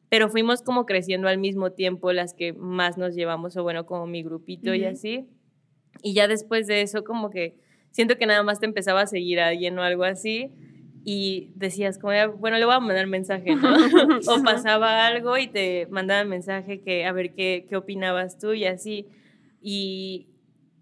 pero 0.08 0.30
fuimos 0.30 0.62
como 0.62 0.86
creciendo 0.86 1.28
al 1.28 1.40
mismo 1.40 1.74
tiempo 1.74 2.14
las 2.14 2.34
que 2.34 2.54
más 2.54 2.98
nos 2.98 3.14
llevamos, 3.14 3.58
o 3.58 3.64
bueno, 3.64 3.86
como 3.86 4.08
mi 4.08 4.24
grupito 4.24 4.74
y 4.74 4.86
así. 4.86 5.28
Y 6.02 6.14
ya 6.14 6.30
después 6.30 6.68
de 6.68 6.84
eso 6.84 7.04
como 7.04 7.30
que 7.30 7.58
siento 7.92 8.18
que 8.18 8.26
nada 8.28 8.44
más 8.44 8.62
te 8.62 8.66
empezaba 8.66 9.02
a 9.02 9.08
seguir 9.08 9.42
a 9.42 9.48
alguien 9.48 9.78
o 9.78 9.84
algo 9.84 10.06
así 10.06 10.54
y 11.06 11.52
decías 11.56 12.00
como, 12.00 12.14
"Ah, 12.14 12.28
bueno, 12.28 12.58
le 12.58 12.66
voy 12.66 12.76
a 12.76 12.80
mandar 12.82 13.08
mensaje, 13.08 13.56
¿no? 13.58 13.78
o 14.26 14.44
pasaba 14.44 15.06
algo 15.08 15.38
y 15.38 15.48
te 15.48 15.88
mandaban 15.92 16.30
mensaje 16.30 16.82
que 16.82 17.06
a 17.06 17.14
ver 17.14 17.34
qué, 17.36 17.66
qué 17.70 17.78
opinabas 17.78 18.40
tú 18.40 18.54
y 18.54 18.66
así. 18.66 19.08
Y 19.62 20.30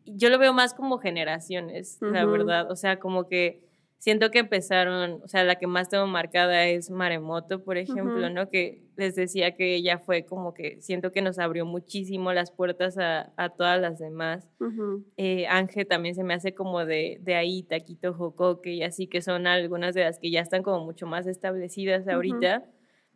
yo 0.05 0.29
lo 0.29 0.39
veo 0.39 0.53
más 0.53 0.73
como 0.73 0.97
generaciones, 0.99 2.01
la 2.07 2.25
Ujú. 2.25 2.31
verdad. 2.31 2.71
O 2.71 2.75
sea, 2.77 2.99
como 2.99 3.27
que 3.27 3.62
siento 4.03 4.31
que 4.31 4.39
empezaron, 4.39 5.21
o 5.23 5.29
sea, 5.29 5.45
la 5.45 5.55
que 5.55 5.65
más 5.65 5.87
tengo 5.87 6.05
marcada 6.07 6.67
es 6.67 6.89
Maremoto, 6.89 7.63
por 7.63 7.77
ejemplo. 7.77 8.29
¿no? 8.29 8.49
Que 8.49 8.81
les 8.97 9.15
decía 9.15 9.55
que 9.55 9.75
ella 9.75 9.97
fue 9.97 10.25
como 10.25 10.53
que 10.53 10.81
siento 10.81 11.13
que 11.13 11.21
nos 11.21 11.39
abrió 11.39 11.65
muchísimo 11.65 12.33
las 12.33 12.51
puertas 12.51 12.97
a, 12.97 13.31
a 13.37 13.47
todas 13.47 13.79
las 13.79 13.99
demás. 13.99 14.45
Eh, 15.15 15.47
Ángel 15.47 15.87
también 15.87 16.15
se 16.15 16.25
me 16.25 16.33
hace 16.33 16.53
como 16.53 16.85
de, 16.85 17.19
de 17.21 17.35
ahí, 17.35 17.63
Taquito 17.63 18.13
Jocoque 18.13 18.73
y 18.73 18.83
así 18.83 19.07
que 19.07 19.21
son 19.21 19.47
algunas 19.47 19.95
de 19.95 20.03
las 20.03 20.19
que 20.19 20.29
ya 20.31 20.41
están 20.41 20.63
como 20.63 20.83
mucho 20.83 21.07
más 21.07 21.25
establecidas 21.25 22.05
ahorita. 22.05 22.65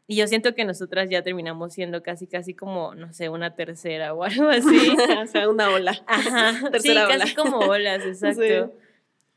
Y 0.09 0.15
yo 0.15 0.25
siento 0.27 0.55
que 0.55 0.63
nosotras 0.63 1.09
ya 1.09 1.21
terminamos 1.21 1.73
siendo 1.73 2.01
casi, 2.01 2.27
casi 2.27 2.53
como, 2.53 2.95
no 2.95 3.11
sé, 3.11 3.27
una 3.27 3.55
tercera 3.55 4.13
o 4.13 4.23
algo 4.23 4.47
así. 4.47 4.87
o 5.21 5.27
sea, 5.27 5.49
una 5.49 5.69
ola. 5.69 6.01
Ajá, 6.07 6.69
Tercera 6.71 7.07
sí, 7.07 7.13
ola. 7.13 7.17
casi 7.17 7.35
como 7.35 7.57
olas, 7.57 8.05
exacto. 8.05 8.41
Sí. 8.41 8.86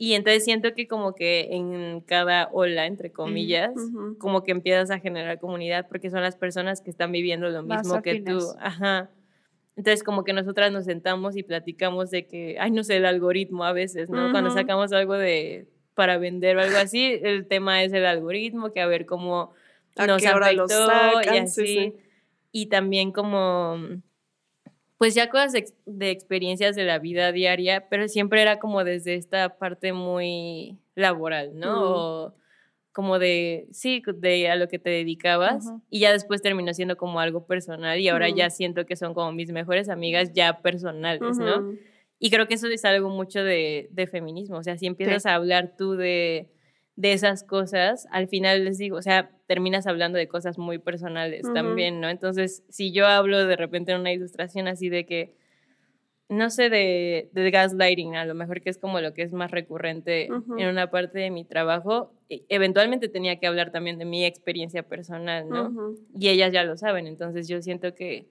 Y 0.03 0.15
entonces 0.15 0.45
siento 0.47 0.73
que 0.73 0.89
como 0.89 1.15
que 1.15 1.49
en 1.51 2.01
cada 2.01 2.49
ola, 2.53 2.87
entre 2.87 3.13
comillas, 3.13 3.75
como 4.19 4.43
que 4.43 4.51
empiezas 4.51 4.91
a 4.91 4.99
generar 4.99 5.39
comunidad 5.39 5.89
porque 5.91 6.09
son 6.09 6.23
las 6.23 6.37
personas 6.37 6.81
que 6.81 6.89
están 6.89 7.13
viviendo 7.13 7.51
lo 7.51 7.63
mismo 7.63 8.01
que 8.01 8.23
tú. 8.23 8.39
Ajá. 8.61 9.11
Entonces 9.77 10.03
como 10.03 10.25
que 10.25 10.33
nosotras 10.33 10.73
nos 10.73 10.87
sentamos 10.87 11.37
y 11.37 11.43
platicamos 11.43 12.11
de 12.11 12.27
que, 12.27 12.57
ay, 12.59 12.71
no 12.71 12.83
sé, 12.83 12.97
el 12.97 13.05
algoritmo 13.05 13.63
a 13.65 13.75
veces, 13.75 14.09
¿no? 14.09 14.31
Cuando 14.31 14.51
sacamos 14.51 14.91
algo 14.95 15.19
de 15.19 15.69
para 15.93 16.17
vender 16.17 16.57
o 16.57 16.63
algo 16.63 16.79
así, 16.79 17.21
el 17.23 17.47
tema 17.47 17.85
es 17.85 17.93
el 17.93 18.07
algoritmo, 18.07 18.73
que 18.73 18.81
a 18.81 18.87
ver 18.87 19.05
cómo 19.05 19.53
¿A 19.97 20.07
nos 20.07 20.25
afectó 20.25 20.65
y 20.65 20.69
sacan? 21.25 21.43
así. 21.43 21.67
Sí, 21.67 21.75
sí. 21.75 21.95
Y 22.53 22.67
también 22.71 23.13
como, 23.13 23.77
pues 25.01 25.15
ya 25.15 25.31
cosas 25.31 25.53
de, 25.53 25.61
ex- 25.61 25.75
de 25.87 26.11
experiencias 26.11 26.77
de 26.77 26.85
la 26.85 26.99
vida 26.99 27.33
diaria, 27.33 27.89
pero 27.89 28.07
siempre 28.07 28.43
era 28.43 28.59
como 28.59 28.85
desde 28.85 29.15
esta 29.15 29.57
parte 29.57 29.95
muy 29.95 30.77
laboral, 30.95 31.59
¿no? 31.59 31.75
Mm. 31.75 31.83
O 31.83 32.35
como 32.93 33.19
de, 33.19 33.67
sí, 33.73 34.03
de 34.17 34.51
a 34.51 34.57
lo 34.57 34.69
que 34.69 34.79
te 34.79 34.91
dedicabas 34.91 35.65
Ujú. 35.65 35.81
y 35.89 36.01
ya 36.01 36.13
después 36.13 36.43
terminó 36.43 36.75
siendo 36.75 36.99
como 36.99 37.19
algo 37.19 37.47
personal 37.47 37.99
y 37.99 38.11
ahora 38.11 38.29
Ujú. 38.29 38.37
ya 38.37 38.51
siento 38.51 38.85
que 38.85 38.95
son 38.95 39.15
como 39.15 39.33
mis 39.33 39.51
mejores 39.53 39.89
amigas 39.89 40.33
ya 40.35 40.61
personales, 40.61 41.39
¿no? 41.39 41.73
Y 42.19 42.29
creo 42.29 42.47
que 42.47 42.53
eso 42.53 42.67
es 42.67 42.85
algo 42.85 43.09
mucho 43.09 43.43
de, 43.43 43.89
de 43.93 44.07
feminismo. 44.07 44.59
O 44.59 44.63
sea, 44.63 44.77
si 44.77 44.87
empiezas 44.87 45.25
a 45.25 45.35
hablar 45.35 45.77
tú 45.79 45.95
de, 45.95 46.51
de 47.01 47.15
esas 47.15 47.45
cosas, 47.45 48.07
al 48.11 48.29
final 48.29 48.67
les 48.67 48.77
digo, 48.77 48.99
o 48.99 49.03
sea, 49.03 49.31
terminas 49.47 49.87
hablando 49.87 50.19
de 50.19 50.29
cosas 50.29 50.59
muy 50.59 50.77
personales 50.77 51.45
Ujú. 51.45 51.55
también, 51.55 51.99
¿no? 51.99 52.11
Entonces, 52.11 52.63
si 52.69 52.93
yo 52.93 53.07
hablo 53.07 53.47
de 53.47 53.57
repente 53.57 53.93
en 53.93 54.01
una 54.01 54.13
ilustración 54.13 54.69
así 54.69 54.91
de 54.91 55.07
que, 55.07 55.35
no 56.29 56.51
sé, 56.51 56.69
de, 56.69 57.31
de 57.33 57.51
gaslighting, 57.51 58.17
a 58.17 58.27
lo 58.27 58.35
mejor 58.35 58.61
que 58.61 58.69
es 58.69 58.77
como 58.77 59.01
lo 59.01 59.15
que 59.15 59.23
es 59.23 59.33
más 59.33 59.51
recurrente 59.51 60.29
Ujú. 60.31 60.59
en 60.59 60.69
una 60.69 60.91
parte 60.91 61.19
de 61.21 61.31
mi 61.31 61.47
trabajo, 61.47 62.13
e- 62.29 62.45
eventualmente 62.51 63.09
tenía 63.09 63.41
que 63.41 63.47
hablar 63.47 63.73
también 63.73 63.97
de 63.99 64.05
mi 64.05 64.27
experiencia 64.27 64.83
personal, 64.83 65.49
¿no? 65.49 65.69
Ujú. 65.71 65.99
Y 66.15 66.29
ellas 66.29 66.53
ya 66.53 66.65
lo 66.65 66.77
saben, 66.77 67.07
entonces 67.07 67.49
yo 67.49 67.63
siento 67.63 67.95
que, 67.95 68.27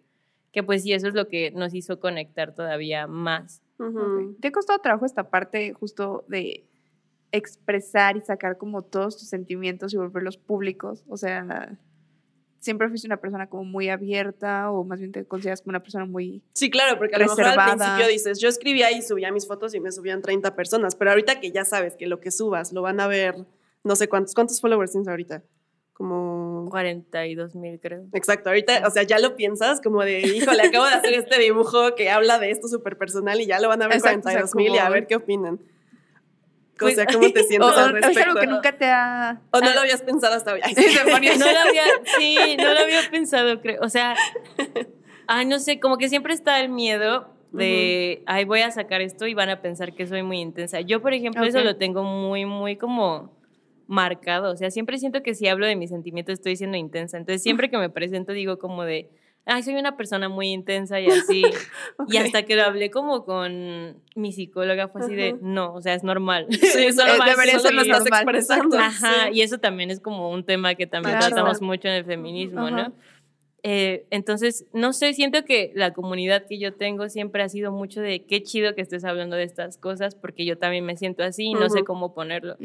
que 0.51 0.61
pues 0.61 0.83
sí, 0.83 0.93
eso 0.93 1.07
es 1.07 1.15
lo 1.15 1.27
que 1.27 1.49
nos 1.49 1.73
hizo 1.73 1.99
conectar 1.99 2.53
todavía 2.53 3.07
más. 3.07 3.63
Ujú. 3.79 3.99
Ok. 3.99 4.39
¿Te 4.41 4.49
ha 4.49 4.51
costado 4.51 4.77
trabajo 4.79 5.07
esta 5.07 5.31
parte 5.31 5.73
justo 5.73 6.23
de 6.27 6.68
expresar 7.31 8.17
y 8.17 8.21
sacar 8.21 8.57
como 8.57 8.83
todos 8.83 9.17
tus 9.17 9.29
sentimientos 9.29 9.93
y 9.93 9.97
volverlos 9.97 10.37
públicos? 10.37 11.03
O 11.07 11.17
sea, 11.17 11.77
¿siempre 12.59 12.89
fuiste 12.89 13.07
una 13.07 13.17
persona 13.17 13.47
como 13.47 13.63
muy 13.63 13.89
abierta 13.89 14.71
o 14.71 14.83
más 14.83 14.99
bien 14.99 15.11
te 15.11 15.25
consideras 15.25 15.61
como 15.61 15.71
una 15.71 15.81
persona 15.81 16.05
muy... 16.05 16.43
Sí, 16.53 16.69
claro, 16.69 16.97
porque 16.97 17.15
a 17.15 17.19
lo 17.19 17.25
mejor 17.25 17.43
al 17.43 17.55
Reservada. 17.55 17.75
principio 17.75 18.07
dices, 18.11 18.39
yo 18.39 18.49
escribía 18.49 18.91
y 18.91 19.01
subía 19.01 19.31
mis 19.31 19.47
fotos 19.47 19.73
y 19.73 19.79
me 19.79 19.91
subían 19.91 20.21
30 20.21 20.55
personas, 20.55 20.95
pero 20.95 21.11
ahorita 21.11 21.39
que 21.39 21.51
ya 21.51 21.65
sabes 21.65 21.95
que 21.95 22.07
lo 22.07 22.19
que 22.19 22.31
subas 22.31 22.73
lo 22.73 22.81
van 22.81 22.99
a 22.99 23.07
ver 23.07 23.45
no 23.83 23.95
sé 23.95 24.09
cuántos, 24.09 24.33
¿cuántos 24.33 24.59
followers 24.59 24.91
tienes 24.91 25.07
ahorita? 25.07 25.43
Como... 25.93 26.67
42 26.69 27.55
mil, 27.55 27.79
creo. 27.79 28.05
Exacto, 28.13 28.49
ahorita, 28.49 28.83
o 28.87 28.91
sea, 28.91 29.03
ya 29.03 29.19
lo 29.19 29.35
piensas 29.35 29.81
como 29.81 30.03
de, 30.03 30.21
híjole, 30.21 30.63
acabo 30.63 30.85
de 30.85 30.93
hacer 30.93 31.13
este 31.13 31.39
dibujo 31.39 31.95
que 31.95 32.09
habla 32.09 32.39
de 32.39 32.51
esto 32.51 32.67
súper 32.67 32.97
personal 32.97 33.39
y 33.41 33.47
ya 33.47 33.59
lo 33.59 33.69
van 33.69 33.81
a 33.81 33.87
ver 33.87 33.97
Exacto, 33.97 34.29
o 34.29 34.31
sea, 34.31 34.41
42 34.41 34.55
mil 34.55 34.75
y 34.75 34.77
a 34.77 34.89
ver 34.89 35.07
qué 35.07 35.15
opinan. 35.15 35.59
Pues- 36.79 36.93
o 36.93 36.95
sea, 36.95 37.05
¿cómo 37.05 37.31
te 37.31 37.43
sientes 37.43 37.69
o 37.69 37.79
al 37.79 37.97
es 37.97 38.03
algo 38.03 38.07
respecto? 38.07 38.39
que 38.39 38.47
nunca 38.47 38.77
te 38.77 38.85
ha... 38.85 39.41
¿O 39.51 39.59
no 39.59 39.73
lo 39.73 39.79
habías 39.81 40.01
pensado 40.01 40.35
hasta 40.35 40.53
hoy? 40.53 40.61
Sí. 40.75 40.85
No 41.37 41.45
lo 41.51 41.59
había, 41.59 41.83
sí, 42.17 42.57
no 42.57 42.73
lo 42.73 42.79
había 42.79 43.01
pensado, 43.09 43.61
creo. 43.61 43.81
O 43.81 43.89
sea, 43.89 44.15
ay, 45.27 45.45
no 45.45 45.59
sé, 45.59 45.79
como 45.79 45.97
que 45.97 46.09
siempre 46.09 46.33
está 46.33 46.59
el 46.59 46.69
miedo 46.69 47.33
de, 47.51 48.23
ay, 48.27 48.45
voy 48.45 48.61
a 48.61 48.71
sacar 48.71 49.01
esto 49.01 49.25
y 49.27 49.33
van 49.33 49.49
a 49.49 49.61
pensar 49.61 49.93
que 49.93 50.05
soy 50.07 50.23
muy 50.23 50.39
intensa. 50.39 50.81
Yo, 50.81 51.01
por 51.01 51.13
ejemplo, 51.13 51.43
eso 51.43 51.61
lo 51.61 51.75
tengo 51.77 52.03
muy, 52.03 52.45
muy 52.45 52.75
como 52.77 53.37
marcado. 53.87 54.51
O 54.51 54.55
sea, 54.55 54.69
siempre 54.69 54.97
siento 54.99 55.23
que 55.23 55.33
si 55.33 55.47
hablo 55.47 55.65
de 55.65 55.75
mis 55.75 55.89
sentimientos 55.89 56.33
estoy 56.33 56.55
siendo 56.55 56.77
intensa. 56.77 57.17
Entonces, 57.17 57.41
siempre 57.41 57.69
que 57.69 57.77
me 57.77 57.89
presento 57.89 58.33
digo 58.33 58.59
como 58.59 58.83
de, 58.83 59.09
ay, 59.49 59.63
soy 59.63 59.75
una 59.75 59.97
persona 59.97 60.29
muy 60.29 60.47
intensa 60.49 60.99
y 60.99 61.07
así. 61.11 61.41
Y 62.07 62.17
Ok. 62.17 62.25
hasta 62.25 62.43
que 62.43 62.55
lo 62.55 62.63
hablé 62.63 62.89
como 62.91 63.25
con 63.25 64.01
mi 64.15 64.31
psicóloga 64.31 64.87
fue 64.87 65.01
así 65.01 65.15
de, 65.15 65.29
Ajá. 65.29 65.37
no, 65.41 65.73
o 65.73 65.81
sea, 65.81 65.93
es 65.95 66.03
normal. 66.03 66.47
Sí, 66.49 66.85
es 66.85 66.95
normal, 66.95 67.29
debería 67.29 67.59
ser 67.59 67.73
lo 67.73 67.81
estás 67.81 68.05
expresando. 68.05 68.77
Ajá, 68.77 69.25
sí. 69.27 69.37
y 69.37 69.41
eso 69.41 69.57
también 69.57 69.91
es 69.91 69.99
como 69.99 70.29
un 70.31 70.43
tema 70.45 70.75
que 70.75 70.87
también 70.87 71.17
Claro. 71.17 71.33
tratamos 71.35 71.61
mucho 71.61 71.87
en 71.87 71.95
el 71.95 72.05
feminismo, 72.05 72.61
Ajá. 72.67 72.71
¿no? 72.89 72.93
Eh, 73.61 74.05
entonces, 74.09 74.65
no 74.71 74.93
sé, 74.93 75.13
siento 75.13 75.43
que 75.43 75.73
la 75.75 75.91
comunidad 75.91 76.45
que 76.47 76.57
yo 76.57 76.73
tengo 76.75 77.09
siempre 77.09 77.43
ha 77.43 77.49
sido 77.49 77.73
mucho 77.73 77.99
de 77.99 78.25
qué 78.25 78.41
chido 78.41 78.73
que 78.73 78.81
estés 78.81 79.03
hablando 79.03 79.35
de 79.35 79.43
estas 79.43 79.77
cosas, 79.77 80.15
porque 80.15 80.45
yo 80.45 80.57
también 80.57 80.85
me 80.85 80.95
siento 80.95 81.23
así 81.23 81.43
y 81.47 81.53
no 81.55 81.69
sé 81.69 81.79
Ujú. 81.79 81.85
cómo 81.87 82.13
ponerlo. 82.13 82.55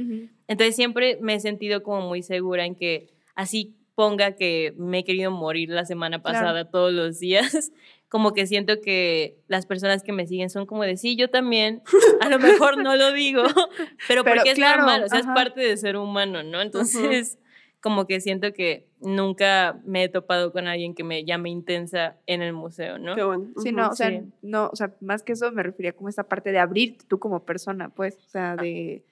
Entonces, 0.47 0.77
siempre 0.77 1.19
me 1.21 1.35
he 1.35 1.41
sentido 1.41 1.83
como 1.83 2.03
muy 2.07 2.23
segura 2.23 2.65
en 2.65 2.77
que 2.77 3.09
así 3.35 3.75
ponga 3.95 4.33
que 4.33 4.75
me 4.77 5.01
he 5.01 5.05
querido 5.05 5.31
morir 5.31 5.71
la 5.71 5.85
semana 5.85 6.21
Claro. 6.21 6.39
pasada 6.39 6.71
todos 6.71 6.93
los 6.93 7.19
días. 7.19 7.73
Como 8.09 8.33
que 8.33 8.47
siento 8.47 8.81
que 8.81 9.39
las 9.49 9.67
personas 9.67 10.03
que 10.05 10.13
me 10.13 10.27
siguen 10.29 10.49
son 10.49 10.67
como 10.67 10.85
de 10.85 10.97
sí, 10.97 11.17
yo 11.17 11.31
también, 11.31 11.83
a 12.21 12.29
lo 12.29 12.39
mejor 12.39 12.79
no 12.81 12.95
lo 12.95 13.13
digo, 13.13 13.43
pero, 14.07 14.23
Pero 14.23 14.25
porque 14.25 14.51
es 14.51 14.55
claro, 14.55 14.83
normal, 14.83 15.03
o 15.05 15.09
sea, 15.09 15.19
ajá. 15.19 15.31
es 15.31 15.35
parte 15.35 15.61
de 15.63 15.77
ser 15.77 15.97
humano, 15.97 16.45
¿no? 16.45 16.61
Entonces, 16.63 17.39
como 17.81 18.07
que 18.07 18.21
siento 18.21 18.53
que 18.53 18.87
nunca 19.01 19.81
me 19.85 20.05
he 20.05 20.09
topado 20.09 20.53
con 20.53 20.69
alguien 20.69 20.95
que 20.95 21.03
me 21.03 21.25
llame 21.25 21.51
intensa 21.51 22.17
en 22.27 22.41
el 22.43 22.53
museo, 22.53 22.99
¿no? 22.99 23.17
Qué 23.17 23.25
bueno. 23.25 23.47
Sí, 23.61 23.71
Ujú. 23.71 23.79
no, 23.79 23.89
o 23.89 23.95
sea, 23.97 24.11
sí. 24.11 24.21
no, 24.43 24.69
o 24.73 24.77
sea, 24.77 24.95
más 25.01 25.25
que 25.25 25.33
eso 25.33 25.51
me 25.51 25.65
refería 25.65 25.93
como 25.93 26.09
esta 26.09 26.23
parte 26.29 26.53
de 26.53 26.61
abrirte 26.61 27.05
tú 27.09 27.19
como 27.19 27.45
persona, 27.45 27.89
pues, 27.89 28.17
o 28.25 28.29
sea, 28.29 28.55
de 28.55 29.03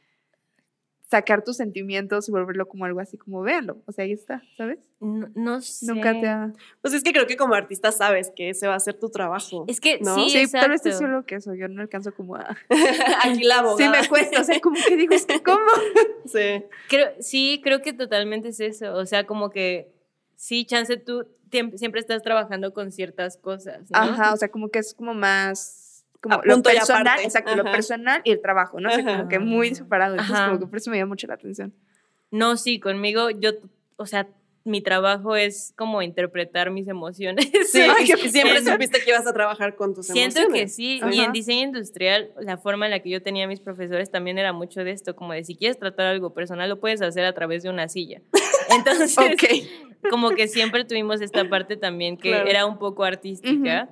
sacar 1.13 1.45
tus 1.45 1.59
sentimientos 1.59 2.27
y 2.27 2.33
volverlo 2.33 2.67
como 2.67 2.87
algo 2.87 2.99
así 2.99 3.19
como 3.19 3.43
véanlo, 3.43 3.83
o 3.87 3.93
sea, 3.93 4.05
ahí 4.05 4.13
está, 4.13 4.43
¿sabes? 4.57 4.79
No, 4.99 5.29
no 5.35 5.61
sé. 5.61 5.85
Nunca 5.87 6.19
te 6.19 6.27
ha... 6.27 6.53
Pues 6.81 6.95
es 6.95 7.03
que 7.03 7.13
creo 7.13 7.27
que 7.27 7.37
como 7.37 7.53
artista 7.53 7.93
sabes 7.93 8.33
que 8.35 8.49
ese 8.49 8.67
va 8.67 8.77
a 8.77 8.81
ser 8.81 8.99
tu 8.99 9.11
trabajo. 9.11 9.67
Es 9.69 9.79
que 9.79 10.01
¿No? 10.01 10.15
sí, 10.15 10.31
Sí, 10.31 10.51
tal 10.51 10.71
vez 10.71 10.87
es 10.87 10.97
solo 10.97 11.27
que 11.27 11.35
eso, 11.35 11.55
yo 11.55 11.69
no 11.69 11.83
alcanzo 11.83 12.15
como 12.15 12.37
a... 12.37 12.57
Aquí 13.25 13.45
la 13.45 13.59
abogada. 13.59 13.77
Sí, 13.77 14.01
me 14.01 14.09
cuesta, 14.09 14.41
o 14.41 14.45
sea, 14.45 14.59
como 14.61 14.77
que 14.89 14.97
digo, 14.97 15.15
es 15.15 15.27
que, 15.27 15.43
¿cómo? 15.43 15.61
Sí. 16.25 16.65
Creo, 16.89 17.13
sí, 17.21 17.61
creo 17.63 17.83
que 17.83 17.93
totalmente 17.93 18.49
es 18.49 18.61
eso. 18.61 18.95
O 18.95 19.05
sea, 19.05 19.27
como 19.27 19.51
que 19.51 19.93
sí, 20.37 20.65
chance 20.65 20.97
tú 20.97 21.27
siempre 21.75 22.01
estás 22.01 22.23
trabajando 22.23 22.73
con 22.73 22.91
ciertas 22.91 23.37
cosas, 23.37 23.91
¿no? 23.91 23.99
Ajá, 23.99 24.33
o 24.33 24.37
sea, 24.39 24.49
como 24.49 24.71
que 24.71 24.79
es 24.79 24.95
como 24.95 25.13
más... 25.13 25.92
Como 26.23 26.37
A 26.37 26.43
lo 26.45 26.63
personal, 26.63 27.19
exacto, 27.21 27.55
lo 27.57 27.63
Ajá. 27.63 27.73
personal 27.73 28.21
y 28.25 28.31
el 28.31 28.41
trabajo, 28.41 28.81
¿no? 28.81 28.89
O 28.89 28.93
sea, 28.93 29.01
Ajá. 29.05 29.17
como 29.17 29.29
que 29.29 29.39
muy 29.41 29.75
separado. 29.75 30.13
Entonces, 30.15 30.37
Ajá. 30.37 30.47
como 30.47 30.61
que 30.61 30.67
por 30.69 30.77
eso 30.79 30.91
me 30.91 30.97
llama 30.99 31.09
mucho 31.11 31.27
la 31.27 31.35
atención. 31.35 31.75
No, 32.31 32.57
sí, 32.57 32.79
conmigo 32.81 33.29
yo, 33.31 33.51
o 33.97 34.07
sea, 34.07 34.29
mi 34.65 34.81
trabajo 34.81 35.35
es 35.35 35.75
como 35.77 36.01
interpretar 36.03 36.71
mis 36.71 36.87
emociones. 36.87 37.51
Sí, 37.73 37.81
Ay, 37.99 38.07
siempre 38.07 38.61
supiste 38.63 39.01
que 39.03 39.11
ibas 39.11 39.27
a 39.27 39.33
trabajar 39.33 39.75
con 39.75 39.95
tus 39.95 40.07
Siento 40.07 40.37
que 40.37 40.43
emociones. 40.45 40.75
sí, 40.77 41.01
y 41.11 41.15
en 41.19 41.21
Ajá. 41.23 41.33
diseño 41.33 41.63
industrial, 41.65 42.31
la 42.39 42.57
forma 42.57 42.85
en 42.87 42.93
la 42.93 43.01
que 43.01 43.11
yo 43.11 43.21
tenía 43.21 43.47
a 43.47 43.49
mis 43.49 43.59
profesores 43.61 44.11
también 44.13 44.39
era 44.39 44.53
mucho 44.53 44.85
de 44.85 44.93
esto, 44.93 45.17
como 45.17 45.33
de 45.33 45.43
si 45.43 45.57
quieres 45.57 45.79
tratar 45.81 46.07
algo 46.07 46.33
personal, 46.35 46.69
lo 46.69 46.79
puedes 46.79 47.03
hacer 47.03 47.25
a 47.25 47.33
través 47.33 47.65
de 47.65 47.71
una 47.71 47.89
silla. 47.89 48.23
Entonces, 48.71 49.19
Ok. 49.19 50.09
como 50.11 50.31
que 50.31 50.47
siempre 50.47 50.85
tuvimos 50.85 51.21
esta 51.21 51.49
parte 51.49 51.77
también 51.77 52.17
que 52.17 52.29
Claro. 52.31 52.49
era 52.49 52.65
un 52.67 52.79
poco 52.79 53.03
artística. 53.03 53.89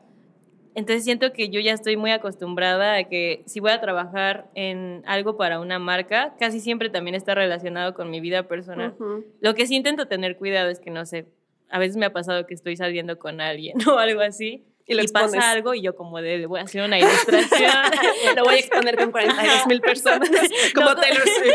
Entonces 0.74 1.04
siento 1.04 1.32
que 1.32 1.48
yo 1.48 1.60
ya 1.60 1.72
estoy 1.72 1.96
muy 1.96 2.12
acostumbrada 2.12 2.96
a 2.96 3.04
que 3.04 3.42
si 3.46 3.60
voy 3.60 3.72
a 3.72 3.80
trabajar 3.80 4.50
en 4.54 5.02
algo 5.06 5.36
para 5.36 5.60
una 5.60 5.78
marca, 5.78 6.34
casi 6.38 6.60
siempre 6.60 6.90
también 6.90 7.14
está 7.14 7.34
relacionado 7.34 7.94
con 7.94 8.10
mi 8.10 8.20
vida 8.20 8.48
personal. 8.48 8.94
Lo 9.40 9.54
que 9.54 9.66
sí 9.66 9.76
intento 9.76 10.06
tener 10.06 10.36
cuidado 10.36 10.70
es 10.70 10.80
que 10.80 10.90
no 10.90 11.04
sé, 11.06 11.26
a 11.68 11.78
veces 11.78 11.96
me 11.96 12.06
ha 12.06 12.12
pasado 12.12 12.46
que 12.46 12.54
estoy 12.54 12.76
saliendo 12.76 13.18
con 13.18 13.40
alguien 13.40 13.76
o 13.88 13.98
algo 13.98 14.20
así 14.20 14.64
Y 14.90 14.94
lo 14.94 15.02
expones. 15.02 15.30
pasa 15.34 15.50
algo 15.52 15.72
y 15.74 15.82
yo 15.82 15.94
como 15.96 16.20
de 16.20 16.46
voy 16.46 16.60
a 16.60 16.64
hacer 16.64 16.82
una 16.82 16.98
ilustración. 16.98 17.70
Lo 18.36 18.44
voy 18.44 18.54
a 18.54 18.58
exponer 18.58 18.96
con 18.96 19.10
42 19.12 19.66
mil 19.68 19.80
personas, 19.80 20.28
como 20.74 20.90
No, 20.90 20.96
Taylor 20.96 21.22
Swift. 21.22 21.54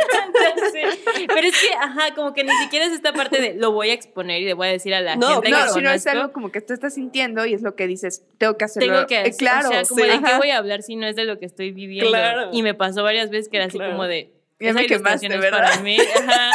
Sí, 1.15 1.25
Pero 1.27 1.47
es 1.47 1.61
que, 1.61 1.73
ajá, 1.75 2.13
como 2.15 2.33
que 2.33 2.43
ni 2.43 2.51
siquiera 2.63 2.85
es 2.85 2.91
esta 2.93 3.13
parte 3.13 3.39
de 3.41 3.53
lo 3.53 3.71
voy 3.71 3.89
a 3.89 3.93
exponer 3.93 4.41
y 4.41 4.45
le 4.45 4.53
voy 4.53 4.67
a 4.67 4.71
decir 4.71 4.93
a 4.93 5.01
la 5.01 5.15
No, 5.15 5.27
gente 5.35 5.47
claro. 5.49 5.65
No, 5.65 5.73
que 5.73 5.79
si 5.79 5.83
no 5.85 5.91
es 5.91 6.07
algo 6.07 6.31
como 6.33 6.51
que 6.51 6.61
tú 6.61 6.73
estás 6.73 6.93
sintiendo 6.95 7.45
y 7.45 7.53
es 7.53 7.61
lo 7.61 7.75
que 7.75 7.87
dices, 7.87 8.23
tengo 8.37 8.57
que 8.57 8.65
hacerlo. 8.65 8.93
tengo 8.93 9.07
que 9.07 9.21
Eh, 9.29 9.35
claro, 9.37 9.69
o 9.69 9.71
sea, 9.71 9.83
como 9.83 10.01
sí. 10.03 10.07
de 10.09 10.19
qué 10.19 10.25
Ajá. 10.25 10.37
voy 10.37 10.49
a 10.51 10.57
hablar 10.57 10.81
si 10.81 10.95
no 10.95 11.07
es 11.07 11.15
de 11.15 11.25
lo 11.25 11.39
que 11.39 11.45
estoy 11.45 11.71
viviendo. 11.71 12.09
Claro. 12.09 12.49
Y 12.51 12.63
me 12.63 12.73
pasó 12.73 13.03
varias 13.03 13.29
veces 13.29 13.49
que 13.49 13.57
era 13.57 13.65
así 13.67 13.77
Claro. 13.77 13.91
como 13.93 14.05
de 14.05 14.31
Ya 14.59 14.73
me 14.73 14.85
quemaste, 14.87 15.27
¿verdad? 15.29 15.51
para 15.71 15.81
mí. 15.81 15.97
Ajá. 15.99 16.51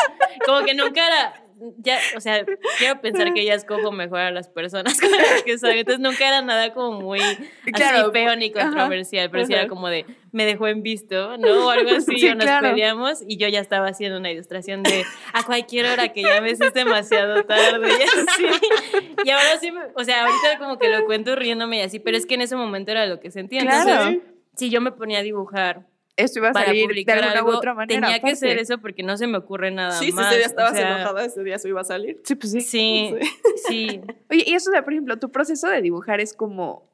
Como 0.47 0.65
que 0.65 0.75
nunca 0.75 1.07
era 1.07 1.43
ya, 1.79 1.99
o 2.17 2.21
sea, 2.21 2.45
quiero 2.79 3.01
pensar 3.01 3.33
que 3.33 3.45
ya 3.45 3.55
escojo 3.55 3.93
mejor 3.93 4.21
a 4.21 4.31
las 4.31 4.49
personas 4.49 5.01
con 5.01 5.11
las 5.11 5.43
que 5.43 5.59
soy. 5.59 5.79
Entonces 5.81 6.01
nunca 6.01 6.27
era 6.27 6.43
nada 6.43 6.73
como 6.73 7.01
muy 7.01 7.21
Claro, 7.73 7.99
así 7.99 8.11
feo 8.13 8.37
ni 8.37 8.53
ajá, 8.55 8.65
controversial, 8.67 9.31
pero 9.31 9.47
sí 9.47 9.53
era 9.53 9.63
ajá. 9.63 9.69
como 9.69 9.89
de 9.89 10.07
me 10.33 10.45
dejó 10.45 10.69
en 10.69 10.83
visto, 10.83 11.37
¿no? 11.39 11.67
O 11.67 11.71
algo 11.71 11.91
así, 11.91 12.19
Sí, 12.19 12.29
o 12.29 12.35
nos 12.35 12.45
claro. 12.45 12.71
peleamos 12.71 13.21
y 13.27 13.37
yo 13.37 13.49
ya 13.49 13.61
estaba 13.61 13.89
haciendo 13.89 14.19
una 14.19 14.31
ilustración 14.31 14.83
de 14.83 15.05
a 15.33 15.43
cualquier 15.45 15.87
hora 15.87 16.13
que 16.13 16.23
llames 16.23 16.61
es 16.61 16.73
demasiado 16.73 17.45
tarde 17.45 17.89
y 17.89 18.03
así. 18.03 18.47
Y 19.25 19.31
ahora 19.31 19.59
sí, 19.61 19.73
o 19.95 20.05
sea, 20.05 20.23
ahorita 20.23 20.59
como 20.59 20.79
que 20.79 20.89
lo 20.89 21.05
cuento 21.05 21.37
riéndome 21.37 21.79
y 21.79 21.81
así, 21.83 21.99
pero 21.99 22.17
es 22.17 22.27
que 22.27 22.35
en 22.35 22.43
ese 22.43 22.57
momento 22.57 22.91
era 22.91 23.07
lo 23.07 23.21
que 23.21 23.31
sentía. 23.31 23.61
Claro. 23.61 23.91
Entonces, 23.91 24.23
si 24.57 24.71
yo 24.71 24.81
me 24.81 24.93
ponía 24.93 25.19
a 25.19 25.23
dibujar 25.23 25.87
Esto 26.17 26.39
iba 26.41 26.49
a 26.51 26.53
para 26.53 26.67
salir 26.67 26.89
de 27.05 27.13
alguna 27.13 27.33
algo, 27.33 27.51
u 27.51 27.55
otra 27.55 27.75
manera. 27.75 28.01
tenía 28.01 28.15
que 28.21 28.21
aparte. 28.33 28.37
ser 28.37 28.59
eso 28.59 28.79
porque 28.79 29.03
no 29.03 29.17
se 29.17 29.27
me 29.27 29.39
ocurre 29.39 29.71
nada 29.71 29.93
Sí, 29.93 30.07
si 30.07 30.13
más. 30.13 30.27
ese 30.29 30.37
día 30.39 30.47
o 30.47 30.51
estabas 30.51 30.77
sea, 30.77 30.97
enojada, 30.97 31.25
ese 31.25 31.43
día 31.45 31.57
eso 31.57 31.69
iba 31.69 31.81
a 31.81 31.85
salir. 31.85 32.21
Sí, 32.25 32.35
pues 32.35 32.53
sí. 32.53 32.61
Sí, 32.61 33.15
sí. 33.69 34.01
Oye, 34.31 34.45
y 34.47 34.55
eso 34.55 34.71
de, 34.71 34.83
por 34.83 34.93
ejemplo, 34.93 35.19
tu 35.19 35.31
proceso 35.31 35.69
de 35.69 35.81
dibujar 35.83 36.21
es 36.21 36.35
como. 36.35 36.89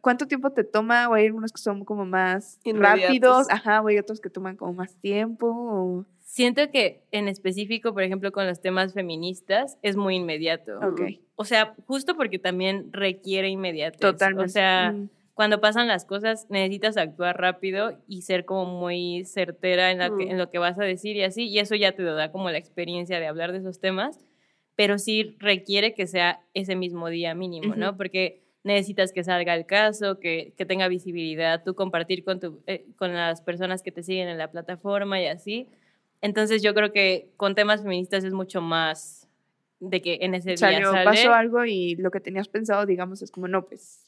¿Cuánto 0.00 0.26
tiempo 0.26 0.50
te 0.52 0.64
toma? 0.64 1.06
O 1.10 1.14
hay 1.14 1.26
algunos 1.26 1.52
que 1.52 1.60
son 1.60 1.84
como 1.84 2.06
más 2.06 2.58
Inmediatos. 2.64 3.02
rápidos, 3.04 3.46
ajá, 3.50 3.82
o 3.82 3.88
hay 3.88 3.98
otros 3.98 4.20
que 4.22 4.30
toman 4.30 4.56
como 4.56 4.72
más 4.72 4.96
tiempo. 4.96 5.46
o- 5.48 6.06
Siento 6.24 6.70
que 6.70 7.02
en 7.12 7.28
específico, 7.28 7.92
por 7.92 8.02
ejemplo, 8.02 8.32
con 8.32 8.46
los 8.46 8.60
temas 8.62 8.94
feministas, 8.94 9.76
es 9.82 9.96
muy 9.96 10.16
inmediato. 10.16 10.78
Ok, 10.80 11.02
O 11.36 11.44
sea, 11.44 11.74
justo 11.86 12.16
porque 12.16 12.38
también 12.38 12.90
requiere 12.92 13.48
inmediatez. 13.48 14.00
totalmente. 14.00 14.44
O 14.46 14.48
sea, 14.48 14.92
Mm, 14.92 15.08
cuando 15.36 15.60
pasan 15.60 15.86
las 15.86 16.04
cosas, 16.06 16.46
necesitas 16.48 16.96
actuar 16.96 17.38
rápido 17.38 17.98
y 18.08 18.22
ser 18.22 18.44
como 18.46 18.80
muy 18.80 19.24
certera 19.26 19.90
en, 19.90 19.98
la 19.98 20.08
que- 20.08 20.24
Mm. 20.26 20.30
en 20.30 20.38
lo 20.38 20.50
que 20.50 20.58
vas 20.58 20.78
a 20.78 20.82
decir 20.82 21.14
y 21.14 21.22
así. 21.22 21.46
Y 21.46 21.58
eso 21.58 21.74
ya 21.74 21.92
te 21.92 22.02
lo 22.02 22.14
da 22.14 22.32
como 22.32 22.50
la 22.50 22.56
experiencia 22.58 23.20
de 23.20 23.26
hablar 23.26 23.52
de 23.52 23.58
esos 23.58 23.78
temas. 23.78 24.18
Pero 24.76 24.98
sí 24.98 25.36
requiere 25.38 25.92
que 25.94 26.06
sea 26.06 26.40
ese 26.54 26.74
mismo 26.74 27.08
día 27.10 27.34
mínimo, 27.34 27.76
¿no? 27.76 27.90
Ujú. 27.90 27.98
Porque 27.98 28.42
necesitas 28.64 29.12
que 29.12 29.22
salga 29.24 29.54
el 29.54 29.66
caso, 29.66 30.18
que, 30.20 30.54
que 30.56 30.64
tenga 30.66 30.88
visibilidad, 30.88 31.62
tú 31.64 31.74
compartir 31.74 32.24
con, 32.24 32.40
tu, 32.40 32.62
eh, 32.66 32.86
con 32.96 33.12
las 33.14 33.40
personas 33.42 33.82
que 33.82 33.92
te 33.92 34.02
siguen 34.02 34.28
en 34.28 34.38
la 34.38 34.50
plataforma 34.50 35.20
y 35.20 35.26
así. 35.26 35.68
Entonces 36.22 36.62
yo 36.62 36.72
creo 36.74 36.92
que 36.92 37.28
con 37.36 37.54
temas 37.54 37.82
feministas 37.82 38.24
es 38.24 38.32
mucho 38.32 38.62
más 38.62 39.28
de 39.80 40.00
que 40.00 40.18
en 40.22 40.34
ese 40.34 40.50
día 40.50 40.56
salió, 40.56 40.90
sale. 40.92 41.04
pasó 41.04 41.32
algo 41.34 41.64
y 41.66 41.94
lo 41.96 42.10
que 42.10 42.20
tenías 42.20 42.48
pensado, 42.48 42.86
digamos, 42.86 43.20
es 43.20 43.30
como, 43.30 43.48
no, 43.48 43.66
pues, 43.66 44.05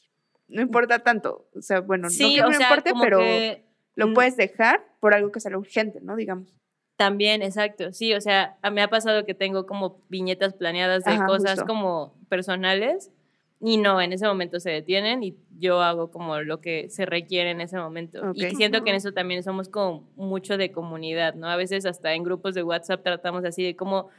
no 0.49 0.61
importa 0.61 0.99
tanto. 0.99 1.47
O 1.55 1.61
sea, 1.61 1.79
bueno, 1.81 2.09
sí, 2.09 2.23
no 2.23 2.33
que 2.33 2.41
o 2.41 2.51
no 2.51 2.57
sea, 2.57 2.67
importe, 2.69 2.91
como 2.91 3.03
pero 3.03 3.19
que 3.19 3.63
lo 3.95 4.07
mm, 4.07 4.13
puedes 4.13 4.37
dejar 4.37 4.83
por 4.99 5.13
algo 5.13 5.31
que 5.31 5.39
sea 5.39 5.57
urgente, 5.57 5.99
¿no? 6.01 6.15
Digamos. 6.15 6.53
También, 6.97 7.41
exacto, 7.41 7.93
sí, 7.93 8.13
o 8.13 8.19
sea, 8.19 8.57
a- 8.61 8.71
me 8.71 8.81
ha 8.81 8.89
pasado 8.89 9.25
que 9.25 9.33
tengo 9.33 9.65
como 9.65 10.01
viñetas 10.09 10.53
planeadas 10.53 11.05
de 11.05 11.11
Ajá, 11.13 11.25
cosas 11.27 11.51
justo. 11.59 11.65
como 11.67 12.13
personales 12.27 13.09
y 13.61 13.77
no, 13.77 14.01
en 14.01 14.11
ese 14.11 14.25
momento 14.27 14.59
se 14.59 14.69
detienen 14.69 15.23
y 15.23 15.37
yo 15.57 15.81
hago 15.81 16.11
como 16.11 16.39
lo 16.41 16.59
que 16.59 16.89
se 16.89 17.05
requiere 17.05 17.51
en 17.51 17.61
ese 17.61 17.77
momento. 17.77 18.31
Y 18.33 18.43
siento 18.55 18.83
que 18.83 18.89
en 18.89 18.97
eso 18.97 19.13
también 19.13 19.43
somos 19.43 19.69
como 19.69 20.09
mucho 20.15 20.57
de 20.57 20.71
comunidad, 20.73 21.35
¿no? 21.35 21.47
A 21.47 21.55
veces 21.55 21.85
hasta 21.85 22.13
en 22.13 22.23
grupos 22.23 22.53
de 22.53 22.63
WhatsApp 22.63 23.01
tratamos 23.03 23.45
así 23.45 23.63
de 23.63 23.75
como, 23.77 24.09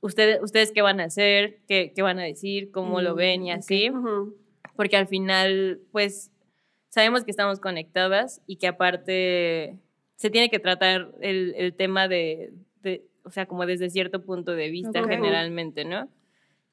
ustedes, 0.00 0.38
ustedes 0.42 0.72
qué 0.72 0.82
van 0.82 1.00
a 1.00 1.04
hacer, 1.04 1.60
qué, 1.68 1.92
qué 1.94 2.02
van 2.02 2.18
a 2.18 2.22
decir, 2.24 2.70
cómo 2.70 3.00
lo 3.00 3.14
Mm, 3.14 3.16
ven 3.16 3.42
y 3.44 3.50
así. 3.52 3.90
Porque 4.76 4.96
al 4.96 5.08
final, 5.08 5.80
pues, 5.92 6.30
sabemos 6.88 7.24
que 7.24 7.30
estamos 7.30 7.60
conectadas 7.60 8.40
y 8.46 8.56
que 8.56 8.66
aparte 8.68 9.76
se 10.16 10.30
tiene 10.30 10.48
que 10.50 10.58
tratar 10.58 11.12
el, 11.20 11.54
el 11.56 11.74
tema 11.74 12.08
de, 12.08 12.52
de- 12.82 13.04
o 13.24 13.30
sea, 13.30 13.46
como 13.46 13.66
desde 13.66 13.90
cierto 13.90 14.22
punto 14.24 14.52
de 14.52 14.70
vista 14.70 15.00
Ok. 15.02 15.08
generalmente, 15.08 15.84
¿no? 15.84 16.08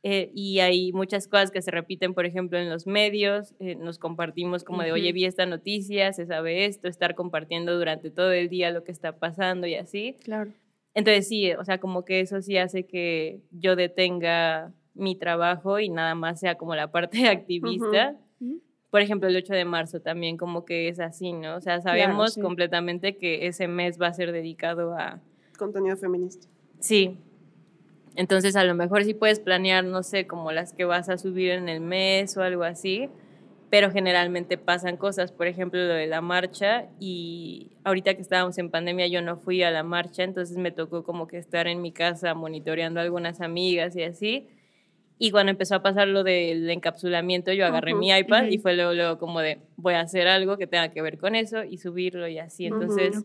Eh, 0.06 0.32
y 0.36 0.60
hay 0.60 0.92
muchas 0.92 1.28
cosas 1.30 1.50
que 1.50 1.62
se 1.62 1.72
repiten, 1.72 2.14
por 2.14 2.26
ejemplo, 2.26 2.60
en 2.60 2.70
los 2.70 2.88
medios, 2.88 3.54
eh, 3.60 3.76
nos 3.76 4.00
compartimos 4.00 4.64
como 4.66 4.82
de, 4.84 4.92
oye, 4.92 5.08
Ujú. 5.10 5.14
vi 5.16 5.26
esta 5.26 5.46
noticia, 5.46 6.12
se 6.12 6.26
sabe 6.26 6.66
esto, 6.66 6.90
estar 6.90 7.16
compartiendo 7.16 7.78
durante 7.78 8.12
todo 8.12 8.32
el 8.34 8.50
día 8.50 8.70
lo 8.72 8.84
que 8.84 8.92
está 8.92 9.18
pasando 9.18 9.66
y 9.66 9.76
así. 9.76 10.18
Claro. 10.24 10.52
Entonces 10.94 11.28
sí, 11.30 11.54
o 11.54 11.64
sea, 11.64 11.80
como 11.80 12.04
que 12.06 12.20
eso 12.20 12.42
sí 12.42 12.58
hace 12.58 12.86
que 12.86 13.40
yo 13.52 13.76
detenga 13.78 14.74
mi 14.94 15.16
trabajo 15.16 15.80
y 15.80 15.90
nada 15.90 16.16
más 16.16 16.40
sea 16.40 16.56
como 16.56 16.76
la 16.76 16.92
parte 16.92 17.28
activista. 17.28 18.16
Ujú. 18.40 18.62
Por 18.90 19.02
ejemplo, 19.02 19.28
el 19.28 19.36
8 19.36 19.54
de 19.54 19.66
marzo 19.66 20.02
también 20.02 20.38
como 20.38 20.66
que 20.66 20.88
es 20.88 21.00
así, 21.00 21.34
¿no? 21.34 21.56
O 21.56 21.62
sea, 21.62 21.82
sabemos 21.82 22.36
sí. 22.36 22.42
completamente 22.42 23.18
que 23.18 23.48
ese 23.48 23.68
mes 23.68 24.00
va 24.00 24.08
a 24.08 24.14
ser 24.14 24.32
dedicado 24.32 24.94
a... 24.94 25.20
Contenido 25.58 25.98
feminista. 25.98 26.48
Sí. 26.80 27.18
Entonces 28.16 28.56
a 28.56 28.64
lo 28.64 28.76
mejor 28.76 29.04
sí 29.04 29.16
puedes 29.16 29.40
planear, 29.40 29.84
no 29.84 30.04
sé, 30.04 30.28
como 30.28 30.52
las 30.52 30.74
que 30.74 30.86
vas 30.86 31.10
a 31.10 31.18
subir 31.18 31.52
en 31.52 31.70
el 31.70 31.82
mes 31.82 32.38
o 32.38 32.44
algo 32.44 32.64
así, 32.64 33.10
pero 33.72 33.90
generalmente 33.90 34.60
pasan 34.60 34.98
cosas, 34.98 35.32
por 35.32 35.48
ejemplo, 35.48 35.80
lo 35.80 35.96
de 35.96 36.06
la 36.06 36.22
marcha 36.22 36.86
y 37.00 37.72
ahorita 37.84 38.14
que 38.14 38.22
estábamos 38.22 38.60
en 38.60 38.70
pandemia 38.70 39.08
yo 39.08 39.24
no 39.24 39.38
fui 39.38 39.64
a 39.64 39.72
la 39.72 39.82
marcha, 39.82 40.22
entonces 40.24 40.58
me 40.58 40.70
tocó 40.70 41.04
como 41.04 41.26
que 41.26 41.38
estar 41.38 41.66
en 41.66 41.82
mi 41.82 41.92
casa 41.92 42.36
monitoreando 42.36 43.00
a 43.00 43.04
algunas 43.04 43.42
amigas 43.42 43.96
y 43.96 44.04
así. 44.04 44.48
Y 45.20 45.32
cuando 45.32 45.52
empezó 45.52 45.76
a 45.76 45.84
pasar 45.84 46.08
lo 46.08 46.24
del 46.24 46.70
encapsulamiento, 46.70 47.54
yo 47.54 47.66
agarré 47.66 47.94
mi 47.94 48.12
iPad 48.12 48.48
y 48.48 48.58
fue 48.58 48.76
luego, 48.76 48.94
luego 48.94 49.18
como 49.18 49.40
de, 49.40 49.60
voy 49.76 49.94
a 49.94 50.02
hacer 50.02 50.28
algo 50.28 50.58
que 50.58 50.68
tenga 50.68 50.90
que 50.90 51.02
ver 51.02 51.18
con 51.18 51.36
eso 51.36 51.64
y 51.64 51.78
subirlo 51.78 52.28
y 52.28 52.40
así. 52.40 52.66
Entonces. 52.66 53.24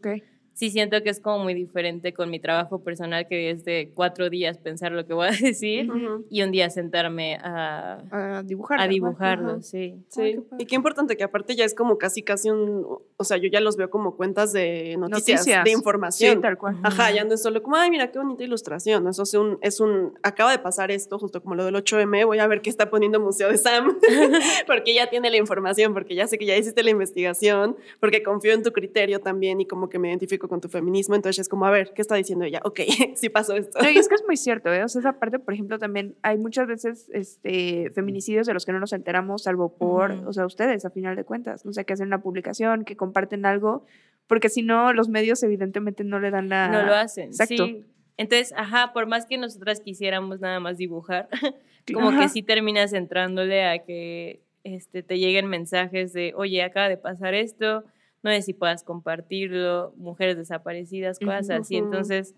Sí 0.58 0.70
siento 0.70 1.00
que 1.04 1.10
es 1.10 1.20
como 1.20 1.38
muy 1.44 1.54
diferente 1.54 2.12
con 2.12 2.30
mi 2.30 2.40
trabajo 2.40 2.80
personal, 2.82 3.28
que 3.28 3.50
es 3.50 3.64
de 3.64 3.92
cuatro 3.94 4.28
días 4.28 4.58
pensar 4.58 4.90
lo 4.90 5.06
que 5.06 5.14
voy 5.14 5.28
a 5.28 5.30
decir 5.40 5.88
Ujú. 5.88 6.26
y 6.30 6.42
un 6.42 6.50
día 6.50 6.68
sentarme 6.68 7.36
a, 7.36 8.02
A 8.38 8.42
dibujar. 8.42 8.80
a 8.80 8.86
¿no? 8.86 8.90
dibujarlo, 8.90 9.50
Ajá. 9.52 9.62
sí. 9.62 9.94
Sí, 10.08 10.20
Ay, 10.20 10.34
qué 10.34 10.56
y 10.58 10.66
qué 10.66 10.74
importante 10.74 11.16
que 11.16 11.22
aparte 11.22 11.54
ya 11.54 11.64
es 11.64 11.76
como 11.76 11.96
casi 11.96 12.22
casi 12.24 12.50
un, 12.50 12.84
o 13.16 13.24
sea, 13.24 13.36
yo 13.36 13.48
ya 13.48 13.60
los 13.60 13.76
veo 13.76 13.88
como 13.88 14.16
cuentas 14.16 14.52
de 14.52 14.96
noticias, 14.98 15.38
Noticias. 15.42 15.64
de 15.64 15.70
Sí, 15.70 15.76
información. 15.76 16.40
tal 16.40 16.58
cual. 16.58 16.76
Ajá, 16.82 17.12
ya 17.12 17.22
no 17.24 17.34
es 17.34 17.42
solo 17.42 17.62
como, 17.62 17.76
ay, 17.76 17.90
mira 17.90 18.10
qué 18.10 18.18
bonita 18.18 18.42
ilustración. 18.42 19.06
Eso 19.06 19.22
es 19.22 19.34
un, 19.34 19.58
es 19.62 19.78
un, 19.78 20.18
acaba 20.24 20.50
de 20.50 20.58
pasar 20.58 20.90
esto, 20.90 21.20
justo 21.20 21.40
como 21.40 21.54
lo 21.54 21.64
del 21.66 21.76
8M, 21.76 22.26
voy 22.26 22.40
a 22.40 22.46
ver 22.48 22.62
qué 22.62 22.70
está 22.70 22.90
poniendo 22.90 23.20
Museo 23.20 23.48
de 23.48 23.58
Sam, 23.58 23.96
porque 24.66 24.92
ya 24.94 25.08
tiene 25.08 25.30
la 25.30 25.36
información, 25.36 25.94
porque 25.94 26.16
ya 26.16 26.26
sé 26.26 26.36
que 26.36 26.46
ya 26.46 26.56
hiciste 26.56 26.82
la 26.82 26.90
investigación, 26.90 27.76
porque 28.00 28.22
confío 28.24 28.52
en 28.54 28.62
tu 28.64 28.72
criterio 28.72 29.20
también 29.20 29.60
y 29.60 29.66
como 29.66 29.88
que 29.88 29.98
me 30.00 30.08
identifico 30.08 30.47
con 30.48 30.60
tu 30.60 30.68
feminismo. 30.68 31.14
Entonces 31.14 31.42
es 31.42 31.48
como, 31.48 31.66
a 31.66 31.70
ver, 31.70 31.92
¿qué 31.94 32.02
está 32.02 32.14
diciendo 32.14 32.44
ella? 32.44 32.60
Ok, 32.64 32.80
sí 33.14 33.28
pasó 33.28 33.54
esto. 33.54 33.78
No, 33.80 33.90
y 33.90 33.96
es 33.96 34.08
que 34.08 34.14
es 34.14 34.24
muy 34.26 34.36
cierto, 34.36 34.72
¿eh? 34.72 34.82
O 34.84 34.88
sea, 34.88 35.00
esa 35.00 35.12
parte, 35.18 35.38
por 35.38 35.54
ejemplo, 35.54 35.78
también 35.78 36.16
hay 36.22 36.38
muchas 36.38 36.66
veces 36.66 37.08
este, 37.12 37.90
feminicidios 37.94 38.46
de 38.46 38.54
los 38.54 38.66
que 38.66 38.72
no 38.72 38.80
nos 38.80 38.92
enteramos, 38.92 39.44
salvo 39.44 39.76
por, 39.76 40.12
Ujú. 40.12 40.28
o 40.28 40.32
sea, 40.32 40.46
ustedes, 40.46 40.84
a 40.84 40.90
final 40.90 41.16
de 41.16 41.24
cuentas. 41.24 41.64
O 41.66 41.72
sea, 41.72 41.84
que 41.84 41.92
hacen 41.92 42.08
una 42.08 42.20
publicación, 42.20 42.84
que 42.84 42.96
comparten 42.96 43.46
algo, 43.46 43.84
porque 44.26 44.48
si 44.48 44.62
no, 44.62 44.92
los 44.92 45.08
medios 45.08 45.42
evidentemente 45.42 46.04
no 46.04 46.20
le 46.20 46.30
dan 46.30 46.48
la... 46.48 46.68
no 46.68 46.82
lo 46.84 46.94
hacen. 46.94 47.28
Exacto. 47.28 47.66
Sí. 47.66 47.84
Entonces, 48.18 48.52
ajá, 48.56 48.92
por 48.92 49.06
más 49.06 49.26
que 49.26 49.38
nosotras 49.38 49.80
quisiéramos 49.80 50.40
nada 50.40 50.58
más 50.60 50.76
dibujar, 50.76 51.28
como 51.94 52.08
Ajá. 52.10 52.22
que 52.22 52.28
sí 52.28 52.42
terminas 52.42 52.92
entrándole 52.92 53.64
a 53.64 53.78
que 53.84 54.42
este, 54.64 55.02
te 55.02 55.18
lleguen 55.18 55.46
mensajes 55.46 56.12
de, 56.12 56.32
oye, 56.36 56.62
acaba 56.62 56.88
de 56.88 56.96
pasar 56.96 57.34
esto, 57.34 57.84
no 58.22 58.30
sé 58.30 58.42
si 58.42 58.52
puedas 58.52 58.82
compartirlo, 58.82 59.92
mujeres 59.96 60.36
desaparecidas, 60.36 61.18
cosas 61.18 61.50
así. 61.50 61.76
Entonces, 61.76 62.34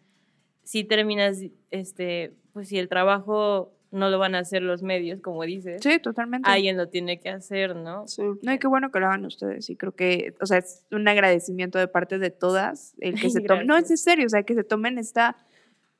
sí 0.63 0.85
terminas, 0.85 1.39
este, 1.71 2.33
pues 2.53 2.69
si 2.69 2.79
el 2.79 2.89
trabajo 2.89 3.73
no 3.91 4.09
lo 4.09 4.19
van 4.19 4.35
a 4.35 4.41
hacer 4.41 4.63
los 4.63 4.83
medios, 4.83 5.21
como 5.21 5.43
dices, 5.43 5.83
Sí, 5.83 5.99
totalmente. 5.99 6.49
alguien 6.49 6.77
lo 6.77 6.89
tiene 6.89 7.19
que 7.19 7.29
hacer, 7.29 7.75
¿no? 7.75 8.07
Sí. 8.07 8.23
No, 8.43 8.53
y 8.53 8.59
qué 8.59 8.69
bueno 8.69 8.91
que 8.93 9.01
lo 9.01 9.07
hagan 9.07 9.25
ustedes. 9.25 9.69
Y 9.69 9.77
creo 9.77 9.93
que, 9.93 10.35
o 10.41 10.47
sea, 10.47 10.59
es 10.59 10.87
un 10.93 11.09
agradecimiento 11.09 11.79
de 11.79 11.89
parte 11.89 12.19
de 12.19 12.31
todas 12.31 12.95
el 13.01 13.21
que 13.21 13.31
se 13.31 13.41
tomen. 13.41 13.67
No, 13.67 13.77
es 13.77 13.91
en 13.91 13.97
serio, 13.99 14.27
o 14.27 14.29
sea, 14.29 14.45
que 14.45 14.55
se 14.55 14.63
tomen 14.63 14.97
esta, 14.99 15.37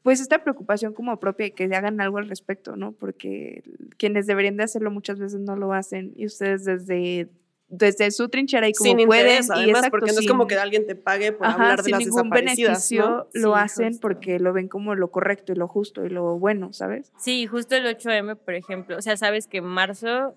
pues 0.03 0.21
esta 0.21 0.43
preocupación 0.45 0.95
como 0.95 1.19
propia 1.19 1.47
y 1.47 1.51
que 1.51 1.65
hagan 1.65 2.01
algo 2.01 2.19
al 2.19 2.29
respecto, 2.29 2.77
¿no? 2.77 2.93
Porque 2.93 3.65
quienes 3.97 4.27
deberían 4.27 4.57
de 4.57 4.65
hacerlo 4.65 4.93
muchas 4.93 5.19
veces 5.19 5.41
no 5.41 5.57
lo 5.57 5.73
hacen 5.73 6.13
y 6.15 6.27
ustedes 6.27 6.65
desde, 6.65 7.29
desde 7.71 8.11
su 8.11 8.29
trinchera 8.29 8.69
y 8.69 8.73
como 8.73 8.91
Sin 8.99 9.07
pueden. 9.07 9.27
interés, 9.29 9.49
y 9.49 9.53
además, 9.53 9.69
exacto, 9.79 9.91
porque 9.91 10.13
no 10.13 10.19
es 10.21 10.27
como 10.27 10.47
que 10.49 10.57
alguien 10.59 10.87
te 10.87 10.97
pague 10.97 11.31
por 11.33 11.47
Ajá, 11.47 11.55
hablar 11.55 11.77
de 11.79 11.83
sin 11.85 11.93
las 11.93 12.01
ningún 12.01 12.29
beneficio 12.31 13.01
¿no? 13.09 13.27
lo 13.33 13.55
Sí, 13.55 13.61
hacen 13.63 13.89
justo. 13.93 14.01
porque 14.01 14.39
lo 14.41 14.53
ven 14.53 14.67
como 14.69 14.95
lo 14.97 15.11
correcto 15.11 15.53
y 15.53 15.55
lo 15.55 15.69
justo 15.69 16.05
y 16.05 16.09
lo 16.11 16.37
bueno, 16.39 16.73
¿sabes? 16.73 17.13
Sí, 17.17 17.47
justo 17.47 17.77
el 17.77 17.87
8M, 17.87 18.37
por 18.37 18.55
ejemplo, 18.55 18.97
o 18.99 19.03
sea, 19.03 19.17
sabes 19.17 19.47
que 19.47 19.59
en 19.59 19.65
marzo 19.67 20.35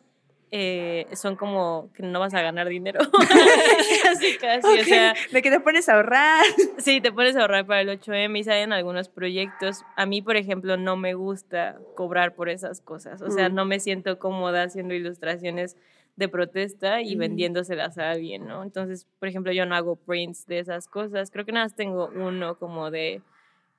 eh, 0.55 1.07
son 1.13 1.35
como 1.35 1.89
que 1.95 2.03
no 2.03 2.19
vas 2.19 2.35
a 2.35 2.41
ganar 2.43 2.67
dinero. 2.69 2.99
casi, 4.03 4.37
casi, 4.37 4.79
o 4.79 4.83
sea, 4.83 5.15
de 5.31 5.41
que 5.41 5.49
te 5.49 5.59
pones 5.59 5.89
a 5.89 5.95
ahorrar. 5.95 6.43
sí, 6.77 7.01
te 7.01 7.11
pones 7.11 7.35
a 7.35 7.41
ahorrar 7.41 7.65
para 7.65 7.81
el 7.81 7.89
8M 7.89 8.37
y 8.39 8.43
salen 8.43 8.71
algunos 8.73 9.09
proyectos. 9.09 9.83
A 9.95 10.05
mí, 10.05 10.21
por 10.21 10.35
ejemplo, 10.37 10.77
no 10.77 10.95
me 10.95 11.13
gusta 11.15 11.77
cobrar 11.95 12.35
por 12.35 12.49
esas 12.49 12.81
cosas, 12.81 13.21
o 13.21 13.31
sea, 13.31 13.49
Mm. 13.49 13.55
no 13.55 13.65
me 13.65 13.79
siento 13.79 14.19
cómoda 14.19 14.63
haciendo 14.63 14.93
ilustraciones 14.93 15.75
de 16.15 16.29
protesta 16.29 17.01
y 17.01 17.15
vendiéndoselas 17.15 17.97
a 17.97 18.11
alguien, 18.11 18.45
¿no? 18.47 18.63
Entonces, 18.63 19.07
por 19.19 19.27
ejemplo, 19.27 19.51
yo 19.51 19.65
no 19.65 19.75
hago 19.75 19.95
prints 19.95 20.45
de 20.45 20.59
esas 20.59 20.87
cosas, 20.87 21.31
creo 21.31 21.45
que 21.45 21.51
nada 21.51 21.65
más 21.65 21.75
tengo 21.75 22.09
uno 22.15 22.57
como 22.57 22.91
de 22.91 23.21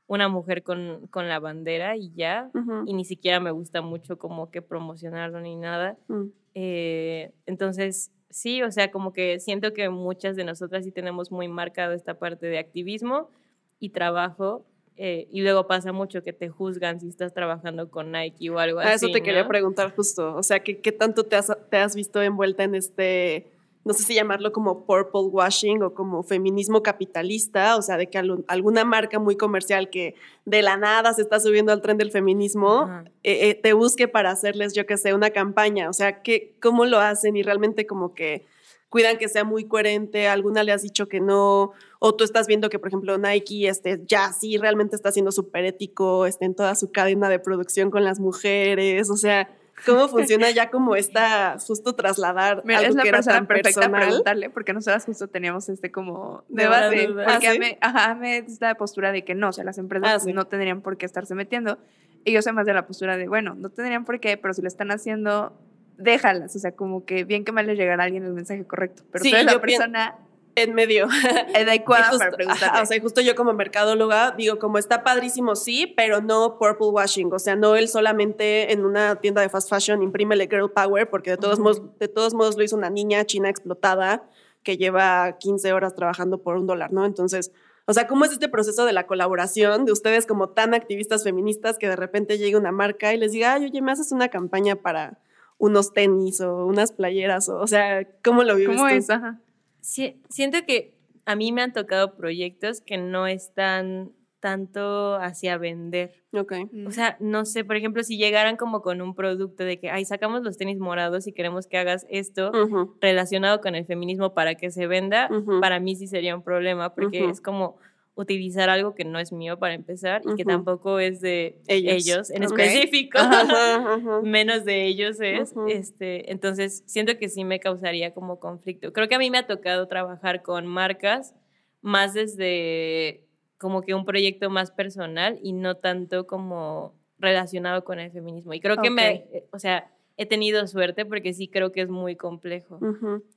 una 0.07 0.29
mujer 0.29 0.63
con, 0.63 1.07
con 1.09 1.29
la 1.29 1.39
bandera 1.39 1.97
y 1.97 2.13
ya, 2.15 2.51
y 2.87 2.93
ni 2.93 3.05
siquiera 3.05 3.41
me 3.41 3.53
gusta 3.53 3.81
mucho 3.81 4.19
como 4.19 4.51
que 4.51 4.61
promocionarlo 4.61 5.41
ni 5.41 5.57
nada. 5.57 5.97
Mm. 6.09 6.25
Eh, 6.55 7.33
entonces, 7.47 8.13
sí, 8.29 8.63
o 8.63 8.71
sea, 8.71 8.91
como 8.91 9.13
que 9.13 9.41
siento 9.41 9.73
que 9.73 9.89
muchas 9.89 10.37
de 10.37 10.45
nosotras 10.45 10.85
sí 10.85 10.93
tenemos 10.93 11.31
muy 11.31 11.49
marcado 11.49 11.95
esta 11.95 12.19
parte 12.19 12.47
de 12.47 12.59
activismo 12.59 13.31
y 13.79 13.91
trabajo. 13.91 14.67
Eh, 14.97 15.27
y 15.31 15.43
luego 15.43 15.67
pasa 15.67 15.93
mucho 15.93 16.23
que 16.23 16.33
te 16.33 16.49
juzgan 16.49 17.01
si 17.01 17.09
estás 17.09 17.35
trabajando 17.35 17.91
con 17.91 18.13
Nike 18.13 18.51
o 18.51 18.59
algo 18.59 18.79
A 18.79 18.85
así. 18.85 19.07
eso 19.07 19.13
te 19.13 19.23
quería 19.23 19.43
¿no? 19.43 19.49
preguntar 19.49 19.95
justo, 19.95 20.35
o 20.37 20.43
sea, 20.43 20.61
¿qué, 20.61 20.81
qué 20.81 20.93
tanto 20.93 21.25
te 21.25 21.37
has, 21.37 21.53
te 21.71 21.79
has 21.79 21.97
visto 21.97 22.23
envuelta 22.23 22.63
en 22.63 22.77
este, 22.77 23.51
no 23.85 23.93
sé 23.93 24.05
si 24.05 24.15
llamarlo 24.15 24.53
como 24.53 24.87
purple 24.87 25.23
washing 25.23 25.83
o 25.83 25.95
como 25.95 26.23
feminismo 26.23 26.83
capitalista, 26.83 27.77
o 27.77 27.83
sea, 27.83 27.97
de 27.97 28.09
que 28.09 28.19
alguna 28.47 28.85
marca 28.85 29.19
muy 29.19 29.37
comercial 29.37 29.91
que 29.91 30.15
de 30.45 30.63
la 30.63 30.77
nada 30.77 31.13
se 31.13 31.23
está 31.23 31.41
subiendo 31.41 31.73
al 31.73 31.83
tren 31.83 31.99
del 31.99 32.13
feminismo, 32.13 32.89
eh, 33.25 33.51
eh, 33.51 33.55
te 33.55 33.73
busque 33.73 34.07
para 34.07 34.31
hacerles, 34.31 34.75
yo 34.75 34.87
que 34.87 34.97
sé, 34.97 35.13
una 35.13 35.31
campaña, 35.31 35.91
o 35.91 35.93
sea, 35.93 36.23
¿qué, 36.23 36.55
¿cómo 36.63 36.85
lo 36.87 37.01
hacen? 37.01 37.37
Y 37.37 37.43
realmente 37.43 37.85
como 37.85 38.15
que 38.15 38.47
cuidan 38.89 39.19
que 39.19 39.29
sea 39.29 39.43
muy 39.43 39.65
coherente, 39.65 40.29
alguna 40.29 40.63
le 40.63 40.71
has 40.71 40.83
dicho 40.83 41.09
que 41.09 41.19
no, 41.19 41.73
o 42.07 42.15
tú 42.15 42.23
estás 42.23 42.47
viendo 42.47 42.69
que, 42.69 42.79
por 42.79 42.89
ejemplo, 42.89 43.17
Nike 43.17 43.67
este, 43.67 44.03
ya 44.07 44.31
sí 44.35 44.59
realmente 44.59 44.95
está 44.95 45.11
siendo 45.11 45.33
súper 45.33 45.65
ético 45.65 46.27
este, 46.27 46.45
en 46.45 46.55
toda 46.55 46.75
su 46.75 46.93
cadena 46.93 47.31
de 47.31 47.39
producción 47.39 47.91
con 47.91 48.05
las 48.05 48.21
mujeres, 48.21 49.09
o 49.09 49.17
sea, 49.17 49.49
¿cómo 49.87 50.07
funciona 50.09 50.51
ya 50.51 50.69
como 50.71 50.97
esta, 50.97 51.57
justo 51.67 51.95
trasladar 51.95 52.61
Mira, 52.67 52.81
algo 52.81 52.91
es 52.91 52.95
la 52.97 53.03
que 53.05 53.09
era 53.09 53.19
persona 53.19 53.37
tan 53.39 53.47
perfecta 53.47 53.81
para 53.81 53.91
personal? 53.91 54.09
preguntarle, 54.09 54.51
porque 54.51 54.75
nosotras 54.75 55.07
justo 55.07 55.29
teníamos 55.29 55.71
este 55.71 55.91
como 55.91 56.45
Debate. 56.49 56.91
debate. 56.97 57.07
duda. 57.07 57.25
Porque 57.25 57.47
¿Ah, 57.47 57.51
a 57.51 57.55
sí? 57.55 57.59
mí, 57.59 57.79
ajá, 57.81 58.19
esta 58.37 58.75
postura 58.75 59.11
de 59.11 59.25
que 59.25 59.35
no, 59.35 59.49
o 59.49 59.53
sea, 59.53 59.65
las 59.65 59.79
empresas 59.79 60.11
Ah, 60.13 60.21
sí. 60.21 60.35
no 60.35 60.47
tendrían 60.47 60.83
por 60.83 60.99
qué 60.99 61.07
estarse 61.07 61.35
metiendo. 61.35 61.79
Y 62.27 62.33
yo 62.33 62.43
soy 62.43 62.53
más 62.53 62.67
de 62.67 62.75
la 62.75 62.87
postura 62.87 63.17
de, 63.17 63.29
bueno, 63.29 63.55
no 63.55 63.71
tendrían 63.71 64.05
por 64.05 64.21
qué, 64.21 64.37
pero 64.37 64.53
si 64.53 64.61
lo 64.61 64.69
están 64.69 64.91
haciendo, 64.91 65.59
déjalas. 65.97 66.55
O 66.55 66.59
sea, 66.59 66.73
como 66.73 67.07
que 67.07 67.25
bien 67.25 67.45
que 67.47 67.53
mal 67.53 67.67
les 67.67 67.79
llegará 67.79 68.03
a 68.03 68.07
alguien 68.07 68.25
el 68.25 68.33
mensaje 68.35 68.67
correcto. 68.67 69.05
Pero 69.11 69.25
Sí, 69.25 69.31
tú 69.31 69.37
eres 69.37 69.47
la 69.55 69.61
persona 69.61 70.19
En 70.57 70.75
medio. 70.75 71.07
adecuada 71.55 72.05
justo- 72.05 72.19
para 72.19 72.31
preguntarle. 72.37 72.67
ajá, 72.67 72.83
o 72.83 72.87
sea, 72.87 73.01
justo 73.01 73.21
yo 73.21 73.35
como 73.35 73.53
mercadóloga 73.53 74.33
digo, 74.33 74.59
como 74.59 74.79
está 74.79 75.03
padrísimo, 75.05 75.57
sí, 75.57 75.93
pero 75.97 76.21
no 76.21 76.59
purple 76.59 76.89
washing. 76.89 77.33
O 77.33 77.39
sea, 77.39 77.57
no 77.57 77.77
él 77.77 77.89
solamente 77.89 78.73
en 78.73 78.85
una 78.85 79.17
tienda 79.17 79.41
de 79.43 79.49
fast 79.49 79.69
fashion 79.71 80.03
imprímele 80.03 80.47
girl 80.51 80.71
power, 80.71 81.09
porque 81.09 81.31
de 81.31 81.37
todos, 81.37 81.59
modos, 81.59 81.83
de 81.99 82.09
todos 82.09 82.35
modos 82.35 82.57
lo 82.57 82.63
hizo 82.65 82.77
una 82.77 82.91
niña 82.91 83.25
china 83.25 83.49
explotada 83.49 84.29
que 84.63 84.77
lleva 84.77 85.37
15 85.39 85.73
horas 85.73 85.95
trabajando 85.95 86.39
por 86.39 86.57
un 86.57 86.67
dólar, 86.67 86.93
¿no? 86.93 87.05
Entonces, 87.05 87.53
o 87.87 87.93
sea, 87.93 88.07
¿cómo 88.07 88.25
es 88.25 88.33
este 88.33 88.49
proceso 88.49 88.87
de 88.87 88.95
la 88.95 89.07
colaboración 89.07 89.85
de 89.85 89.93
ustedes 89.93 90.25
como 90.25 90.49
tan 90.49 90.73
activistas 90.73 91.23
feministas 91.23 91.77
que 91.77 91.87
de 91.89 91.97
repente 91.97 92.39
llegue 92.39 92.57
una 92.57 92.73
marca 92.73 93.13
y 93.13 93.19
les 93.19 93.33
diga, 93.33 93.53
ay, 93.55 93.67
oye, 93.67 93.83
me 93.83 93.93
haces 93.93 94.11
una 94.11 94.29
campaña 94.29 94.77
para 94.77 95.19
unos 95.59 95.93
tenis 95.93 96.41
o 96.41 96.65
unas 96.65 96.93
playeras? 96.93 97.51
O, 97.51 97.59
o 97.59 97.67
sea, 97.67 98.07
¿cómo 98.25 98.43
lo 98.43 98.57
vives 98.57 98.77
¿Cómo 98.77 98.89
tú? 98.89 98.95
es? 98.95 99.11
Ajá. 99.11 99.39
Sí, 99.85 100.23
siento 100.31 100.65
que 100.67 100.97
a 101.27 101.37
mí 101.37 101.53
me 101.53 101.61
han 101.61 101.75
tocado 101.75 102.17
proyectos 102.17 102.81
que 102.81 102.97
no 102.97 103.27
están 103.27 104.13
tanto 104.41 105.17
hacia 105.17 105.59
vender. 105.59 106.25
Ok. 106.33 106.53
Mm. 106.73 106.87
O 106.87 106.91
sea, 106.91 107.19
no 107.21 107.45
sé, 107.45 107.65
por 107.67 107.77
ejemplo, 107.77 108.03
si 108.03 108.17
llegaran 108.17 108.57
como 108.57 108.81
con 108.81 109.03
un 109.03 109.15
producto 109.15 109.63
de 109.63 109.79
que, 109.79 109.91
ay, 109.91 110.07
sacamos 110.07 110.43
los 110.43 110.57
tenis 110.57 110.79
morados 110.79 111.27
y 111.27 111.35
queremos 111.35 111.67
que 111.67 111.77
hagas 111.77 112.07
esto 112.09 112.51
relacionado 112.99 113.61
con 113.61 113.75
el 113.75 113.85
feminismo 113.85 114.33
para 114.33 114.55
que 114.55 114.71
se 114.71 114.87
venda, 114.87 115.29
para 115.61 115.81
mí 115.81 115.97
sí 115.97 116.07
sería 116.07 116.35
un 116.35 116.43
problema, 116.43 116.95
porque 116.95 117.29
es 117.29 117.43
como, 117.43 117.77
utilizar 118.17 118.71
algo 118.71 118.95
que 118.95 119.05
no 119.05 119.19
es 119.19 119.33
mío 119.33 119.59
para 119.59 119.75
empezar 119.75 120.23
y 120.25 120.37
que 120.37 120.45
tampoco 120.45 120.99
es 121.01 121.21
de 121.21 121.61
Ellos. 121.67 121.95
ellos, 121.95 122.31
en 122.31 122.45
específico. 122.45 123.19
Ajá, 123.21 123.95
ajá. 123.95 124.21
menos 124.23 124.65
de 124.65 124.87
ellos 124.87 125.21
es. 125.21 125.53
Este, 125.69 126.31
entonces, 126.31 126.85
siento 126.87 127.19
que 127.19 127.29
sí 127.29 127.45
me 127.45 127.59
causaría 127.59 128.15
como 128.15 128.39
conflicto. 128.39 128.93
Creo 128.93 129.09
que 129.09 129.17
a 129.17 129.19
mí 129.19 129.31
me 129.31 129.39
ha 129.39 129.47
tocado 129.47 129.89
trabajar 129.89 130.43
con 130.43 130.67
marcas 130.67 131.35
más 131.83 132.15
desde 132.15 133.25
como 133.59 133.83
que 133.83 133.95
un 133.95 134.05
proyecto 134.05 134.49
más 134.51 134.71
personal 134.71 135.39
y 135.43 135.53
no 135.53 135.77
tanto 135.77 136.27
como 136.27 136.95
relacionado 137.19 137.85
con 137.85 137.99
el 137.99 138.13
feminismo. 138.13 138.55
Y 138.55 138.61
creo 138.61 138.77
que 138.77 138.91
me, 138.91 139.27
eh, 139.33 139.49
o 139.53 139.59
sea, 139.59 139.91
he 140.17 140.27
tenido 140.27 140.67
suerte 140.67 141.05
porque 141.05 141.35
sí 141.35 141.49
creo 141.49 141.73
que 141.73 141.81
es 141.83 141.89
muy 141.89 142.15
complejo. 142.17 142.79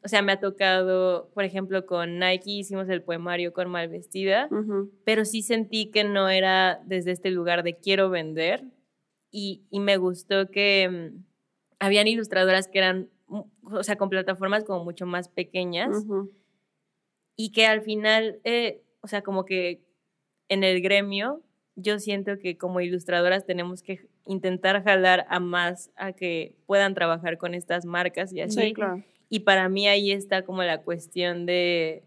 O 0.04 0.08
sea, 0.08 0.22
me 0.22 0.32
ha 0.34 0.40
tocado, 0.40 1.30
por 1.34 1.44
ejemplo, 1.44 1.86
con 1.86 2.20
Nike 2.20 2.52
hicimos 2.52 2.88
el 2.90 3.02
poemario 3.02 3.52
con 3.54 3.70
Malvestida 3.70 4.48
pero 5.04 5.26
sí 5.26 5.42
sentí 5.42 5.90
que 5.90 6.04
no 6.04 6.30
era 6.30 6.80
desde 6.86 7.12
este 7.12 7.32
lugar 7.32 7.64
de 7.64 7.78
quiero 7.78 8.10
vender 8.10 8.64
y, 9.32 9.64
y 9.70 9.80
me 9.80 9.98
gustó 9.98 10.50
que 10.52 10.88
mm, 10.90 11.24
habían 11.80 12.08
ilustradoras 12.08 12.68
que 12.68 12.78
eran, 12.78 13.10
mm, 13.28 13.42
o 13.74 13.84
sea, 13.84 13.98
con 13.98 14.10
plataformas 14.10 14.64
como 14.64 14.84
mucho 14.84 15.06
más 15.06 15.30
pequeñas 15.30 15.98
Ujú. 15.98 16.32
y 17.36 17.52
que 17.52 17.66
al 17.66 17.82
final, 17.82 18.40
eh, 18.44 18.84
o 19.02 19.08
sea, 19.08 19.22
como 19.24 19.46
que 19.46 19.82
en 20.50 20.64
el 20.64 20.82
gremio, 20.82 21.42
yo 21.76 22.00
siento 22.00 22.38
que 22.40 22.58
como 22.58 22.82
ilustradoras 22.82 23.46
tenemos 23.46 23.82
que 23.84 24.08
intentar 24.28 24.84
jalar 24.84 25.26
a 25.30 25.40
más 25.40 25.92
a 25.96 26.12
que 26.14 26.56
puedan 26.66 26.94
trabajar 26.94 27.38
con 27.38 27.54
estas 27.54 27.86
marcas 27.86 28.34
y 28.34 28.42
así. 28.42 28.62
Sí, 28.62 28.74
claro. 28.74 29.04
Y 29.30 29.40
para 29.42 29.68
mí 29.70 29.88
ahí 29.88 30.12
está 30.12 30.44
como 30.44 30.64
la 30.64 30.80
cuestión 30.82 31.46
de, 31.46 32.04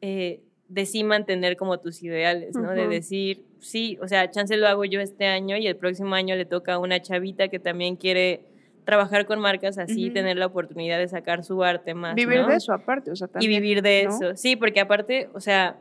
eh, 0.00 0.40
de 0.68 0.86
sí 0.86 1.04
mantener 1.04 1.56
como 1.56 1.78
tus 1.80 2.02
ideales, 2.02 2.56
¿no? 2.56 2.70
De 2.72 2.88
decir, 2.88 3.44
sí, 3.60 3.98
o 4.02 4.08
sea, 4.08 4.30
chance 4.30 4.56
lo 4.56 4.66
hago 4.68 4.84
yo 4.84 5.00
este 5.00 5.26
año 5.26 5.56
y 5.56 5.66
el 5.66 5.76
próximo 5.76 6.14
año 6.14 6.36
le 6.36 6.44
toca 6.44 6.74
a 6.74 6.78
una 6.78 7.00
chavita 7.00 7.48
que 7.48 7.58
también 7.58 7.96
quiere 7.96 8.40
trabajar 8.84 9.24
con 9.24 9.40
marcas 9.40 9.78
así, 9.78 10.06
Ujú. 10.06 10.14
tener 10.14 10.36
la 10.36 10.46
oportunidad 10.46 10.98
de 10.98 11.08
sacar 11.08 11.42
su 11.44 11.62
arte 11.64 11.94
más. 11.94 12.14
Vivir 12.14 12.40
¿no? 12.42 12.48
de 12.48 12.56
eso 12.56 12.72
aparte, 12.74 13.10
o 13.10 13.16
sea, 13.16 13.28
Y 13.28 13.30
también. 13.32 13.62
vivir 13.62 13.82
de 13.82 14.04
¿no? 14.04 14.10
eso. 14.10 14.36
Sí, 14.36 14.56
porque 14.56 14.80
aparte, 14.80 15.30
o 15.32 15.40
sea, 15.40 15.78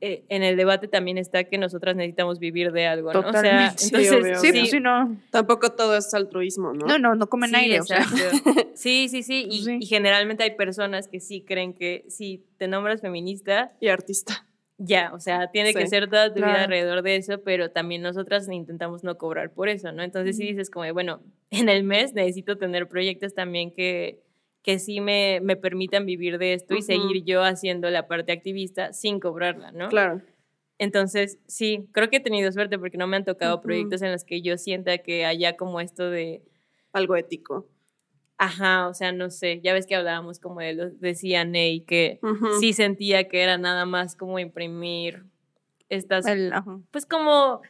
eh, 0.00 0.24
en 0.28 0.42
el 0.42 0.56
debate 0.56 0.88
también 0.88 1.18
está 1.18 1.44
que 1.44 1.58
nosotras 1.58 1.96
necesitamos 1.96 2.38
vivir 2.38 2.72
de 2.72 2.86
algo, 2.86 3.12
¿no? 3.12 3.20
O 3.20 3.32
sea. 3.32 3.70
Sí, 3.70 3.86
entonces, 3.86 4.12
obvio, 4.12 4.38
Sí, 4.40 4.48
obvio. 4.50 4.60
pues 4.60 4.70
sí, 4.70 4.80
no. 4.80 5.16
Tampoco 5.30 5.72
todo 5.72 5.96
es 5.96 6.12
altruismo, 6.14 6.72
¿no? 6.74 6.86
No, 6.86 6.98
no, 6.98 7.14
no 7.14 7.26
comen 7.28 7.50
Sí, 7.50 7.56
aire, 7.56 7.80
o 7.80 7.84
sea. 7.84 7.98
exacto. 7.98 8.16
Sí, 8.74 9.08
sí, 9.08 9.22
sí. 9.22 9.46
Y, 9.50 9.62
Sí. 9.64 9.78
y 9.80 9.86
generalmente 9.86 10.42
hay 10.44 10.54
personas 10.56 11.08
que 11.08 11.20
sí 11.20 11.42
creen 11.42 11.72
que 11.74 12.04
si 12.08 12.44
te 12.58 12.68
nombras 12.68 13.00
feminista, 13.00 13.72
Y 13.80 13.88
artista. 13.88 14.46
ya, 14.78 15.12
o 15.14 15.18
sea, 15.20 15.50
tiene 15.50 15.72
que 15.72 15.86
ser 15.86 16.08
toda 16.10 16.28
tu 16.34 16.36
vida 16.40 16.64
alrededor 16.64 17.02
de 17.02 17.16
eso, 17.16 17.42
pero 17.42 17.70
también 17.70 18.02
nosotras 18.02 18.46
intentamos 18.50 19.02
no 19.04 19.16
cobrar 19.16 19.52
por 19.54 19.68
eso, 19.70 19.92
¿no? 19.92 20.02
Entonces 20.02 20.36
sí 20.36 20.42
Ujú. 20.44 20.50
dices 20.52 20.70
como, 20.70 20.92
bueno, 20.92 21.20
en 21.50 21.68
el 21.70 21.84
mes 21.84 22.12
necesito 22.12 22.58
tener 22.58 22.86
proyectos 22.88 23.32
también 23.34 23.70
que, 23.72 24.20
que 24.66 24.80
sí 24.80 25.00
me, 25.00 25.38
me 25.44 25.54
permitan 25.54 26.04
vivir 26.06 26.38
de 26.38 26.52
esto 26.52 26.74
y 26.74 26.82
seguir 26.82 27.22
yo 27.24 27.44
haciendo 27.44 27.88
la 27.88 28.08
parte 28.08 28.32
activista 28.32 28.92
sin 28.92 29.20
cobrarla, 29.20 29.70
¿no? 29.70 29.88
Claro. 29.88 30.20
Entonces, 30.78 31.38
sí, 31.46 31.86
creo 31.92 32.10
que 32.10 32.16
he 32.16 32.20
tenido 32.20 32.50
suerte 32.50 32.76
porque 32.76 32.98
no 32.98 33.06
me 33.06 33.16
han 33.16 33.24
tocado 33.24 33.54
Ujú. 33.54 33.62
proyectos 33.62 34.02
en 34.02 34.10
los 34.10 34.24
que 34.24 34.42
yo 34.42 34.58
sienta 34.58 34.98
que 34.98 35.24
haya 35.24 35.56
como 35.56 35.80
esto 35.80 36.10
de, 36.10 36.42
Algo 36.92 37.14
ético. 37.14 37.68
ajá, 38.38 38.88
o 38.88 38.94
sea, 38.94 39.12
no 39.12 39.30
sé, 39.30 39.60
ya 39.62 39.72
ves 39.72 39.86
que 39.86 39.94
hablábamos 39.94 40.40
como 40.40 40.58
de 40.60 40.74
lo 40.74 40.90
decía 40.90 41.44
Ney, 41.44 41.82
que 41.82 42.18
sí 42.58 42.72
sentía 42.72 43.28
que 43.28 43.42
era 43.42 43.58
nada 43.58 43.86
más 43.86 44.16
como 44.16 44.40
imprimir 44.40 45.22
estas, 45.88 46.26
El- 46.26 46.52
pues 46.90 47.06
como 47.06 47.62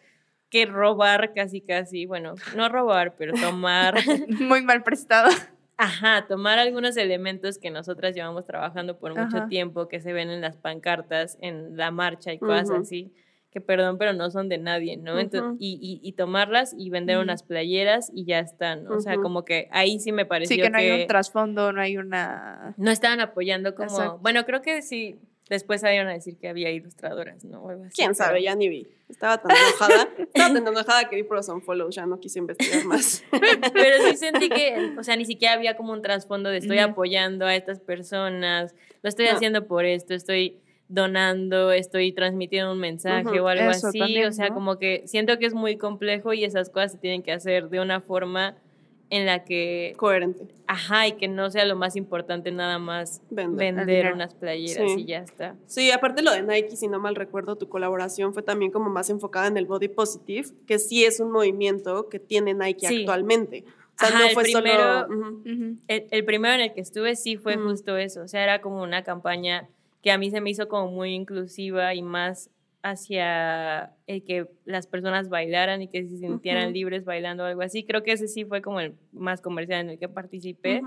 que 0.48 0.64
robar 0.64 1.34
casi 1.34 1.60
casi, 1.60 2.06
bueno, 2.06 2.36
no 2.56 2.70
robar, 2.70 3.16
pero 3.16 3.34
tomar, 3.38 3.94
Muy 4.40 4.62
mal 4.62 4.82
prestado. 4.82 5.28
Ajá, 5.76 6.26
tomar 6.26 6.58
algunos 6.58 6.96
elementos 6.96 7.58
que 7.58 7.70
nosotras 7.70 8.14
llevamos 8.14 8.44
trabajando 8.44 8.98
por 8.98 9.14
mucho 9.16 9.38
Ajá. 9.38 9.48
tiempo, 9.48 9.88
que 9.88 10.00
se 10.00 10.12
ven 10.12 10.30
en 10.30 10.40
las 10.40 10.56
pancartas, 10.56 11.36
en 11.40 11.76
la 11.76 11.90
marcha 11.90 12.32
y 12.32 12.38
cosas 12.38 12.70
Ujú. 12.70 12.80
así, 12.80 13.12
que 13.50 13.60
perdón, 13.60 13.96
pero 13.98 14.12
no 14.12 14.30
son 14.30 14.48
de 14.48 14.58
nadie, 14.58 14.96
¿no? 14.98 15.18
Y, 15.20 15.28
y- 15.58 16.00
y 16.02 16.12
tomarlas 16.12 16.74
y 16.76 16.90
vender 16.90 17.18
unas 17.18 17.42
playeras 17.42 18.10
y 18.14 18.24
ya 18.26 18.38
están. 18.40 18.86
O 18.88 19.00
sea, 19.00 19.16
como 19.16 19.44
que 19.44 19.68
ahí 19.70 19.98
sí 19.98 20.12
me 20.12 20.26
pareció 20.26 20.56
Sí, 20.56 20.60
que 20.62 20.68
no 20.70 20.76
hay 20.78 20.90
un 21.02 21.06
trasfondo, 21.06 21.72
no 21.72 21.80
hay 21.80 21.96
una. 21.96 22.74
no 22.76 22.90
estaban 22.90 23.20
apoyando 23.20 23.74
como, 23.74 23.88
Exacto. 23.88 24.18
bueno, 24.18 24.44
creo 24.44 24.60
que 24.62 24.82
sí, 24.82 25.18
después 25.48 25.80
salieron 25.80 26.08
a 26.08 26.12
decir 26.12 26.36
que 26.38 26.48
había 26.48 26.70
ilustradoras, 26.70 27.44
¿no? 27.44 27.62
O 27.62 27.70
algo 27.70 27.84
así, 27.84 27.94
¿Quién 27.96 28.08
pero- 28.12 28.14
sabe? 28.26 28.42
Ya 28.42 28.54
ni 28.54 28.68
vi. 28.68 28.86
Estaba 29.08 29.38
tan 29.38 29.52
enojada. 29.56 30.08
Estaba 30.18 30.54
tan 30.54 30.66
enojada 30.66 31.08
que 31.08 31.16
vi 31.16 31.22
por 31.22 31.36
los 31.36 31.48
unfollows. 31.48 31.94
Ya 31.94 32.06
no 32.06 32.18
quise 32.18 32.38
investigar 32.40 32.84
más. 32.84 33.22
Pero 33.72 34.08
sí 34.10 34.16
sentí 34.16 34.48
que, 34.48 34.94
o 34.98 35.04
sea, 35.04 35.14
ni 35.16 35.24
siquiera 35.24 35.54
había 35.54 35.76
como 35.76 35.92
un 35.92 36.02
trasfondo 36.02 36.50
de 36.50 36.58
estoy 36.58 36.78
apoyando 36.78 37.46
a 37.46 37.54
estas 37.54 37.78
personas, 37.80 38.74
lo 39.02 39.08
estoy 39.08 39.26
No. 39.26 39.32
haciendo 39.32 39.66
por 39.68 39.84
esto, 39.84 40.12
estoy 40.14 40.58
donando, 40.88 41.72
estoy 41.72 42.12
transmitiendo 42.12 42.72
un 42.72 42.78
mensaje 42.78 43.40
o 43.40 43.48
algo 43.48 43.70
así, 43.70 43.98
también, 43.98 44.26
o 44.28 44.32
sea, 44.32 44.48
¿no? 44.48 44.54
como 44.54 44.78
que 44.78 45.02
siento 45.06 45.38
que 45.38 45.46
es 45.46 45.54
muy 45.54 45.76
complejo 45.76 46.32
y 46.32 46.44
esas 46.44 46.70
cosas 46.70 46.92
se 46.92 46.98
tienen 46.98 47.22
que 47.22 47.32
hacer 47.32 47.68
de 47.68 47.80
una 47.80 48.00
forma 48.00 48.56
en 49.10 49.24
la 49.26 49.44
que, 49.44 49.94
Coherente. 49.96 50.48
ajá, 50.66 51.06
y 51.06 51.12
que 51.12 51.28
no 51.28 51.48
sea 51.50 51.64
lo 51.64 51.76
más 51.76 51.94
importante 51.94 52.50
nada 52.50 52.78
más 52.80 53.22
Vender. 53.30 54.12
unas 54.12 54.34
playeras 54.34 54.92
Sí. 54.92 55.00
y 55.02 55.04
ya 55.06 55.18
está. 55.20 55.54
Sí, 55.66 55.90
aparte 55.92 56.22
lo 56.22 56.32
de 56.32 56.42
Nike, 56.42 56.76
si 56.76 56.88
no 56.88 56.98
mal 56.98 57.14
recuerdo, 57.14 57.56
tu 57.56 57.68
colaboración 57.68 58.34
fue 58.34 58.42
también 58.42 58.72
como 58.72 58.90
más 58.90 59.08
enfocada 59.10 59.46
en 59.46 59.56
el 59.56 59.66
body 59.66 59.88
positive, 59.88 60.48
que 60.66 60.78
sí 60.80 61.04
es 61.04 61.20
un 61.20 61.30
movimiento 61.30 62.08
que 62.08 62.18
tiene 62.18 62.52
Nike 62.54 62.88
Sí. 62.88 63.00
actualmente. 63.00 63.64
O 63.94 63.98
sea, 63.98 64.08
Ajá, 64.08 64.18
no 64.18 64.24
el 64.26 64.34
fue 64.34 64.42
primero- 64.42 65.06
solo... 65.06 65.42
El, 65.88 66.06
el 66.10 66.24
primero 66.24 66.54
en 66.54 66.60
el 66.62 66.74
que 66.74 66.80
estuve 66.80 67.14
sí 67.16 67.36
fue 67.36 67.56
justo 67.56 67.96
eso, 67.96 68.22
o 68.22 68.28
sea, 68.28 68.42
era 68.42 68.60
como 68.60 68.82
una 68.82 69.04
campaña 69.04 69.68
que 70.02 70.10
a 70.10 70.18
mí 70.18 70.30
se 70.30 70.40
me 70.40 70.50
hizo 70.50 70.68
como 70.68 70.88
muy 70.90 71.14
inclusiva 71.14 71.94
y 71.94 72.02
más 72.02 72.50
hacia 72.82 73.92
el 74.06 74.24
que 74.24 74.48
las 74.64 74.86
personas 74.86 75.28
bailaran 75.28 75.82
y 75.82 75.88
que 75.88 76.02
se 76.06 76.16
sintieran 76.18 76.72
libres 76.72 77.04
bailando 77.04 77.42
o 77.42 77.46
algo 77.46 77.62
así. 77.62 77.84
Creo 77.84 78.02
que 78.02 78.12
ese 78.12 78.28
sí 78.28 78.44
fue 78.44 78.62
como 78.62 78.80
el 78.80 78.94
más 79.12 79.40
comercial 79.40 79.80
en 79.80 79.90
el 79.90 79.98
que 79.98 80.08
participé. 80.08 80.80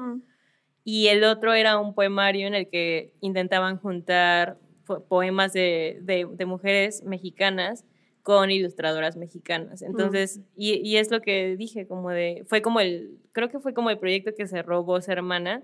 Y 0.86 1.08
el 1.08 1.24
otro 1.24 1.54
era 1.54 1.78
un 1.78 1.94
poemario 1.94 2.48
en 2.48 2.56
el 2.56 2.70
que 2.70 3.14
intentaban 3.22 3.78
juntar 3.78 4.58
po- 4.86 5.04
poemas 5.06 5.54
de, 5.54 6.00
de- 6.02 6.28
de 6.32 6.46
mujeres 6.46 7.04
mexicanas 7.04 7.86
con 8.24 8.50
ilustradoras 8.52 9.18
mexicanas. 9.18 9.82
Entonces, 9.82 10.42
y, 10.56 10.76
y 10.88 10.98
es 10.98 11.12
lo 11.12 11.22
que 11.22 11.56
dije, 11.58 11.86
como 11.88 12.10
de, 12.12 12.44
fue 12.48 12.62
como 12.62 12.80
el, 12.80 13.18
creo 13.34 13.50
que 13.50 13.60
fue 13.60 13.74
como 13.74 13.90
el 13.90 13.98
proyecto 14.00 14.34
que 14.36 14.48
cerró 14.48 14.84
Voz 14.84 15.10
Hermana 15.10 15.64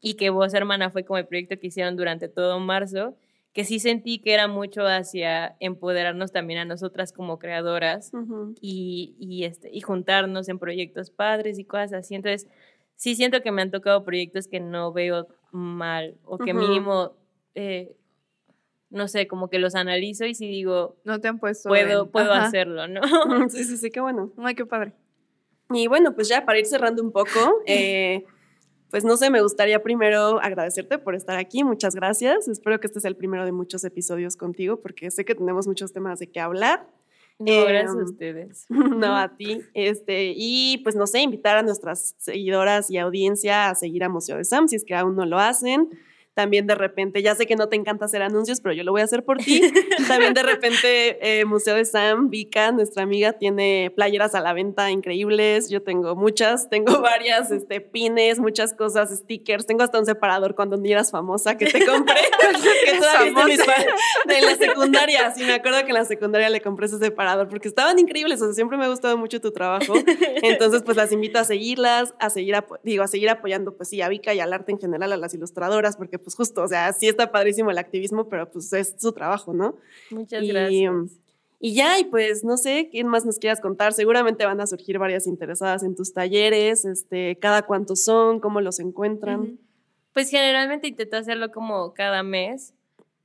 y 0.00 0.14
que 0.14 0.30
Voz 0.30 0.54
Hermana 0.54 0.90
fue 0.90 1.04
como 1.04 1.18
el 1.18 1.26
proyecto 1.26 1.58
que 1.58 1.68
hicieron 1.68 1.96
durante 1.96 2.28
todo 2.28 2.58
marzo, 2.60 3.16
que 3.52 3.64
sí 3.64 3.78
sentí 3.80 4.18
que 4.20 4.32
era 4.34 4.48
mucho 4.48 4.82
hacia 4.86 5.56
empoderarnos 5.60 6.32
también 6.32 6.60
a 6.60 6.64
nosotras 6.64 7.12
como 7.12 7.38
creadoras 7.38 8.12
Ujú. 8.14 8.54
y, 8.60 9.14
y, 9.18 9.44
este, 9.44 9.68
y 9.72 9.80
juntarnos 9.82 10.48
en 10.48 10.58
proyectos 10.58 11.10
padres 11.10 11.58
y 11.58 11.64
cosas 11.64 11.92
así. 11.92 12.14
Entonces, 12.14 12.48
sí 12.96 13.14
siento 13.14 13.42
que 13.42 13.52
me 13.52 13.60
han 13.62 13.70
tocado 13.70 14.04
proyectos 14.04 14.48
que 14.48 14.60
no 14.60 14.92
veo 14.92 15.28
mal 15.50 16.16
o 16.24 16.38
que 16.38 16.52
Ujú. 16.52 16.60
mínimo, 16.60 17.12
eh, 17.54 17.94
no 18.88 19.06
sé, 19.08 19.26
como 19.26 19.48
que 19.50 19.58
los 19.58 19.74
analizo 19.74 20.24
y 20.24 20.34
sí 20.34 20.48
digo, 20.48 20.96
No 21.04 21.20
te 21.20 21.28
han 21.28 21.38
puesto. 21.38 21.68
puedo, 21.68 22.04
en- 22.04 22.10
puedo 22.10 22.32
Ajá. 22.32 22.46
hacerlo, 22.46 22.88
¿no? 22.88 23.00
Sí, 23.50 23.64
sí, 23.64 23.76
sí, 23.76 23.90
qué 23.90 24.00
bueno. 24.00 24.32
Ay, 24.38 24.54
qué 24.54 24.64
padre. 24.66 24.92
Y 25.70 25.86
bueno, 25.88 26.14
pues 26.14 26.28
ya 26.28 26.44
para 26.44 26.58
ir 26.58 26.66
cerrando 26.66 27.02
un 27.02 27.12
poco, 27.12 27.30
eh, 27.66 28.24
pues 28.92 29.04
no 29.04 29.16
sé, 29.16 29.30
me 29.30 29.40
gustaría 29.40 29.82
primero 29.82 30.38
agradecerte 30.42 30.98
por 30.98 31.14
estar 31.14 31.38
aquí. 31.38 31.64
Muchas 31.64 31.94
gracias. 31.94 32.46
Espero 32.46 32.78
que 32.78 32.88
este 32.88 33.00
sea 33.00 33.08
el 33.08 33.16
primero 33.16 33.46
de 33.46 33.50
muchos 33.50 33.82
episodios 33.84 34.36
contigo 34.36 34.82
porque 34.82 35.10
sé 35.10 35.24
que 35.24 35.34
tenemos 35.34 35.66
muchos 35.66 35.94
temas 35.94 36.18
de 36.18 36.26
qué 36.26 36.40
hablar. 36.40 36.86
No, 37.38 37.50
Em, 37.50 37.68
gracias 37.68 37.96
a 37.96 38.04
ustedes. 38.04 38.66
no 38.68 39.16
a 39.16 39.34
ti. 39.34 39.62
Este, 39.72 40.34
y 40.36 40.82
pues 40.84 40.94
no 40.94 41.06
sé, 41.06 41.20
invitar 41.22 41.56
a 41.56 41.62
nuestras 41.62 42.14
seguidoras 42.18 42.90
y 42.90 42.98
audiencia 42.98 43.70
a 43.70 43.74
seguir 43.74 44.04
a 44.04 44.10
Museo 44.10 44.36
de 44.36 44.44
Sam 44.44 44.68
si 44.68 44.76
es 44.76 44.84
que 44.84 44.94
aún 44.94 45.16
no 45.16 45.24
lo 45.24 45.38
hacen. 45.38 45.88
También 46.34 46.66
de 46.66 46.74
repente, 46.74 47.20
ya 47.20 47.34
sé 47.34 47.46
que 47.46 47.56
no 47.56 47.68
te 47.68 47.76
encanta 47.76 48.06
hacer 48.06 48.22
anuncios, 48.22 48.62
pero 48.62 48.74
yo 48.74 48.84
lo 48.84 48.92
voy 48.92 49.02
a 49.02 49.04
hacer 49.04 49.22
por 49.22 49.36
ti. 49.38 49.60
También 50.08 50.32
de 50.32 50.42
repente, 50.42 51.40
eh, 51.40 51.44
Museo 51.44 51.76
de 51.76 51.84
Sam, 51.84 52.30
Vika, 52.30 52.72
nuestra 52.72 53.02
amiga, 53.02 53.34
tiene 53.34 53.92
playeras 53.94 54.34
a 54.34 54.40
la 54.40 54.54
venta 54.54 54.90
increíbles. 54.90 55.68
Yo 55.68 55.82
tengo 55.82 56.16
muchas, 56.16 56.70
tengo 56.70 57.00
varias, 57.02 57.50
este, 57.50 57.82
pines, 57.82 58.38
muchas 58.38 58.72
cosas, 58.72 59.10
stickers. 59.10 59.66
Tengo 59.66 59.82
hasta 59.82 59.98
un 59.98 60.06
separador 60.06 60.54
cuando 60.54 60.78
ni 60.78 60.90
eras 60.90 61.10
famosa 61.10 61.58
que 61.58 61.66
te 61.66 61.84
compré. 61.84 62.14
que 62.84 62.92
todavía 62.98 63.34
de 63.34 63.44
mis 63.44 63.58
de 63.58 64.40
la 64.40 64.56
secundaria. 64.56 65.30
Sí, 65.32 65.44
me 65.44 65.52
acuerdo 65.52 65.80
que 65.80 65.88
en 65.88 65.94
la 65.94 66.04
secundaria 66.06 66.48
le 66.48 66.62
compré 66.62 66.86
ese 66.86 66.98
separador 66.98 67.48
porque 67.48 67.68
estaban 67.68 67.98
increíbles. 67.98 68.40
O 68.40 68.46
sea, 68.46 68.54
siempre 68.54 68.78
me 68.78 68.86
ha 68.86 68.88
gustado 68.88 69.18
mucho 69.18 69.38
tu 69.40 69.52
trabajo. 69.52 69.94
Entonces, 70.42 70.82
pues 70.82 70.96
las 70.96 71.12
invito 71.12 71.38
a 71.38 71.44
seguirlas, 71.44 72.14
a 72.18 72.30
seguir, 72.30 72.56
digo, 72.82 73.02
a 73.02 73.08
seguir 73.08 73.28
apoyando, 73.28 73.76
pues 73.76 73.90
sí, 73.90 74.00
a 74.00 74.08
Vika 74.08 74.32
y 74.32 74.40
al 74.40 74.52
arte 74.54 74.72
en 74.72 74.78
general, 74.78 75.12
a 75.12 75.18
las 75.18 75.34
ilustradoras, 75.34 75.98
porque 75.98 76.21
pues 76.22 76.34
justo, 76.34 76.62
o 76.62 76.68
sea, 76.68 76.92
sí 76.92 77.08
está 77.08 77.30
padrísimo 77.30 77.70
el 77.70 77.78
activismo, 77.78 78.28
pero 78.28 78.50
pues 78.50 78.72
es 78.72 78.94
su 78.98 79.12
trabajo, 79.12 79.52
¿no? 79.52 79.76
Muchas 80.10 80.42
Y, 80.42 80.48
gracias. 80.48 81.18
Y 81.64 81.74
ya, 81.74 81.98
y 82.00 82.04
pues 82.04 82.42
no 82.42 82.56
sé, 82.56 82.88
¿quién 82.90 83.06
más 83.06 83.24
nos 83.24 83.38
quieras 83.38 83.60
contar? 83.60 83.92
Seguramente 83.92 84.44
van 84.44 84.60
a 84.60 84.66
surgir 84.66 84.98
varias 84.98 85.28
interesadas 85.28 85.84
en 85.84 85.94
tus 85.94 86.12
talleres, 86.12 86.84
este, 86.84 87.36
cada 87.36 87.62
cuántos 87.62 88.02
son, 88.02 88.40
cómo 88.40 88.60
los 88.60 88.80
encuentran. 88.80 89.60
Pues 90.12 90.28
generalmente 90.28 90.88
intento 90.88 91.16
hacerlo 91.16 91.52
como 91.52 91.94
cada 91.94 92.24
mes, 92.24 92.74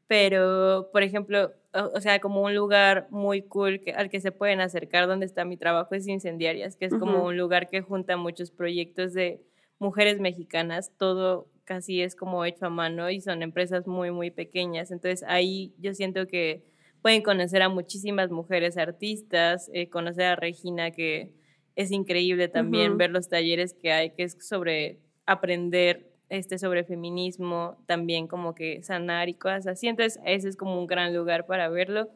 pero 0.05 0.89
por 0.93 1.01
ejemplo, 1.01 1.51
o, 1.73 1.97
o 1.97 1.99
sea, 1.99 2.19
como 2.19 2.43
un 2.43 2.53
lugar 2.53 3.07
muy 3.09 3.41
cool 3.41 3.81
que, 3.81 3.93
al 3.93 4.11
que 4.11 4.21
se 4.21 4.31
pueden 4.31 4.61
acercar 4.61 5.07
donde 5.07 5.25
está 5.25 5.43
mi 5.43 5.57
trabajo 5.57 5.95
es 5.95 6.07
Incendiarias, 6.07 6.75
que 6.75 6.85
es 6.85 6.93
como 6.93 7.25
un 7.25 7.37
lugar 7.37 7.67
que 7.67 7.81
junta 7.81 8.17
muchos 8.17 8.51
proyectos 8.51 9.13
de 9.13 9.41
mujeres 9.79 10.19
mexicanas, 10.19 10.91
todo 10.97 11.47
casi 11.67 12.01
es 12.01 12.15
como 12.15 12.45
hecho 12.45 12.65
a 12.65 12.69
mano 12.69 13.09
y 13.11 13.19
son 13.19 13.43
empresas 13.43 13.85
muy, 13.87 14.09
muy 14.09 14.31
pequeñas. 14.31 14.89
Entonces 14.89 15.23
ahí 15.27 15.75
yo 15.77 15.93
siento 15.93 16.25
que 16.25 16.63
pueden 17.01 17.21
conocer 17.21 17.61
a 17.61 17.69
muchísimas 17.69 18.31
mujeres 18.31 18.77
artistas, 18.77 19.69
eh, 19.73 19.89
conocer 19.89 20.25
a 20.25 20.35
Regina, 20.37 20.91
que 20.91 21.33
es 21.75 21.91
increíble 21.91 22.47
también 22.47 22.91
Ujú. 22.91 22.99
ver 22.99 23.11
los 23.11 23.27
talleres 23.27 23.73
que 23.73 23.91
hay, 23.91 24.11
que 24.11 24.23
es 24.23 24.37
sobre 24.39 25.01
aprender 25.25 26.13
este, 26.29 26.57
sobre 26.57 26.85
feminismo, 26.85 27.83
también 27.85 28.27
como 28.27 28.55
que 28.55 28.81
sanar 28.81 29.27
y 29.27 29.33
cosas 29.33 29.67
así. 29.67 29.87
Entonces, 29.87 30.19
ese 30.25 30.47
es 30.47 30.55
como 30.55 30.79
un 30.79 30.87
gran 30.87 31.13
lugar 31.13 31.45
para 31.45 31.69
verlo. 31.69 32.09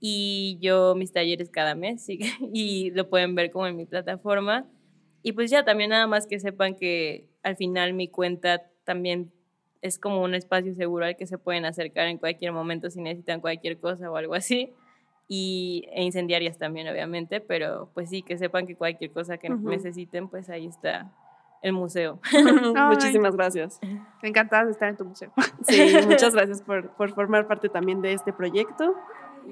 Y 0.00 0.58
yo 0.60 0.94
mis 0.94 1.12
talleres 1.12 1.50
cada 1.50 1.74
mes, 1.74 2.04
sí, 2.04 2.20
y 2.52 2.90
lo 2.92 3.08
pueden 3.10 3.34
ver 3.34 3.50
como 3.50 3.66
en 3.66 3.76
mi 3.76 3.86
plataforma. 3.86 4.70
Y 5.22 5.32
pues 5.32 5.50
ya 5.50 5.64
también 5.64 5.90
nada 5.90 6.06
más 6.06 6.26
que 6.26 6.38
sepan 6.38 6.76
que 6.76 7.28
al 7.42 7.56
final 7.56 7.94
mi 7.94 8.08
cuenta 8.08 8.70
también 8.84 9.32
es 9.82 9.98
como 9.98 10.22
un 10.22 10.34
espacio 10.34 10.74
seguro 10.74 11.04
al 11.04 11.16
que 11.16 11.26
se 11.26 11.36
pueden 11.36 11.66
acercar 11.66 12.06
en 12.06 12.18
cualquier 12.18 12.52
momento 12.52 12.88
si 12.88 13.02
necesitan 13.02 13.40
cualquier 13.40 13.78
cosa 13.78 14.10
o 14.10 14.16
algo 14.16 14.34
así. 14.34 14.72
Y 15.28 15.88
e 15.92 16.02
incendiarias 16.02 16.58
también, 16.58 16.88
obviamente, 16.88 17.40
pero 17.40 17.90
pues 17.94 18.10
sí, 18.10 18.22
que 18.22 18.36
sepan 18.38 18.66
que 18.66 18.76
cualquier 18.76 19.10
cosa 19.10 19.38
que 19.38 19.50
Ujú. 19.52 19.68
necesiten, 19.68 20.28
pues 20.28 20.48
ahí 20.50 20.66
está 20.66 21.12
el 21.62 21.72
museo. 21.72 22.20
Muchísimas 22.88 23.34
gracias. 23.36 23.80
Encantada 24.22 24.66
de 24.66 24.70
estar 24.72 24.88
en 24.88 24.96
tu 24.96 25.04
museo. 25.04 25.32
Sí, 25.66 25.94
muchas 26.06 26.32
gracias 26.34 26.62
por, 26.62 26.90
por 26.90 27.14
formar 27.14 27.46
parte 27.46 27.68
también 27.68 28.00
de 28.02 28.12
este 28.12 28.32
proyecto. 28.32 28.94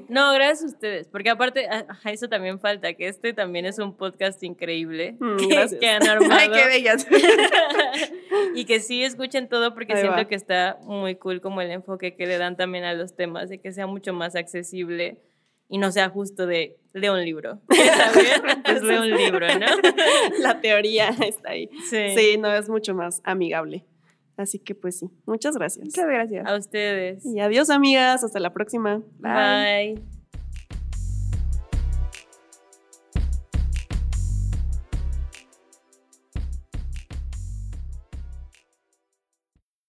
No, 0.09 0.32
gracias 0.32 0.62
a 0.64 0.66
ustedes, 0.74 1.09
porque 1.09 1.30
aparte, 1.30 1.66
a- 1.68 1.86
a 2.05 2.11
eso 2.11 2.28
también 2.28 2.59
falta, 2.61 2.93
que 2.95 3.09
este 3.09 3.32
también 3.32 3.66
es 3.66 3.78
un 3.78 3.97
podcast 3.97 4.43
increíble 4.43 5.16
Mm, 5.18 5.36
que, 5.80 5.88
han 5.88 6.07
armado. 6.09 6.32
Ay, 6.40 6.51
qué 6.51 6.66
bellas. 6.66 7.07
y 8.55 8.64
que 8.64 8.80
sí 8.80 9.03
escuchen 9.05 9.49
todo 9.49 9.74
porque 9.74 9.93
Ahí 9.95 10.01
siento 10.01 10.18
va. 10.18 10.24
que 10.26 10.34
está 10.34 10.78
muy 10.82 11.16
cool 11.16 11.40
como 11.40 11.61
el 11.61 11.70
enfoque 11.70 12.14
que 12.14 12.26
le 12.26 12.38
dan 12.38 12.57
también 12.57 12.84
a 12.84 12.95
los 12.95 13.14
temas, 13.16 13.49
de 13.49 13.59
que 13.59 13.72
sea 13.72 13.86
mucho 13.86 14.12
más 14.12 14.34
accesible 14.36 15.18
y 15.68 15.78
no 15.78 15.90
sea 15.93 16.09
justo 16.11 16.47
de 16.47 16.76
leo 16.93 17.14
un 17.14 17.24
libro. 17.24 17.61
Pues 18.64 18.82
leo 18.82 19.03
un 19.03 19.11
libro, 19.11 19.47
¿no? 19.59 19.66
La 20.40 20.61
teoría 20.61 21.09
está 21.26 21.51
ahí. 21.51 21.68
Sí. 21.90 22.14
Sí, 22.16 22.38
no, 22.38 22.53
es 22.53 22.68
mucho 22.68 22.95
más 22.95 23.20
amigable. 23.24 23.84
Así 24.37 24.59
que 24.59 24.74
pues 24.74 24.99
sí, 24.99 25.11
muchas 25.26 25.57
gracias. 25.57 25.85
Muchas 25.85 26.07
gracias. 26.07 26.47
A 26.47 26.57
ustedes. 26.57 27.24
Y 27.24 27.41
adiós 27.41 27.70
amigas, 27.70 28.24
hasta 28.24 28.41
la 28.41 28.53
próxima. 28.53 29.03
Bye. 29.18 30.22